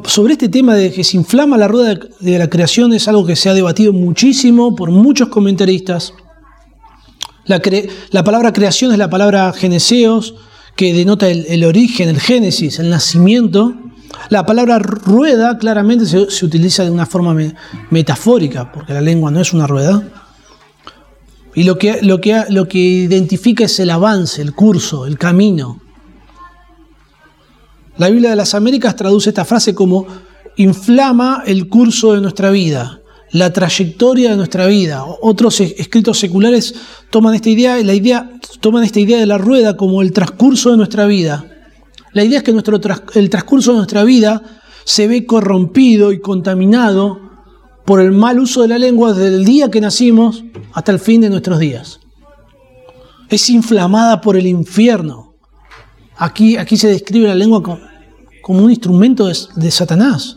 sobre 0.05 0.35
este 0.35 0.51
tema 0.51 0.75
de 0.75 0.93
que 0.93 1.03
se 1.05 1.17
inflama 1.17 1.57
la 1.57 1.69
rueda 1.69 1.99
de 2.21 2.39
la 2.39 2.51
creación 2.51 2.93
es 2.93 3.09
algo 3.09 3.25
que 3.25 3.35
se 3.35 3.49
ha 3.49 3.55
debatido 3.55 3.95
muchísimo 3.95 4.77
por 4.77 4.91
muchos 4.91 5.29
comentaristas. 5.29 6.13
La, 7.47 7.63
la 8.11 8.23
palabra 8.23 8.53
creación 8.53 8.93
es 8.93 8.99
la 8.99 9.09
palabra 9.09 9.51
geneseos, 9.55 10.35
que 10.77 10.93
denota 10.93 11.31
el 11.31 11.65
origen, 11.65 12.11
el 12.11 12.21
génesis, 12.21 12.79
el 12.79 12.91
nacimiento. 12.91 13.75
La 14.29 14.47
palabra 14.47 14.79
rueda 14.79 15.59
claramente 15.59 16.07
se, 16.07 16.45
utiliza 16.45 16.85
de 16.85 16.91
una 16.91 17.07
forma 17.07 17.37
metafórica, 17.91 18.73
porque 18.73 18.93
la 18.93 19.01
lengua 19.01 19.31
no 19.31 19.41
es 19.41 19.53
una 19.53 19.67
rueda. 19.67 20.03
Y 21.55 21.65
lo 21.65 21.77
que, 21.77 22.01
lo, 22.03 22.21
que, 22.21 22.45
lo 22.49 22.67
que 22.67 22.79
identifica 22.79 23.65
es 23.65 23.79
el 23.79 23.91
avance, 23.91 24.41
el 24.41 24.55
curso, 24.55 25.07
el 25.07 25.19
camino. 25.19 25.81
La 27.99 28.09
Biblia 28.09 28.31
de 28.31 28.37
las 28.37 28.55
Américas 28.55 28.97
traduce 28.97 29.29
esta 29.29 29.45
frase 29.45 29.75
como 29.75 30.07
inflama 30.57 31.43
el 31.47 31.69
curso 31.69 32.15
de 32.15 32.23
nuestra 32.23 32.51
vida, 32.51 33.01
la 33.33 33.53
trayectoria 33.53 34.31
de 34.31 34.37
nuestra 34.37 34.67
vida. 34.67 35.05
Otros 35.21 35.61
escritos 35.61 36.19
seculares 36.19 36.75
toman 37.11 37.35
esta 37.35 37.51
idea, 37.51 37.77
la 37.83 37.95
idea, 37.95 38.31
toman 38.61 38.85
esta 38.85 39.01
idea 39.01 39.19
de 39.19 39.27
la 39.27 39.37
rueda 39.37 39.77
como 39.77 40.01
el 40.01 40.13
transcurso 40.13 40.71
de 40.71 40.79
nuestra 40.79 41.07
vida. 41.07 41.52
La 42.13 42.25
idea 42.25 42.39
es 42.39 42.45
que 42.45 42.51
el 43.15 43.31
transcurso 43.31 43.73
de 43.73 43.77
nuestra 43.79 44.05
vida 44.05 44.43
se 44.85 45.09
ve 45.09 45.25
corrompido 45.27 46.13
y 46.13 46.21
contaminado 46.21 47.33
por 47.85 48.01
el 48.01 48.13
mal 48.13 48.39
uso 48.39 48.63
de 48.63 48.69
la 48.69 48.79
lengua 48.79 49.13
desde 49.13 49.35
el 49.35 49.45
día 49.45 49.71
que 49.71 49.81
nacimos 49.81 50.45
hasta 50.73 50.93
el 50.93 50.99
fin 50.99 51.21
de 51.21 51.31
nuestros 51.31 51.59
días. 51.59 52.01
Es 53.29 53.49
inflamada 53.49 54.21
por 54.21 54.37
el 54.37 54.47
infierno. 54.47 55.35
Aquí, 56.17 56.57
aquí 56.57 56.77
se 56.77 56.89
describe 56.89 57.29
la 57.29 57.35
lengua 57.35 57.63
como, 57.63 58.63
un 58.63 58.71
instrumento 58.71 59.27
de, 59.27 59.71
Satanás. 59.71 60.37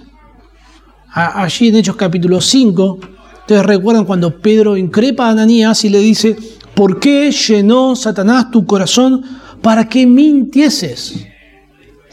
allí 1.11 1.67
en 1.67 1.75
Hechos 1.75 1.97
capítulo 1.97 2.39
5, 2.39 2.99
ustedes 3.41 3.65
recuerdan 3.65 4.05
cuando 4.05 4.39
Pedro 4.39 4.77
increpa 4.77 5.27
a 5.27 5.31
Ananías 5.31 5.83
y 5.83 5.89
le 5.89 5.99
dice, 5.99 6.37
¿por 6.73 6.99
qué 6.99 7.31
llenó 7.31 7.95
Satanás 7.95 8.49
tu 8.49 8.65
corazón 8.65 9.23
para 9.61 9.89
que 9.89 10.07
mintieses? 10.07 11.34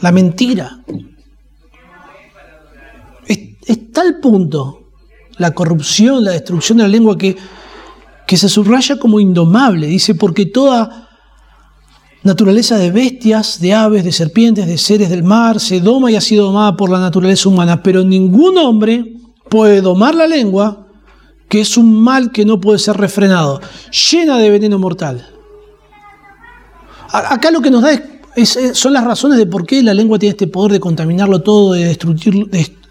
La 0.03 0.11
mentira. 0.11 0.79
Es 3.25 3.93
tal 3.93 4.19
punto 4.19 4.89
la 5.37 5.51
corrupción, 5.51 6.25
la 6.25 6.31
destrucción 6.31 6.77
de 6.77 6.83
la 6.83 6.89
lengua 6.89 7.17
que, 7.17 7.37
que 8.27 8.35
se 8.35 8.49
subraya 8.49 8.99
como 8.99 9.21
indomable. 9.21 9.87
Dice, 9.87 10.13
porque 10.15 10.45
toda 10.45 11.07
naturaleza 12.21 12.77
de 12.77 12.91
bestias, 12.91 13.61
de 13.61 13.73
aves, 13.73 14.03
de 14.03 14.11
serpientes, 14.11 14.67
de 14.67 14.77
seres 14.77 15.09
del 15.09 15.23
mar, 15.23 15.61
se 15.61 15.79
doma 15.79 16.11
y 16.11 16.17
ha 16.17 16.21
sido 16.21 16.47
domada 16.47 16.75
por 16.75 16.89
la 16.89 16.99
naturaleza 16.99 17.47
humana, 17.47 17.81
pero 17.81 18.03
ningún 18.03 18.57
hombre 18.57 19.13
puede 19.47 19.79
domar 19.79 20.15
la 20.15 20.27
lengua, 20.27 20.85
que 21.47 21.61
es 21.61 21.77
un 21.77 22.03
mal 22.03 22.33
que 22.33 22.43
no 22.43 22.59
puede 22.59 22.79
ser 22.79 22.97
refrenado, 22.97 23.61
llena 24.11 24.37
de 24.37 24.49
veneno 24.49 24.77
mortal. 24.77 25.29
Acá 27.09 27.51
lo 27.51 27.61
que 27.61 27.71
nos 27.71 27.83
da 27.83 27.93
son 28.73 28.93
las 28.93 29.03
razones 29.03 29.37
de 29.37 29.45
por 29.45 29.65
qué 29.65 29.83
la 29.83 29.93
lengua 29.93 30.17
tiene 30.19 30.31
este 30.31 30.47
poder 30.47 30.71
de 30.73 30.79
contaminarlo 30.79 31.41
todo, 31.41 31.73
de 31.73 31.97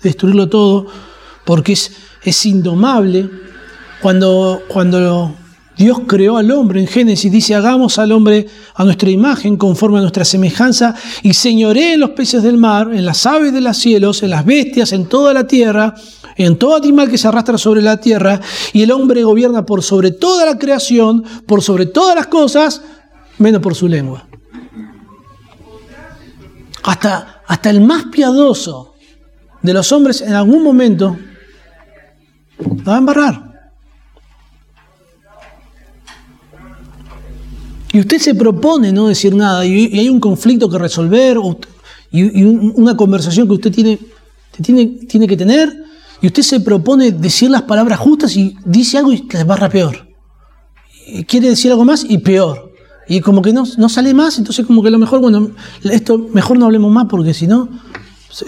destruirlo 0.02 0.48
todo, 0.48 0.86
porque 1.44 1.72
es, 1.72 1.92
es 2.22 2.46
indomable. 2.46 3.28
Cuando, 4.00 4.62
cuando 4.68 5.34
Dios 5.76 6.02
creó 6.06 6.36
al 6.36 6.50
hombre 6.50 6.80
en 6.80 6.86
Génesis, 6.86 7.30
dice, 7.30 7.54
hagamos 7.54 7.98
al 7.98 8.12
hombre 8.12 8.46
a 8.74 8.84
nuestra 8.84 9.10
imagen, 9.10 9.56
conforme 9.56 9.98
a 9.98 10.00
nuestra 10.02 10.24
semejanza, 10.24 10.94
y 11.22 11.34
señoré 11.34 11.94
en 11.94 12.00
los 12.00 12.10
peces 12.10 12.42
del 12.42 12.58
mar, 12.58 12.90
en 12.92 13.04
las 13.04 13.26
aves 13.26 13.52
de 13.52 13.60
los 13.60 13.76
cielos, 13.76 14.22
en 14.22 14.30
las 14.30 14.44
bestias, 14.44 14.92
en 14.92 15.06
toda 15.06 15.32
la 15.32 15.46
tierra, 15.46 15.94
en 16.36 16.56
todo 16.56 16.76
animal 16.76 17.10
que 17.10 17.18
se 17.18 17.28
arrastra 17.28 17.58
sobre 17.58 17.80
la 17.80 17.96
tierra, 17.96 18.40
y 18.72 18.82
el 18.82 18.90
hombre 18.90 19.24
gobierna 19.24 19.64
por 19.64 19.82
sobre 19.82 20.10
toda 20.10 20.46
la 20.46 20.58
creación, 20.58 21.24
por 21.46 21.62
sobre 21.62 21.86
todas 21.86 22.16
las 22.16 22.26
cosas, 22.26 22.82
menos 23.38 23.62
por 23.62 23.74
su 23.74 23.88
lengua. 23.88 24.26
Hasta, 26.82 27.42
hasta 27.46 27.70
el 27.70 27.80
más 27.80 28.06
piadoso 28.06 28.94
de 29.62 29.72
los 29.72 29.90
hombres 29.92 30.20
en 30.20 30.34
algún 30.34 30.62
momento 30.62 31.16
va 32.86 32.96
a 32.96 32.98
embarrar. 32.98 33.52
Y 37.92 38.00
usted 38.00 38.18
se 38.18 38.34
propone 38.34 38.90
no 38.90 39.08
decir 39.08 39.34
nada 39.34 39.66
y, 39.66 39.98
hay 39.98 40.08
un 40.08 40.18
conflicto 40.18 40.68
que 40.68 40.78
resolver 40.78 41.36
y, 42.10 42.42
una 42.42 42.96
conversación 42.96 43.46
que 43.46 43.54
usted 43.54 43.72
tiene, 43.72 43.98
que 45.28 45.36
tener 45.36 45.84
y 46.22 46.26
usted 46.26 46.42
se 46.42 46.60
propone 46.60 47.12
decir 47.12 47.50
las 47.50 47.62
palabras 47.62 47.98
justas 47.98 48.34
y 48.36 48.56
dice 48.64 48.98
algo 48.98 49.12
y 49.12 49.28
le 49.30 49.44
barra 49.44 49.68
peor. 49.68 50.08
Quiere 51.26 51.50
decir 51.50 51.70
algo 51.70 51.84
más 51.84 52.04
y 52.08 52.18
peor. 52.18 52.71
Y 53.12 53.20
como 53.20 53.42
que 53.42 53.52
no, 53.52 53.64
no 53.76 53.90
sale 53.90 54.14
más, 54.14 54.38
entonces 54.38 54.64
como 54.64 54.82
que 54.82 54.90
lo 54.90 54.98
mejor, 54.98 55.20
bueno, 55.20 55.50
esto 55.84 56.16
mejor 56.16 56.58
no 56.58 56.64
hablemos 56.64 56.90
más 56.90 57.04
porque 57.10 57.34
si 57.34 57.46
no, 57.46 57.68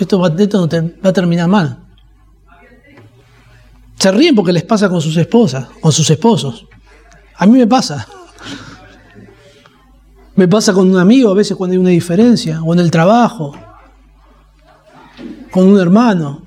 esto 0.00 0.18
va, 0.18 0.30
va 0.30 1.08
a 1.10 1.12
terminar 1.12 1.48
mal. 1.48 1.80
Se 3.98 4.10
ríen 4.10 4.34
porque 4.34 4.54
les 4.54 4.62
pasa 4.62 4.88
con 4.88 5.02
sus 5.02 5.18
esposas, 5.18 5.68
con 5.82 5.92
sus 5.92 6.08
esposos. 6.08 6.66
A 7.36 7.44
mí 7.44 7.58
me 7.58 7.66
pasa. 7.66 8.08
Me 10.34 10.48
pasa 10.48 10.72
con 10.72 10.90
un 10.90 10.96
amigo 10.96 11.30
a 11.30 11.34
veces 11.34 11.58
cuando 11.58 11.72
hay 11.72 11.78
una 11.78 11.90
diferencia, 11.90 12.62
o 12.62 12.72
en 12.72 12.80
el 12.80 12.90
trabajo, 12.90 13.54
con 15.50 15.66
un 15.66 15.78
hermano. 15.78 16.40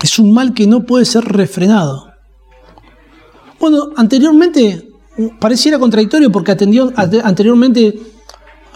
Es 0.00 0.20
un 0.20 0.32
mal 0.32 0.54
que 0.54 0.68
no 0.68 0.84
puede 0.84 1.04
ser 1.04 1.24
refrenado. 1.24 2.07
Bueno, 3.60 3.90
anteriormente 3.96 4.88
pareciera 5.40 5.78
contradictorio 5.78 6.30
porque 6.30 6.52
atendió, 6.52 6.92
anteriormente 6.96 7.98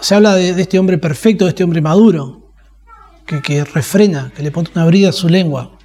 se 0.00 0.14
habla 0.14 0.34
de, 0.34 0.60
este 0.60 0.78
hombre 0.78 0.98
perfecto, 0.98 1.44
de 1.44 1.50
este 1.50 1.62
hombre 1.62 1.80
maduro, 1.80 2.52
que, 3.26 3.64
refrena, 3.64 4.32
que 4.34 4.42
le 4.42 4.50
pone 4.50 4.68
una 4.74 4.84
brida 4.84 5.10
a 5.10 5.12
su 5.12 5.28
lengua. 5.28 5.78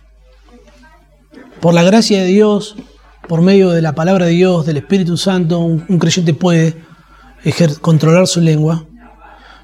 Por 1.62 1.74
la 1.74 1.84
gracia 1.84 2.22
de 2.22 2.28
Dios, 2.28 2.76
por 3.28 3.42
medio 3.42 3.70
de 3.70 3.82
la 3.82 3.94
palabra 3.94 4.26
de 4.26 4.32
Dios, 4.32 4.66
del 4.66 4.78
Espíritu 4.78 5.18
Santo, 5.18 5.60
un, 5.60 6.00
creyente 6.00 6.34
puede 6.34 6.76
controlar 7.82 8.26
su 8.26 8.42
lengua. 8.42 8.86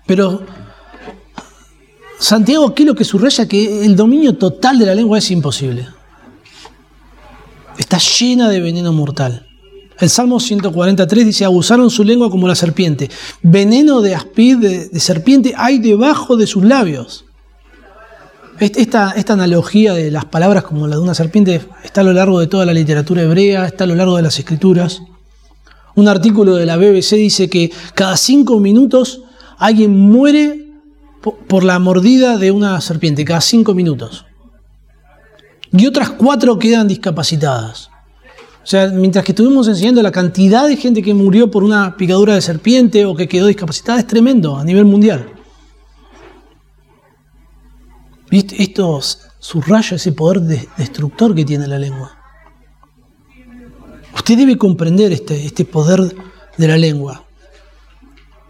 Pero 0.06 0.46
Santiago 2.20 2.68
aquí 2.68 2.86
lo 2.86 2.94
que 2.94 3.04
subraya 3.04 3.48
que 3.48 3.86
el 3.86 3.96
dominio 3.96 4.38
total 4.38 4.78
de 4.78 4.86
la 4.86 4.96
lengua 4.96 5.18
es 5.18 5.32
imposible. 5.32 5.88
Está 7.78 7.98
llena 7.98 8.50
de 8.50 8.60
veneno 8.60 8.94
mortal. 8.94 9.48
El 10.00 10.10
Salmo 10.10 10.40
143 10.40 11.26
dice, 11.26 11.46
abusaron 11.46 11.90
su 11.90 12.04
lengua 12.04 12.30
como 12.30 12.48
la 12.48 12.56
serpiente. 12.56 13.10
Veneno 13.42 14.02
de 14.02 14.16
aspid, 14.16 14.58
de, 14.58 15.00
serpiente, 15.00 15.54
hay 15.56 15.80
debajo 15.80 16.36
de 16.36 16.48
sus 16.48 16.64
labios. 16.64 17.26
Esta, 18.60 19.12
esta, 19.12 19.34
analogía 19.34 19.94
de 19.94 20.12
las 20.12 20.26
palabras 20.26 20.64
como 20.64 20.88
la 20.88 20.96
de 20.96 21.02
una 21.02 21.16
serpiente 21.16 21.62
está 21.84 22.02
a 22.02 22.04
lo 22.04 22.14
largo 22.14 22.40
de 22.40 22.48
toda 22.48 22.66
la 22.66 22.74
literatura 22.74 23.24
hebrea, 23.24 23.66
está 23.66 23.84
a 23.84 23.88
lo 23.88 23.96
largo 23.96 24.16
de 24.16 24.24
las 24.24 24.38
escrituras. 24.38 25.02
Un 25.96 26.08
artículo 26.08 26.56
de 26.56 26.66
la 26.66 26.78
BBC 26.78 27.16
dice 27.16 27.50
que 27.50 27.72
cada 27.94 28.16
cinco 28.18 28.60
minutos 28.60 29.22
alguien 29.58 29.98
muere 29.98 30.72
por 31.48 31.64
la 31.64 31.80
mordida 31.80 32.38
de 32.38 32.52
una 32.52 32.80
serpiente, 32.82 33.26
cada 33.26 33.42
cinco 33.42 33.74
minutos. 33.74 34.26
Y 35.74 35.88
otras 35.88 36.12
cuatro 36.12 36.58
quedan 36.60 36.88
discapacitadas. 36.88 37.90
O 38.64 38.66
sea, 38.66 38.88
mientras 38.88 39.26
que 39.26 39.34
estuvimos 39.34 39.68
enseñando 39.68 40.02
la 40.02 40.12
cantidad 40.12 40.68
de 40.68 40.78
gente 40.78 41.02
que 41.02 41.14
murió 41.14 41.52
por 41.52 41.64
una 41.64 41.98
picadura 41.98 42.36
de 42.36 42.42
serpiente 42.42 43.04
o 43.06 43.16
que 43.16 43.28
quedó 43.28 43.48
discapacitada 43.48 44.00
es 44.00 44.08
tremendo 44.08 44.56
a 44.56 44.64
nivel 44.64 44.86
mundial. 44.86 45.34
Esto 48.32 49.02
subraya 49.40 49.98
ese 49.98 50.14
poder 50.14 50.42
destructor 50.78 51.36
que 51.36 51.44
tiene 51.44 51.68
la 51.68 51.78
lengua. 51.78 52.18
Usted 54.16 54.38
debe 54.38 54.58
comprender 54.58 55.12
este, 55.12 55.46
este 55.46 55.66
poder 55.66 56.00
de 56.58 56.68
la 56.68 56.78
lengua, 56.78 57.26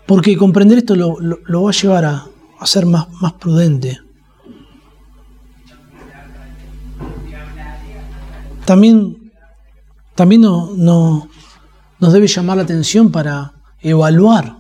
porque 0.06 0.38
comprender 0.38 0.80
esto 0.80 0.96
lo, 0.96 1.64
va 1.64 1.70
a 1.70 1.74
llevar 1.74 2.06
a, 2.06 2.28
a 2.60 2.68
ser 2.68 2.86
más, 2.86 3.10
más 3.22 3.34
prudente. 3.34 4.03
También 8.66 9.24
también 10.16 10.42
no, 10.42 11.28
nos 12.00 12.14
debe 12.14 12.28
llamar 12.28 12.58
la 12.58 12.64
atención 12.64 13.12
para 13.12 13.54
evaluar 13.82 14.58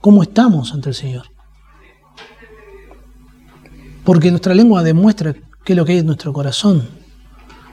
cómo 0.00 0.22
estamos 0.22 0.72
ante 0.72 0.88
el 0.88 0.94
Señor. 0.94 1.26
Porque 4.04 4.30
nuestra 4.30 4.54
lengua 4.54 4.82
demuestra 4.82 5.34
qué 5.64 5.74
es 5.74 5.76
lo 5.76 5.84
que 5.84 5.92
hay 5.92 5.98
en 5.98 6.06
nuestro 6.06 6.32
corazón. 6.32 6.88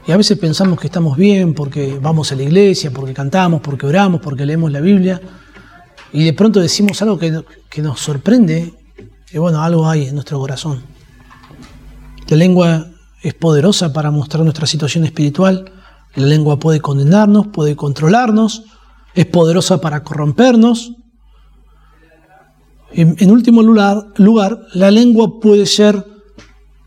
Y 0.07 0.11
a 0.11 0.17
veces 0.17 0.38
pensamos 0.38 0.79
que 0.79 0.88
estamos 0.88 1.17
bien 1.17 1.55
porque 1.55 1.97
vamos 1.99 2.31
a 2.31 2.36
la 2.36 2.43
iglesia, 2.43 2.91
porque 2.91 3.13
cantamos, 3.13 3.61
porque 3.61 3.88
oramos, 3.88 4.21
porque 4.21 4.45
leemos 4.45 4.71
la 4.71 4.81
Biblia. 4.81 5.19
Y 6.13 6.23
de 6.23 6.33
pronto 6.33 6.59
decimos 6.59 7.01
algo 7.01 7.17
que, 7.17 7.43
que 7.69 7.81
nos 7.81 7.99
sorprende. 7.99 8.73
Y 9.31 9.38
bueno, 9.39 9.63
algo 9.63 9.89
hay 9.89 10.07
en 10.07 10.13
nuestro 10.13 10.38
corazón. 10.39 10.83
La 12.27 12.38
lengua 12.38 12.88
es 13.28 13.34
poderosa 13.34 13.91
para 13.91 14.11
mostrar 14.11 14.43
nuestra 14.43 14.67
situación 14.67 15.03
espiritual 15.03 15.71
la 16.15 16.28
lengua 16.28 16.59
puede 16.59 16.80
condenarnos, 16.80 17.47
puede 17.47 17.76
controlarnos, 17.76 18.63
es 19.13 19.26
poderosa 19.26 19.82
para 19.82 20.03
corrompernos. 20.03 20.93
En, 22.91 23.30
último 23.30 23.61
lugar, 23.61 24.07
lugar, 24.15 24.61
la 24.73 24.89
lengua 24.89 25.41
puede 25.41 25.65
ser 25.65 26.05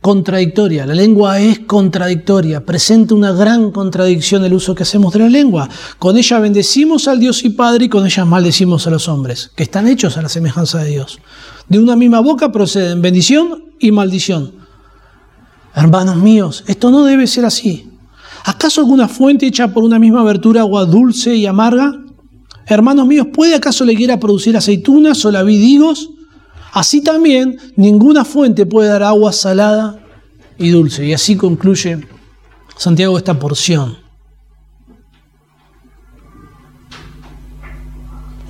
contradictoria. 0.01 0.87
La 0.87 0.95
lengua 0.95 1.39
es 1.39 1.59
contradictoria, 1.59 2.65
presenta 2.65 3.15
una 3.15 3.33
gran 3.33 3.71
contradicción 3.71 4.43
el 4.45 4.55
uso 4.55 4.75
que 4.75 4.85
hacemos 4.85 5.13
de 5.13 5.19
la 5.19 5.29
lengua. 5.29 5.69
Con 5.99 6.17
ella 6.17 6.39
bendecimos 6.39 7.07
al 7.09 7.21
Dios 7.21 7.45
y 7.45 7.51
Padre 7.51 7.87
y 7.87 7.89
con 7.91 8.07
ella 8.07 8.25
maldecimos 8.25 8.87
a 8.87 8.91
los 8.91 9.09
hombres, 9.09 9.51
que 9.55 9.65
están 9.65 9.87
hechos 9.87 10.17
a 10.17 10.23
la 10.23 10.31
semejanza 10.31 10.79
de 10.79 10.91
Dios. 10.91 11.19
De 11.69 11.79
una 11.79 11.95
misma 11.95 12.21
boca 12.21 12.51
proceden 12.51 13.03
bendición 13.03 13.65
y 13.79 13.93
maldición. 13.93 14.58
Hermanos 15.75 16.17
míos, 16.17 16.65
esto 16.67 16.91
no 16.91 17.05
debe 17.05 17.27
ser 17.27 17.45
así. 17.45 17.89
¿Acaso 18.45 18.81
alguna 18.81 19.09
fuente 19.09 19.47
hecha 19.47 19.69
por 19.69 19.85
una 19.85 19.99
misma 19.99 20.21
abertura 20.21 20.63
agua 20.63 20.85
dulce 20.85 21.35
y 21.35 21.47
amarga? 21.47 21.93
Hermanos 22.67 23.07
míos, 23.07 23.29
¿puede 23.33 23.55
acaso 23.55 23.85
la 23.85 23.93
higuera 23.93 24.21
producir 24.21 24.57
aceitunas 24.57 25.25
o 25.25 25.31
la 25.31 25.43
vid 25.43 25.61
higos? 25.61 26.11
Así 26.73 27.03
también 27.03 27.59
ninguna 27.77 28.25
fuente 28.25 28.67
puede 28.67 28.89
dar 28.89 29.03
agua 29.03 29.33
salada 29.33 30.05
y 30.59 30.71
dulce. 30.71 31.07
Y 31.07 31.13
así 31.13 31.37
concluye 31.37 32.07
Santiago 32.77 33.17
esta 33.17 33.39
porción. 33.39 33.97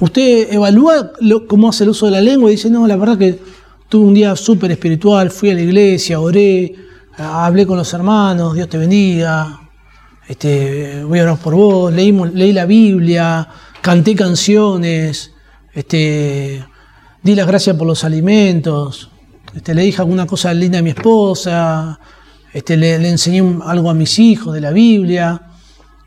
Usted 0.00 0.52
evalúa 0.52 1.12
cómo 1.48 1.68
hace 1.68 1.84
el 1.84 1.90
uso 1.90 2.06
de 2.06 2.12
la 2.12 2.20
lengua 2.20 2.50
y 2.50 2.52
dice, 2.54 2.70
no, 2.70 2.86
la 2.86 2.96
verdad 2.96 3.18
que 3.18 3.40
tuve 3.88 4.06
un 4.06 4.14
día 4.14 4.36
súper 4.36 4.70
espiritual, 4.70 5.30
fui 5.30 5.50
a 5.50 5.54
la 5.54 5.62
iglesia, 5.62 6.20
oré, 6.20 6.87
hablé 7.18 7.66
con 7.66 7.76
los 7.76 7.92
hermanos, 7.92 8.54
Dios 8.54 8.68
te 8.68 8.78
bendiga, 8.78 9.60
este, 10.28 11.02
voy 11.04 11.18
a 11.18 11.24
orar 11.24 11.38
por 11.38 11.54
vos, 11.54 11.92
leí 11.92 12.52
la 12.52 12.66
Biblia, 12.66 13.48
canté 13.80 14.14
canciones, 14.14 15.32
este, 15.72 16.64
di 17.22 17.34
las 17.34 17.46
gracias 17.46 17.76
por 17.76 17.86
los 17.86 18.04
alimentos, 18.04 19.10
este, 19.54 19.74
le 19.74 19.82
dije 19.82 20.00
alguna 20.00 20.26
cosa 20.26 20.52
linda 20.54 20.78
a 20.78 20.82
mi 20.82 20.90
esposa, 20.90 21.98
este, 22.52 22.76
le, 22.76 22.94
enseñé 23.08 23.42
algo 23.64 23.90
a 23.90 23.94
mis 23.94 24.18
hijos 24.18 24.54
de 24.54 24.60
la 24.60 24.70
Biblia, 24.70 25.42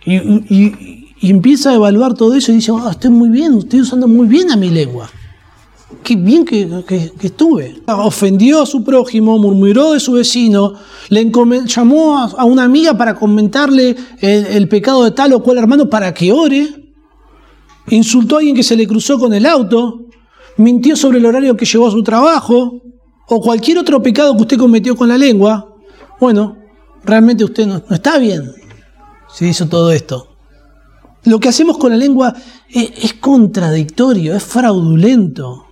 y, 0.05 0.99
empieza 1.23 1.69
a 1.69 1.75
evaluar 1.75 2.15
todo 2.15 2.33
eso 2.33 2.51
y 2.51 2.55
dice, 2.55 2.71
ah, 2.75 2.89
estoy 2.91 3.11
muy 3.11 3.29
bien, 3.29 3.59
estoy 3.59 3.81
usando 3.81 4.07
muy 4.07 4.27
bien 4.27 4.49
a 4.49 4.55
mi 4.55 4.71
lengua. 4.71 5.07
Qué 6.03 6.15
bien 6.15 6.45
que, 6.45 6.67
estuve. 7.21 7.81
Ofendió 7.87 8.61
a 8.61 8.65
su 8.65 8.83
prójimo, 8.83 9.37
murmuró 9.37 9.93
de 9.93 9.99
su 9.99 10.13
vecino, 10.13 10.73
le 11.09 11.31
llamó 11.65 12.17
a, 12.17 12.45
una 12.45 12.63
amiga 12.63 12.97
para 12.97 13.15
comentarle 13.15 13.95
el 14.21 14.67
pecado 14.67 15.03
de 15.03 15.11
tal 15.11 15.33
o 15.33 15.43
cual 15.43 15.57
hermano 15.57 15.89
para 15.89 16.13
que 16.13 16.31
ore, 16.31 16.67
insultó 17.89 18.35
a 18.35 18.39
alguien 18.39 18.55
que 18.55 18.63
se 18.63 18.75
le 18.75 18.87
cruzó 18.87 19.19
con 19.19 19.33
el 19.33 19.45
auto, 19.45 20.05
mintió 20.57 20.95
sobre 20.95 21.19
el 21.19 21.25
horario 21.25 21.55
que 21.55 21.65
llevó 21.65 21.87
a 21.87 21.91
su 21.91 22.03
trabajo, 22.03 22.81
o 23.27 23.41
cualquier 23.41 23.77
otro 23.77 24.01
pecado 24.01 24.35
que 24.35 24.41
usted 24.41 24.57
cometió 24.57 24.95
con 24.95 25.07
la 25.07 25.17
lengua, 25.17 25.75
bueno, 26.19 26.57
realmente 27.03 27.43
usted 27.43 27.65
no, 27.65 27.81
está 27.89 28.17
bien 28.17 28.51
si 29.33 29.47
hizo 29.47 29.67
todo 29.67 29.91
esto. 29.91 30.27
Lo 31.23 31.39
que 31.39 31.49
hacemos 31.49 31.77
con 31.77 31.91
la 31.91 31.97
lengua 31.97 32.33
es, 32.69 33.13
contradictorio, 33.13 34.35
es 34.35 34.43
fraudulento, 34.43 35.65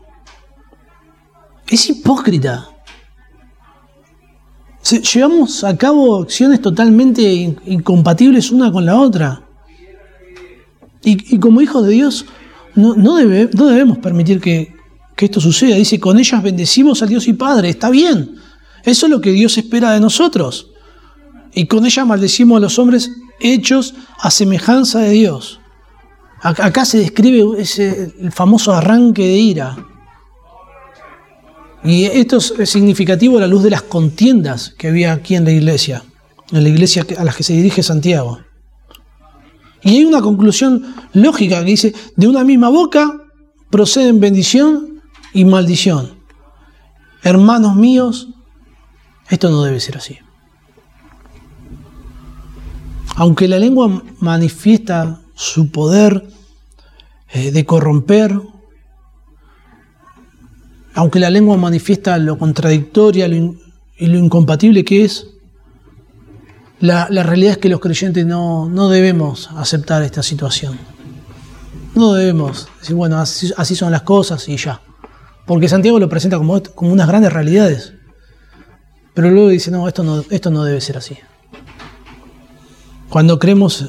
es 1.69 1.89
hipócrita. 1.89 2.69
Llevamos 5.13 5.63
a 5.63 5.77
cabo 5.77 6.21
acciones 6.21 6.61
totalmente 6.61 7.21
incompatibles 7.65 8.51
una 8.51 8.71
con 8.71 8.85
la 8.85 8.99
otra. 8.99 9.43
Y, 11.03 11.37
como 11.39 11.61
hijos 11.61 11.85
de 11.85 11.93
Dios, 11.93 12.25
no, 12.75 13.15
debemos 13.15 13.99
permitir 13.99 14.41
que, 14.41 14.77
esto 15.17 15.41
suceda. 15.41 15.75
Dice, 15.75 15.99
con 15.99 16.17
ellas 16.17 16.41
bendecimos 16.41 17.03
a 17.03 17.05
Dios 17.05 17.27
y 17.27 17.33
Padre. 17.33 17.69
Está 17.69 17.89
bien. 17.89 18.35
Eso 18.85 19.05
es 19.05 19.11
lo 19.11 19.19
que 19.19 19.31
Dios 19.31 19.57
espera 19.57 19.91
de 19.91 19.99
nosotros. 19.99 20.71
Y 21.53 21.65
con 21.65 21.85
ellas 21.85 22.07
maldecimos 22.07 22.57
a 22.57 22.61
los 22.61 22.79
hombres 22.79 23.11
hechos 23.41 23.95
a 24.17 24.31
semejanza 24.31 24.99
de 24.99 25.11
Dios. 25.11 25.59
Acá 26.41 26.85
se 26.85 26.99
describe 26.99 27.61
ese, 27.61 28.13
el 28.17 28.31
famoso 28.31 28.71
arranque 28.71 29.23
de 29.23 29.37
ira. 29.37 29.88
Y 31.83 32.05
esto 32.05 32.37
es 32.37 32.69
significativo 32.69 33.37
a 33.37 33.41
la 33.41 33.47
luz 33.47 33.63
de 33.63 33.69
las 33.69 33.83
contiendas 33.83 34.73
que 34.77 34.89
había 34.89 35.13
aquí 35.13 35.35
en 35.35 35.45
la 35.45 35.51
iglesia, 35.51 36.03
en 36.51 36.63
la 36.63 36.69
iglesia 36.69 37.05
a 37.17 37.23
la 37.23 37.31
que 37.31 37.43
se 37.43 37.53
dirige 37.53 37.83
Santiago. 37.83 38.39
Y 39.81 39.97
hay 39.97 40.05
una 40.05 40.21
conclusión 40.21 40.93
lógica 41.13 41.59
que 41.59 41.65
dice, 41.65 41.93
de 42.15 42.27
una 42.27 42.43
misma 42.43 42.69
boca 42.69 43.11
proceden 43.69 44.19
bendición 44.19 45.01
y 45.33 45.45
maldición. 45.45 46.19
Hermanos 47.23 47.75
míos, 47.75 48.29
esto 49.29 49.49
no 49.49 49.63
debe 49.63 49.79
ser 49.79 49.97
así. 49.97 50.17
Aunque 53.15 53.47
la 53.47 53.59
lengua 53.59 54.03
manifiesta 54.19 55.21
su 55.35 55.71
poder 55.71 56.27
eh, 57.31 57.51
de 57.51 57.65
corromper, 57.65 58.39
aunque 60.93 61.19
la 61.19 61.29
lengua 61.29 61.57
manifiesta 61.57 62.17
lo 62.17 62.37
contradictoria 62.37 63.27
y 63.27 64.07
lo 64.07 64.17
incompatible 64.17 64.83
que 64.83 65.05
es, 65.05 65.27
la, 66.79 67.07
realidad 67.07 67.53
es 67.53 67.57
que 67.57 67.69
los 67.69 67.79
creyentes 67.79 68.25
no, 68.25 68.89
debemos 68.89 69.49
aceptar 69.55 70.01
esta 70.03 70.23
situación. 70.23 70.77
No 71.95 72.13
debemos 72.13 72.69
decir, 72.79 72.95
bueno, 72.95 73.17
así, 73.19 73.75
son 73.75 73.91
las 73.91 74.03
cosas 74.03 74.47
y 74.47 74.55
ya. 74.55 74.81
Porque 75.45 75.67
Santiago 75.67 75.99
lo 75.99 76.07
presenta 76.07 76.37
como, 76.37 76.61
como 76.63 76.93
unas 76.93 77.07
grandes 77.07 77.33
realidades. 77.33 77.93
Pero 79.13 79.29
luego 79.29 79.49
dice, 79.49 79.71
no 79.71 79.87
esto, 79.87 80.03
no, 80.03 80.23
esto 80.29 80.51
no 80.51 80.63
debe 80.63 80.79
ser 80.79 80.97
así. 80.97 81.17
Cuando 83.09 83.39
creemos 83.39 83.85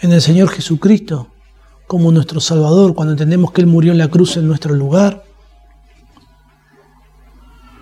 en 0.00 0.12
el 0.12 0.20
Señor 0.20 0.50
Jesucristo 0.50 1.28
como 1.88 2.12
nuestro 2.12 2.40
Salvador, 2.40 2.94
cuando 2.94 3.12
entendemos 3.12 3.50
que 3.50 3.62
Él 3.62 3.66
murió 3.66 3.90
en 3.90 3.98
la 3.98 4.08
cruz 4.08 4.36
en 4.36 4.46
nuestro 4.46 4.74
lugar, 4.74 5.24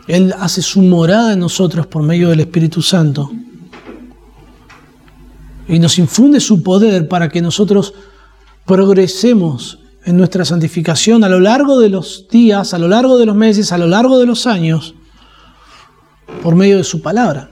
Él 0.08 0.34
hace 0.38 0.62
su 0.62 0.80
morada 0.82 1.34
en 1.34 1.40
nosotros 1.40 1.86
por 1.86 2.02
medio 2.02 2.30
del 2.30 2.40
Espíritu 2.40 2.80
Santo 2.80 3.30
y 5.68 5.78
nos 5.78 5.98
infunde 5.98 6.40
su 6.40 6.62
poder 6.62 7.08
para 7.08 7.28
que 7.28 7.42
nosotros 7.42 7.92
progresemos 8.64 9.78
en 10.06 10.16
nuestra 10.16 10.46
santificación 10.46 11.24
a 11.24 11.28
lo 11.28 11.40
largo 11.40 11.78
de 11.78 11.90
los 11.90 12.26
días, 12.30 12.72
a 12.72 12.78
lo 12.78 12.88
largo 12.88 13.18
de 13.18 13.26
los 13.26 13.36
meses, 13.36 13.70
a 13.70 13.78
lo 13.78 13.86
largo 13.86 14.18
de 14.18 14.24
los 14.24 14.46
años, 14.46 14.94
por 16.42 16.54
medio 16.54 16.78
de 16.78 16.84
su 16.84 17.02
palabra. 17.02 17.50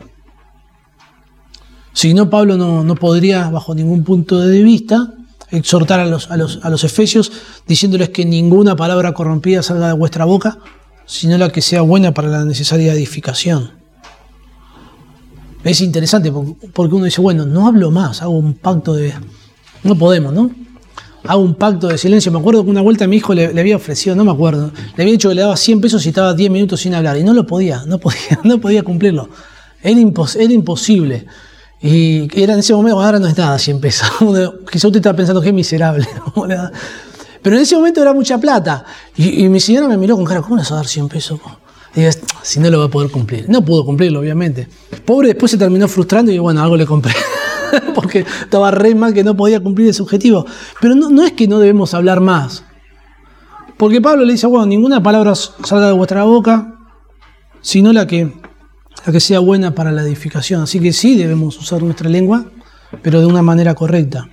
Si 1.93 2.15
no, 2.15 2.31
Pablo 2.31 2.57
no, 2.57 2.95
podría, 2.95 3.51
bajo 3.51 3.75
ningún 3.75 4.03
punto 4.03 4.41
de 4.41 4.63
vista, 4.63 5.13
exhortar 5.51 6.01
a 6.01 6.07
los, 6.07 6.31
a, 6.31 6.39
los, 6.39 6.61
a 6.63 6.71
los 6.71 6.85
efesios 6.85 7.31
diciéndoles 7.67 8.09
que 8.09 8.25
ninguna 8.25 8.77
palabra 8.77 9.13
corrompida 9.13 9.63
salga 9.63 9.89
de 9.89 9.95
vuestra 9.95 10.25
boca, 10.25 10.59
sino 11.07 11.39
la 11.39 11.51
que 11.51 11.63
sea 11.63 11.81
buena 11.81 12.13
para 12.13 12.29
la 12.29 12.45
necesaria 12.45 12.93
edificación. 12.93 13.71
Es 15.65 15.81
interesante 15.81 16.33
porque 16.73 16.95
uno 16.95 17.07
dice, 17.07 17.21
bueno, 17.21 17.47
no 17.47 17.67
hablo 17.67 17.91
más, 17.91 18.23
hago 18.23 18.39
un 18.39 18.55
pacto 18.55 18.95
de... 18.95 19.13
No 19.83 19.97
podemos, 19.97 20.33
¿no? 20.33 20.51
Hago 21.25 21.43
un 21.43 21.55
pacto 21.55 21.89
de 21.89 21.99
silencio. 21.99 22.31
Me 22.31 22.39
acuerdo 22.39 22.65
que 22.65 22.71
una 22.71 22.83
vuelta 22.83 23.05
a 23.05 23.09
mi 23.09 23.17
hijo 23.17 23.35
le, 23.35 23.47
había 23.47 23.77
ofrecido, 23.77 24.15
no 24.15 24.25
me 24.25 24.31
acuerdo, 24.31 24.71
le 24.97 25.03
había 25.03 25.13
dicho 25.13 25.29
que 25.29 25.35
le 25.35 25.41
daba 25.41 25.57
100 25.57 25.81
pesos 25.81 26.07
y 26.07 26.11
estaba 26.11 26.35
10 26.35 26.51
minutos 26.51 26.81
sin 26.81 26.95
hablar. 26.95 27.17
Y 27.17 27.25
no 27.25 27.35
lo 27.35 27.47
podía, 27.47 27.85
no 27.85 27.99
podía, 27.99 28.41
no 28.45 28.61
podía 28.61 28.83
cumplirlo. 28.83 29.29
Era, 29.83 30.01
imposible. 30.01 31.27
Y 31.81 32.29
era 32.41 32.55
en 32.55 32.61
ese 32.61 32.73
momento, 32.73 33.01
ahora 33.01 33.19
no 33.19 33.27
es 33.27 33.37
nada 33.37 33.59
100 33.59 33.81
pesos. 33.81 34.09
Quizá 34.71 34.89
usted 34.89 34.99
está 34.99 35.15
pensando 35.15 35.43
es 35.43 35.53
miserable. 35.53 36.07
Pero 37.47 37.59
en 37.59 37.63
ese 37.63 37.77
momento 37.77 38.03
era 38.03 38.13
mucha 38.13 38.39
plata. 38.39 38.85
Y, 39.17 39.49
mi 39.49 39.61
señora 39.61 39.87
me 39.87 39.97
miró 39.97 40.17
con 40.17 40.25
cara, 40.25 40.43
¿cómo 40.43 40.57
le 40.57 40.63
vas 40.63 40.73
a 40.73 40.75
dar 40.75 40.89
100 40.89 41.09
pesos? 41.09 41.39
Y 41.95 42.01
si 42.43 42.59
no 42.59 42.69
lo 42.71 42.81
va 42.81 42.87
a 42.87 42.89
poder 42.89 43.09
cumplir. 43.09 43.49
No 43.49 43.65
pudo 43.65 43.85
cumplirlo, 43.85 44.19
obviamente. 44.19 44.67
Pobre 45.05 45.29
después 45.29 45.53
se 45.53 45.57
terminó 45.57 45.87
frustrando 45.87 46.33
y 46.33 46.41
bueno, 46.41 46.61
algo 46.61 46.77
le 46.77 46.85
compré. 46.85 47.15
Porque 47.95 48.27
estaba 48.41 48.73
re 48.73 48.97
mal 48.97 49.15
que 49.15 49.23
no 49.23 49.37
podía 49.37 49.61
cumplir 49.61 49.91
ese 49.91 50.03
objetivo. 50.03 50.45
Pero 50.81 50.97
no, 50.97 51.25
es 51.25 51.35
que 51.35 51.47
no 51.47 51.61
debemos 51.61 51.95
hablar 51.95 52.21
más. 52.21 52.65
Porque 53.77 54.01
Pablo 54.01 54.25
le 54.25 54.33
dice, 54.33 54.49
bueno, 54.49 54.67
ninguna 54.67 55.01
palabra 55.01 55.37
salga 55.37 55.87
de 55.87 55.93
vuestra 55.93 56.25
boca, 56.25 56.75
sino 57.61 57.93
la 57.93 58.09
que, 58.09 58.33
la 59.07 59.13
que 59.13 59.21
sea 59.21 59.39
buena 59.39 59.73
para 59.73 59.93
la 59.93 60.03
edificación. 60.03 60.63
Así 60.63 60.81
que 60.81 60.93
sí 60.93 61.15
debemos 61.15 61.57
usar 61.61 61.81
nuestra 61.81 62.11
lengua, 62.11 62.47
pero 63.03 63.21
de 63.21 63.27
una 63.27 63.43
manera 63.43 63.77
correcta. 63.77 64.31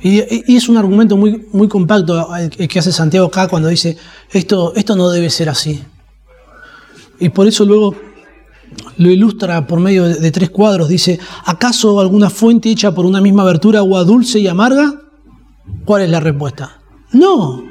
Y, 0.00 0.20
es 0.56 0.68
un 0.68 0.76
argumento 0.76 1.16
muy, 1.16 1.46
muy 1.52 1.68
compacto 1.68 2.28
el 2.36 2.68
que 2.68 2.78
hace 2.78 2.92
Santiago 2.92 3.26
acá 3.26 3.48
cuando 3.48 3.68
dice, 3.68 3.96
esto, 4.30 4.72
esto 4.76 4.94
no 4.94 5.10
debe 5.10 5.30
ser 5.30 5.48
así. 5.48 5.82
Y 7.18 7.30
por 7.30 7.46
eso 7.46 7.64
luego 7.64 7.94
lo 8.98 9.10
ilustra 9.10 9.66
por 9.66 9.80
medio 9.80 10.04
de, 10.04 10.30
tres 10.30 10.50
cuadros. 10.50 10.88
Dice, 10.88 11.18
¿acaso 11.44 12.00
alguna 12.00 12.30
fuente 12.30 12.70
hecha 12.70 12.94
por 12.94 13.06
una 13.06 13.20
misma 13.20 13.42
abertura 13.42 13.80
agua 13.80 14.04
dulce 14.04 14.38
y 14.38 14.46
amarga? 14.46 15.02
¿Cuál 15.84 16.02
es 16.02 16.10
la 16.10 16.20
respuesta? 16.20 16.80
No. 17.12 17.64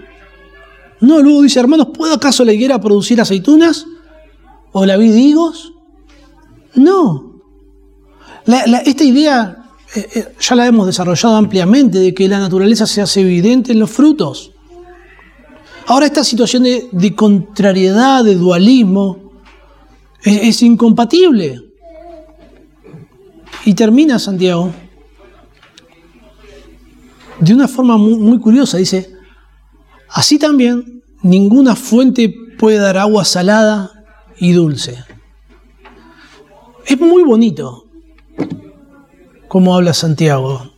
No, 0.99 1.21
luego 1.21 1.41
dice, 1.43 1.59
hermanos, 1.59 1.89
¿puede 1.93 2.15
acaso 2.15 2.43
la 2.43 2.53
higuera 2.53 2.81
producir 2.81 3.21
aceitunas? 3.21 3.85
¿O 4.71 4.85
la 4.85 4.97
vi 4.97 5.09
higos? 5.11 5.73
No. 6.75 7.41
esta 8.45 9.03
idea 9.03 9.66
eh, 9.95 10.09
eh, 10.15 10.33
ya 10.39 10.55
la 10.55 10.67
hemos 10.67 10.85
desarrollado 10.85 11.35
ampliamente, 11.35 11.99
de 11.99 12.13
que 12.13 12.27
la 12.27 12.39
naturaleza 12.39 12.85
se 12.85 13.01
hace 13.01 13.21
evidente 13.21 13.71
en 13.71 13.79
los 13.79 13.89
frutos. 13.89 14.51
Ahora 15.85 16.05
esta 16.05 16.23
situación 16.23 16.63
de, 16.63 17.15
contrariedad, 17.15 18.23
de 18.23 18.35
dualismo, 18.35 19.31
es, 20.23 20.61
incompatible. 20.61 21.61
Y 23.63 23.73
termina 23.73 24.19
Santiago 24.19 24.73
de 27.39 27.53
una 27.53 27.69
forma 27.69 27.97
muy 27.97 28.37
curiosa. 28.39 28.77
Dice, 28.77 29.13
así 30.09 30.37
también 30.37 31.03
ninguna 31.21 31.75
fuente 31.77 32.33
puede 32.59 32.77
dar 32.77 32.97
agua 32.97 33.23
salada 33.23 34.03
y 34.37 34.51
dulce. 34.51 34.97
Es 36.85 36.99
muy 36.99 37.23
bonito 37.23 37.86
cómo 39.57 39.75
habla 39.75 39.91
Santiago. 39.91 40.71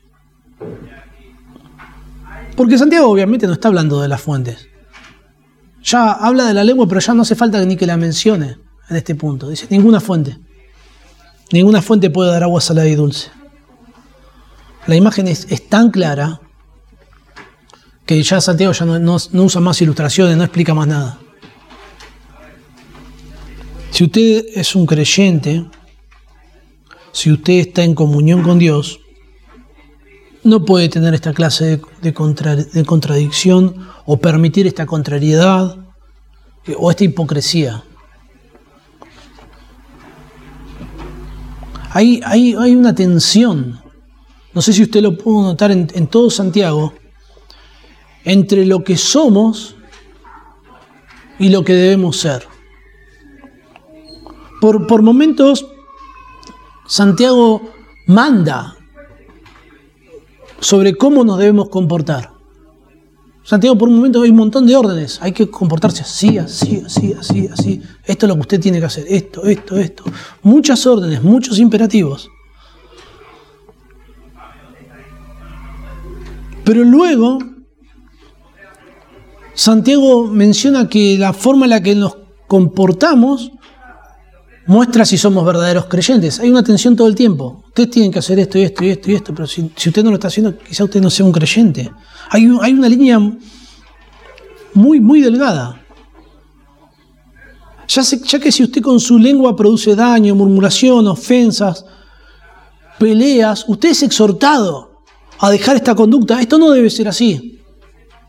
Porque 2.55 2.77
Santiago 2.77 3.09
obviamente 3.09 3.45
no 3.45 3.51
está 3.51 3.67
hablando 3.67 4.01
de 4.01 4.07
las 4.07 4.21
fuentes. 4.21 4.69
Ya 5.83 6.13
habla 6.13 6.45
de 6.45 6.53
la 6.53 6.63
lengua, 6.63 6.87
pero 6.87 7.01
ya 7.01 7.13
no 7.13 7.23
hace 7.23 7.35
falta 7.35 7.59
ni 7.65 7.75
que 7.75 7.85
la 7.85 7.97
mencione 7.97 8.55
en 8.89 8.95
este 8.95 9.15
punto. 9.15 9.49
Dice, 9.49 9.67
ninguna 9.69 9.99
fuente. 9.99 10.37
Ninguna 11.51 11.81
fuente 11.81 12.09
puede 12.09 12.31
dar 12.31 12.43
agua 12.43 12.61
salada 12.61 12.87
y 12.87 12.95
dulce. 12.95 13.31
La 14.87 14.95
imagen 14.95 15.27
es, 15.27 15.45
tan 15.67 15.91
clara 15.91 16.39
que 18.05 18.23
ya 18.23 18.39
Santiago 18.39 18.71
ya 18.71 18.85
no, 18.85 18.97
no 18.97 19.43
usa 19.43 19.59
más 19.59 19.81
ilustraciones, 19.81 20.37
no 20.37 20.45
explica 20.45 20.73
más 20.73 20.87
nada. 20.87 21.19
Si 23.91 24.05
usted 24.05 24.45
es 24.55 24.73
un 24.73 24.85
creyente, 24.85 25.65
si 27.11 27.31
usted 27.31 27.53
está 27.53 27.83
en 27.83 27.95
comunión 27.95 28.43
con 28.43 28.59
Dios, 28.59 28.99
no 30.43 30.63
puede 30.65 30.89
tener 30.89 31.13
esta 31.13 31.33
clase 31.33 31.81
de, 32.01 32.13
contradicción 32.13 33.87
o 34.05 34.17
permitir 34.17 34.67
esta 34.67 34.85
contrariedad 34.85 35.77
o 36.77 36.91
esta 36.91 37.03
hipocresía. 37.03 37.83
Hay, 41.91 42.21
hay, 42.23 42.75
una 42.75 42.93
tensión, 42.93 43.81
no 44.53 44.61
sé 44.61 44.73
si 44.73 44.83
usted 44.83 45.01
lo 45.01 45.17
pudo 45.17 45.43
notar 45.43 45.71
en, 45.71 46.07
todo 46.07 46.29
Santiago, 46.29 46.93
entre 48.23 48.65
lo 48.65 48.83
que 48.83 48.95
somos 48.95 49.75
y 51.39 51.49
lo 51.49 51.63
que 51.63 51.73
debemos 51.73 52.17
ser. 52.17 52.47
Por, 54.61 54.85
por 54.87 55.01
momentos 55.01 55.65
Santiago 56.89 57.61
manda 58.07 58.75
sobre 60.59 60.95
cómo 60.95 61.23
nos 61.23 61.37
debemos 61.37 61.69
comportar. 61.69 62.31
Santiago, 63.43 63.77
por 63.77 63.89
un 63.89 63.97
momento 63.97 64.23
hay 64.23 64.31
un 64.31 64.37
montón 64.37 64.65
de 64.65 64.75
órdenes. 64.75 65.19
Hay 65.21 65.31
que 65.31 65.47
comportarse 65.51 66.01
así, 66.01 66.39
así, 66.39 66.81
así, 66.83 67.13
así, 67.13 67.47
así. 67.47 67.81
Esto 68.05 68.25
es 68.25 68.27
lo 68.27 68.33
que 68.35 68.41
usted 68.41 68.59
tiene 68.59 68.79
que 68.79 68.87
hacer. 68.87 69.05
Esto, 69.07 69.45
esto, 69.45 69.77
esto. 69.77 70.03
Muchas 70.41 70.85
órdenes, 70.87 71.21
muchos 71.21 71.59
imperativos. 71.59 72.27
Pero 76.63 76.83
luego, 76.83 77.37
Santiago 79.53 80.25
menciona 80.25 80.89
que 80.89 81.19
la 81.19 81.33
forma 81.33 81.67
en 81.67 81.69
la 81.69 81.83
que 81.83 81.93
nos 81.93 82.17
comportamos 82.47 83.51
muestra 84.69 85.03
si 85.03 85.17
somos 85.17 85.43
verdaderos 85.43 85.85
creyentes. 85.85 86.39
Hay 86.39 86.51
una 86.51 86.61
tensión 86.61 86.95
todo 86.95 87.07
el 87.07 87.15
tiempo. 87.15 87.63
Ustedes 87.69 87.89
tienen 87.89 88.11
que 88.11 88.19
hacer 88.19 88.37
esto 88.37 88.59
y 88.59 88.61
esto 88.61 88.83
y 88.83 88.89
esto 88.89 89.11
y 89.11 89.15
esto, 89.15 89.33
pero 89.33 89.47
si, 89.47 89.63
usted 89.63 90.03
no 90.03 90.11
lo 90.11 90.17
está 90.17 90.27
haciendo, 90.27 90.55
quizá 90.59 90.83
usted 90.83 91.01
no 91.01 91.09
sea 91.09 91.25
un 91.25 91.31
creyente. 91.31 91.91
Hay, 92.29 92.45
una 92.45 92.87
línea 92.87 93.19
muy, 94.75 94.99
muy 94.99 95.21
delgada. 95.21 95.81
Ya, 97.87 98.03
ya 98.03 98.39
que 98.39 98.51
si 98.51 98.63
usted 98.63 98.83
con 98.83 98.99
su 98.99 99.17
lengua 99.17 99.55
produce 99.55 99.95
daño, 99.95 100.35
murmuración, 100.35 101.07
ofensas, 101.07 101.83
peleas, 102.99 103.65
usted 103.67 103.89
es 103.89 104.03
exhortado 104.03 105.01
a 105.39 105.49
dejar 105.49 105.77
esta 105.77 105.95
conducta. 105.95 106.39
Esto 106.39 106.59
no 106.59 106.69
debe 106.69 106.91
ser 106.91 107.07
así. 107.07 107.59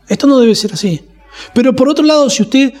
Esto 0.07 0.25
no 0.25 0.39
debe 0.39 0.55
ser 0.55 0.73
así. 0.73 1.01
Pero 1.53 1.75
por 1.75 1.87
otro 1.87 2.03
lado, 2.03 2.31
si 2.31 2.41
usted 2.41 2.73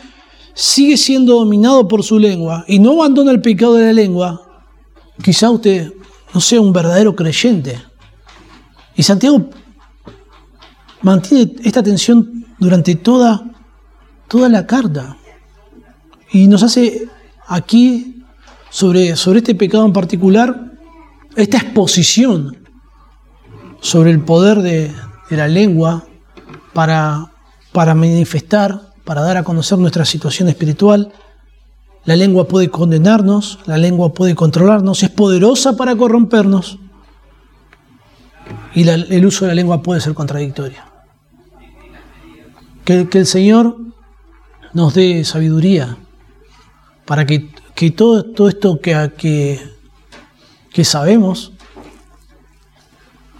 sigue 0.53 0.97
siendo 0.97 1.35
dominado 1.35 1.87
por 1.87 2.03
su 2.03 2.19
lengua 2.19 2.65
y 2.67 2.79
no 2.79 2.93
abandona 2.93 3.31
el 3.31 3.41
pecado 3.41 3.75
de 3.75 3.85
la 3.87 3.93
lengua, 3.93 4.41
quizá 5.23 5.49
usted 5.49 5.93
no 6.33 6.41
sea 6.41 6.61
un 6.61 6.73
verdadero 6.73 7.15
creyente. 7.15 7.81
Y 8.95 9.03
Santiago 9.03 9.49
mantiene 11.01 11.55
esta 11.63 11.81
tensión 11.81 12.45
durante 12.59 12.95
toda, 12.95 13.43
toda 14.27 14.49
la 14.49 14.65
carta. 14.65 15.17
Y 16.31 16.47
nos 16.47 16.63
hace 16.63 17.07
aquí, 17.47 18.23
sobre, 18.69 19.15
sobre 19.15 19.39
este 19.39 19.55
pecado 19.55 19.85
en 19.85 19.93
particular, 19.93 20.71
esta 21.35 21.57
exposición 21.57 22.57
sobre 23.81 24.11
el 24.11 24.21
poder 24.21 24.61
de, 24.61 24.93
la 25.29 25.47
lengua 25.47 26.05
para, 26.73 27.31
para 27.71 27.95
manifestar 27.95 28.90
para 29.11 29.23
dar 29.23 29.35
a 29.35 29.43
conocer 29.43 29.77
nuestra 29.77 30.05
situación 30.05 30.47
espiritual. 30.47 31.11
La 32.05 32.15
lengua 32.15 32.47
puede 32.47 32.69
condenarnos, 32.69 33.59
la 33.65 33.77
lengua 33.77 34.13
puede 34.13 34.35
controlarnos, 34.35 35.03
es 35.03 35.09
poderosa 35.09 35.75
para 35.75 35.97
corrompernos 35.97 36.79
y 38.73 38.87
el 38.87 39.25
uso 39.25 39.43
de 39.43 39.49
la 39.49 39.55
lengua 39.55 39.83
puede 39.83 39.99
ser 39.99 40.13
contradictorio. 40.13 40.77
Que, 42.85 43.05
el 43.11 43.25
Señor 43.25 43.75
nos 44.71 44.93
dé 44.93 45.25
sabiduría 45.25 45.97
para 47.03 47.25
que, 47.25 47.49
todo, 47.91 48.23
todo, 48.23 48.47
esto 48.47 48.79
que, 48.79 49.11
que, 49.17 49.59
que 50.71 50.85
sabemos 50.85 51.51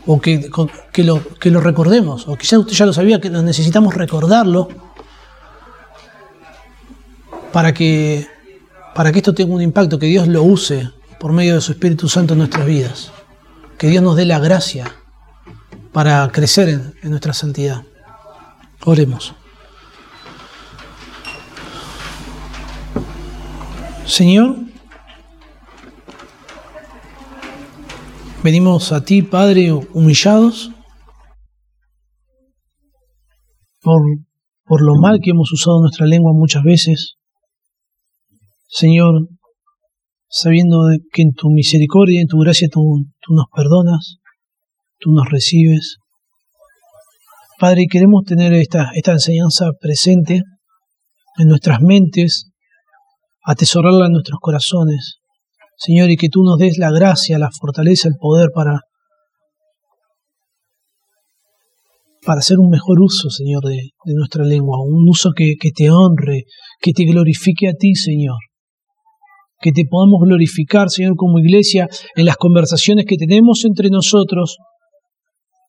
o 0.05 0.19
que, 0.19 0.51
que, 0.91 1.03
lo, 1.05 1.23
que 1.39 1.49
lo 1.49 1.61
recordemos, 1.61 2.27
o 2.27 2.35
quizás 2.35 2.59
usted 2.59 2.73
ya 2.73 2.85
lo 2.85 2.91
sabía, 2.91 3.21
que 3.21 3.29
necesitamos 3.29 3.95
recordarlo 3.95 4.90
para 7.51 7.73
que, 7.73 8.27
para 8.95 9.11
que 9.11 9.19
esto 9.19 9.33
tenga 9.33 9.53
un 9.53 9.61
impacto, 9.61 9.99
que 9.99 10.07
Dios 10.07 10.27
lo 10.27 10.43
use 10.43 10.89
por 11.19 11.33
medio 11.33 11.55
de 11.55 11.61
su 11.61 11.73
Espíritu 11.73 12.09
Santo 12.09 12.33
en 12.33 12.39
nuestras 12.39 12.65
vidas. 12.65 13.11
Que 13.77 13.87
Dios 13.87 14.03
nos 14.03 14.15
dé 14.15 14.25
la 14.25 14.39
gracia 14.39 14.95
para 15.91 16.27
crecer 16.31 16.69
en, 17.01 17.09
nuestra 17.09 17.33
santidad. 17.33 17.83
Oremos. 18.85 19.35
Señor, 24.05 24.55
venimos 28.43 28.91
a 28.91 29.03
ti, 29.03 29.21
Padre, 29.21 29.71
humillados 29.71 30.71
por, 33.81 34.01
por 34.65 34.81
lo 34.81 34.95
mal 34.95 35.19
que 35.23 35.31
hemos 35.31 35.51
usado 35.51 35.79
nuestra 35.81 36.05
lengua 36.05 36.33
muchas 36.33 36.63
veces 36.63 37.15
Señor, 38.73 39.27
sabiendo 40.29 40.77
que 41.11 41.23
en 41.23 41.33
tu 41.33 41.49
misericordia 41.49 42.21
en 42.21 42.27
tu 42.27 42.37
gracia 42.37 42.69
tú, 42.71 43.03
nos 43.29 43.45
perdonas, 43.53 44.19
tú 44.97 45.11
nos 45.11 45.29
recibes. 45.29 45.97
Padre, 47.59 47.87
queremos 47.91 48.23
tener 48.23 48.53
esta, 48.53 48.91
esta 48.95 49.11
enseñanza 49.11 49.65
presente 49.77 50.43
en 51.37 51.47
nuestras 51.49 51.81
mentes, 51.81 52.49
atesorarla 53.43 54.05
en 54.05 54.13
nuestros 54.13 54.39
corazones. 54.39 55.17
Señor, 55.75 56.09
y 56.09 56.15
que 56.15 56.29
tú 56.29 56.41
nos 56.41 56.57
des 56.57 56.77
la 56.77 56.91
gracia, 56.91 57.37
la 57.39 57.49
fortaleza, 57.51 58.07
el 58.07 58.15
poder 58.17 58.51
para, 58.55 58.79
para 62.25 62.39
hacer 62.39 62.57
un 62.57 62.69
mejor 62.69 63.01
uso, 63.01 63.29
Señor, 63.29 63.63
de, 63.65 63.89
nuestra 64.15 64.45
lengua, 64.45 64.77
un 64.81 65.09
uso 65.09 65.31
que, 65.35 65.55
que 65.59 65.71
te 65.71 65.91
honre, 65.91 66.45
que 66.79 66.93
te 66.93 67.03
glorifique 67.03 67.67
a 67.67 67.73
ti, 67.73 67.95
Señor 67.95 68.37
que 69.61 69.71
te 69.71 69.83
podamos 69.89 70.21
glorificar, 70.23 70.89
Señor, 70.89 71.15
como 71.15 71.39
iglesia, 71.39 71.87
en 72.15 72.25
las 72.25 72.35
conversaciones 72.35 73.05
que 73.05 73.15
tenemos 73.15 73.63
entre 73.65 73.89
nosotros, 73.89 74.57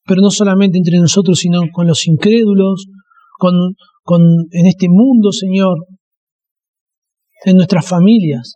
pero 0.07 0.20
no 0.22 0.30
solamente 0.30 0.78
entre 0.78 0.99
nosotros, 0.99 1.38
sino 1.38 1.61
con 1.72 1.86
los 1.86 2.07
incrédulos, 2.07 2.86
con, 3.38 3.55
con, 4.03 4.22
en 4.51 4.66
este 4.66 4.88
mundo, 4.88 5.30
Señor, 5.30 5.76
en 7.45 7.57
nuestras 7.57 7.86
familias. 7.86 8.55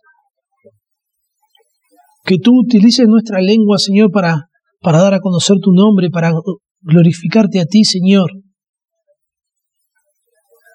Que 2.23 2.37
tú 2.39 2.51
utilices 2.59 3.07
nuestra 3.07 3.39
lengua, 3.39 3.77
Señor, 3.77 4.11
para, 4.11 4.49
para 4.81 4.99
dar 4.99 5.13
a 5.13 5.19
conocer 5.19 5.57
tu 5.61 5.71
nombre, 5.71 6.09
para 6.09 6.33
glorificarte 6.81 7.59
a 7.61 7.65
ti, 7.65 7.83
Señor. 7.83 8.31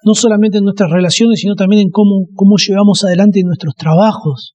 No 0.04 0.14
solamente 0.14 0.58
en 0.58 0.64
nuestras 0.64 0.90
relaciones, 0.90 1.40
sino 1.40 1.54
también 1.54 1.82
en 1.82 1.90
cómo, 1.90 2.26
cómo 2.34 2.56
llevamos 2.56 3.04
adelante 3.04 3.40
nuestros 3.44 3.74
trabajos 3.74 4.54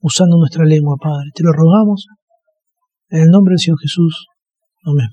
usando 0.00 0.36
nuestra 0.36 0.64
lengua, 0.64 0.96
Padre. 1.00 1.30
Te 1.34 1.42
lo 1.42 1.52
rogamos 1.52 2.06
en 3.08 3.22
el 3.22 3.28
nombre 3.28 3.52
del 3.52 3.58
Señor 3.58 3.78
Jesús. 3.80 4.26
Amén. 4.84 5.08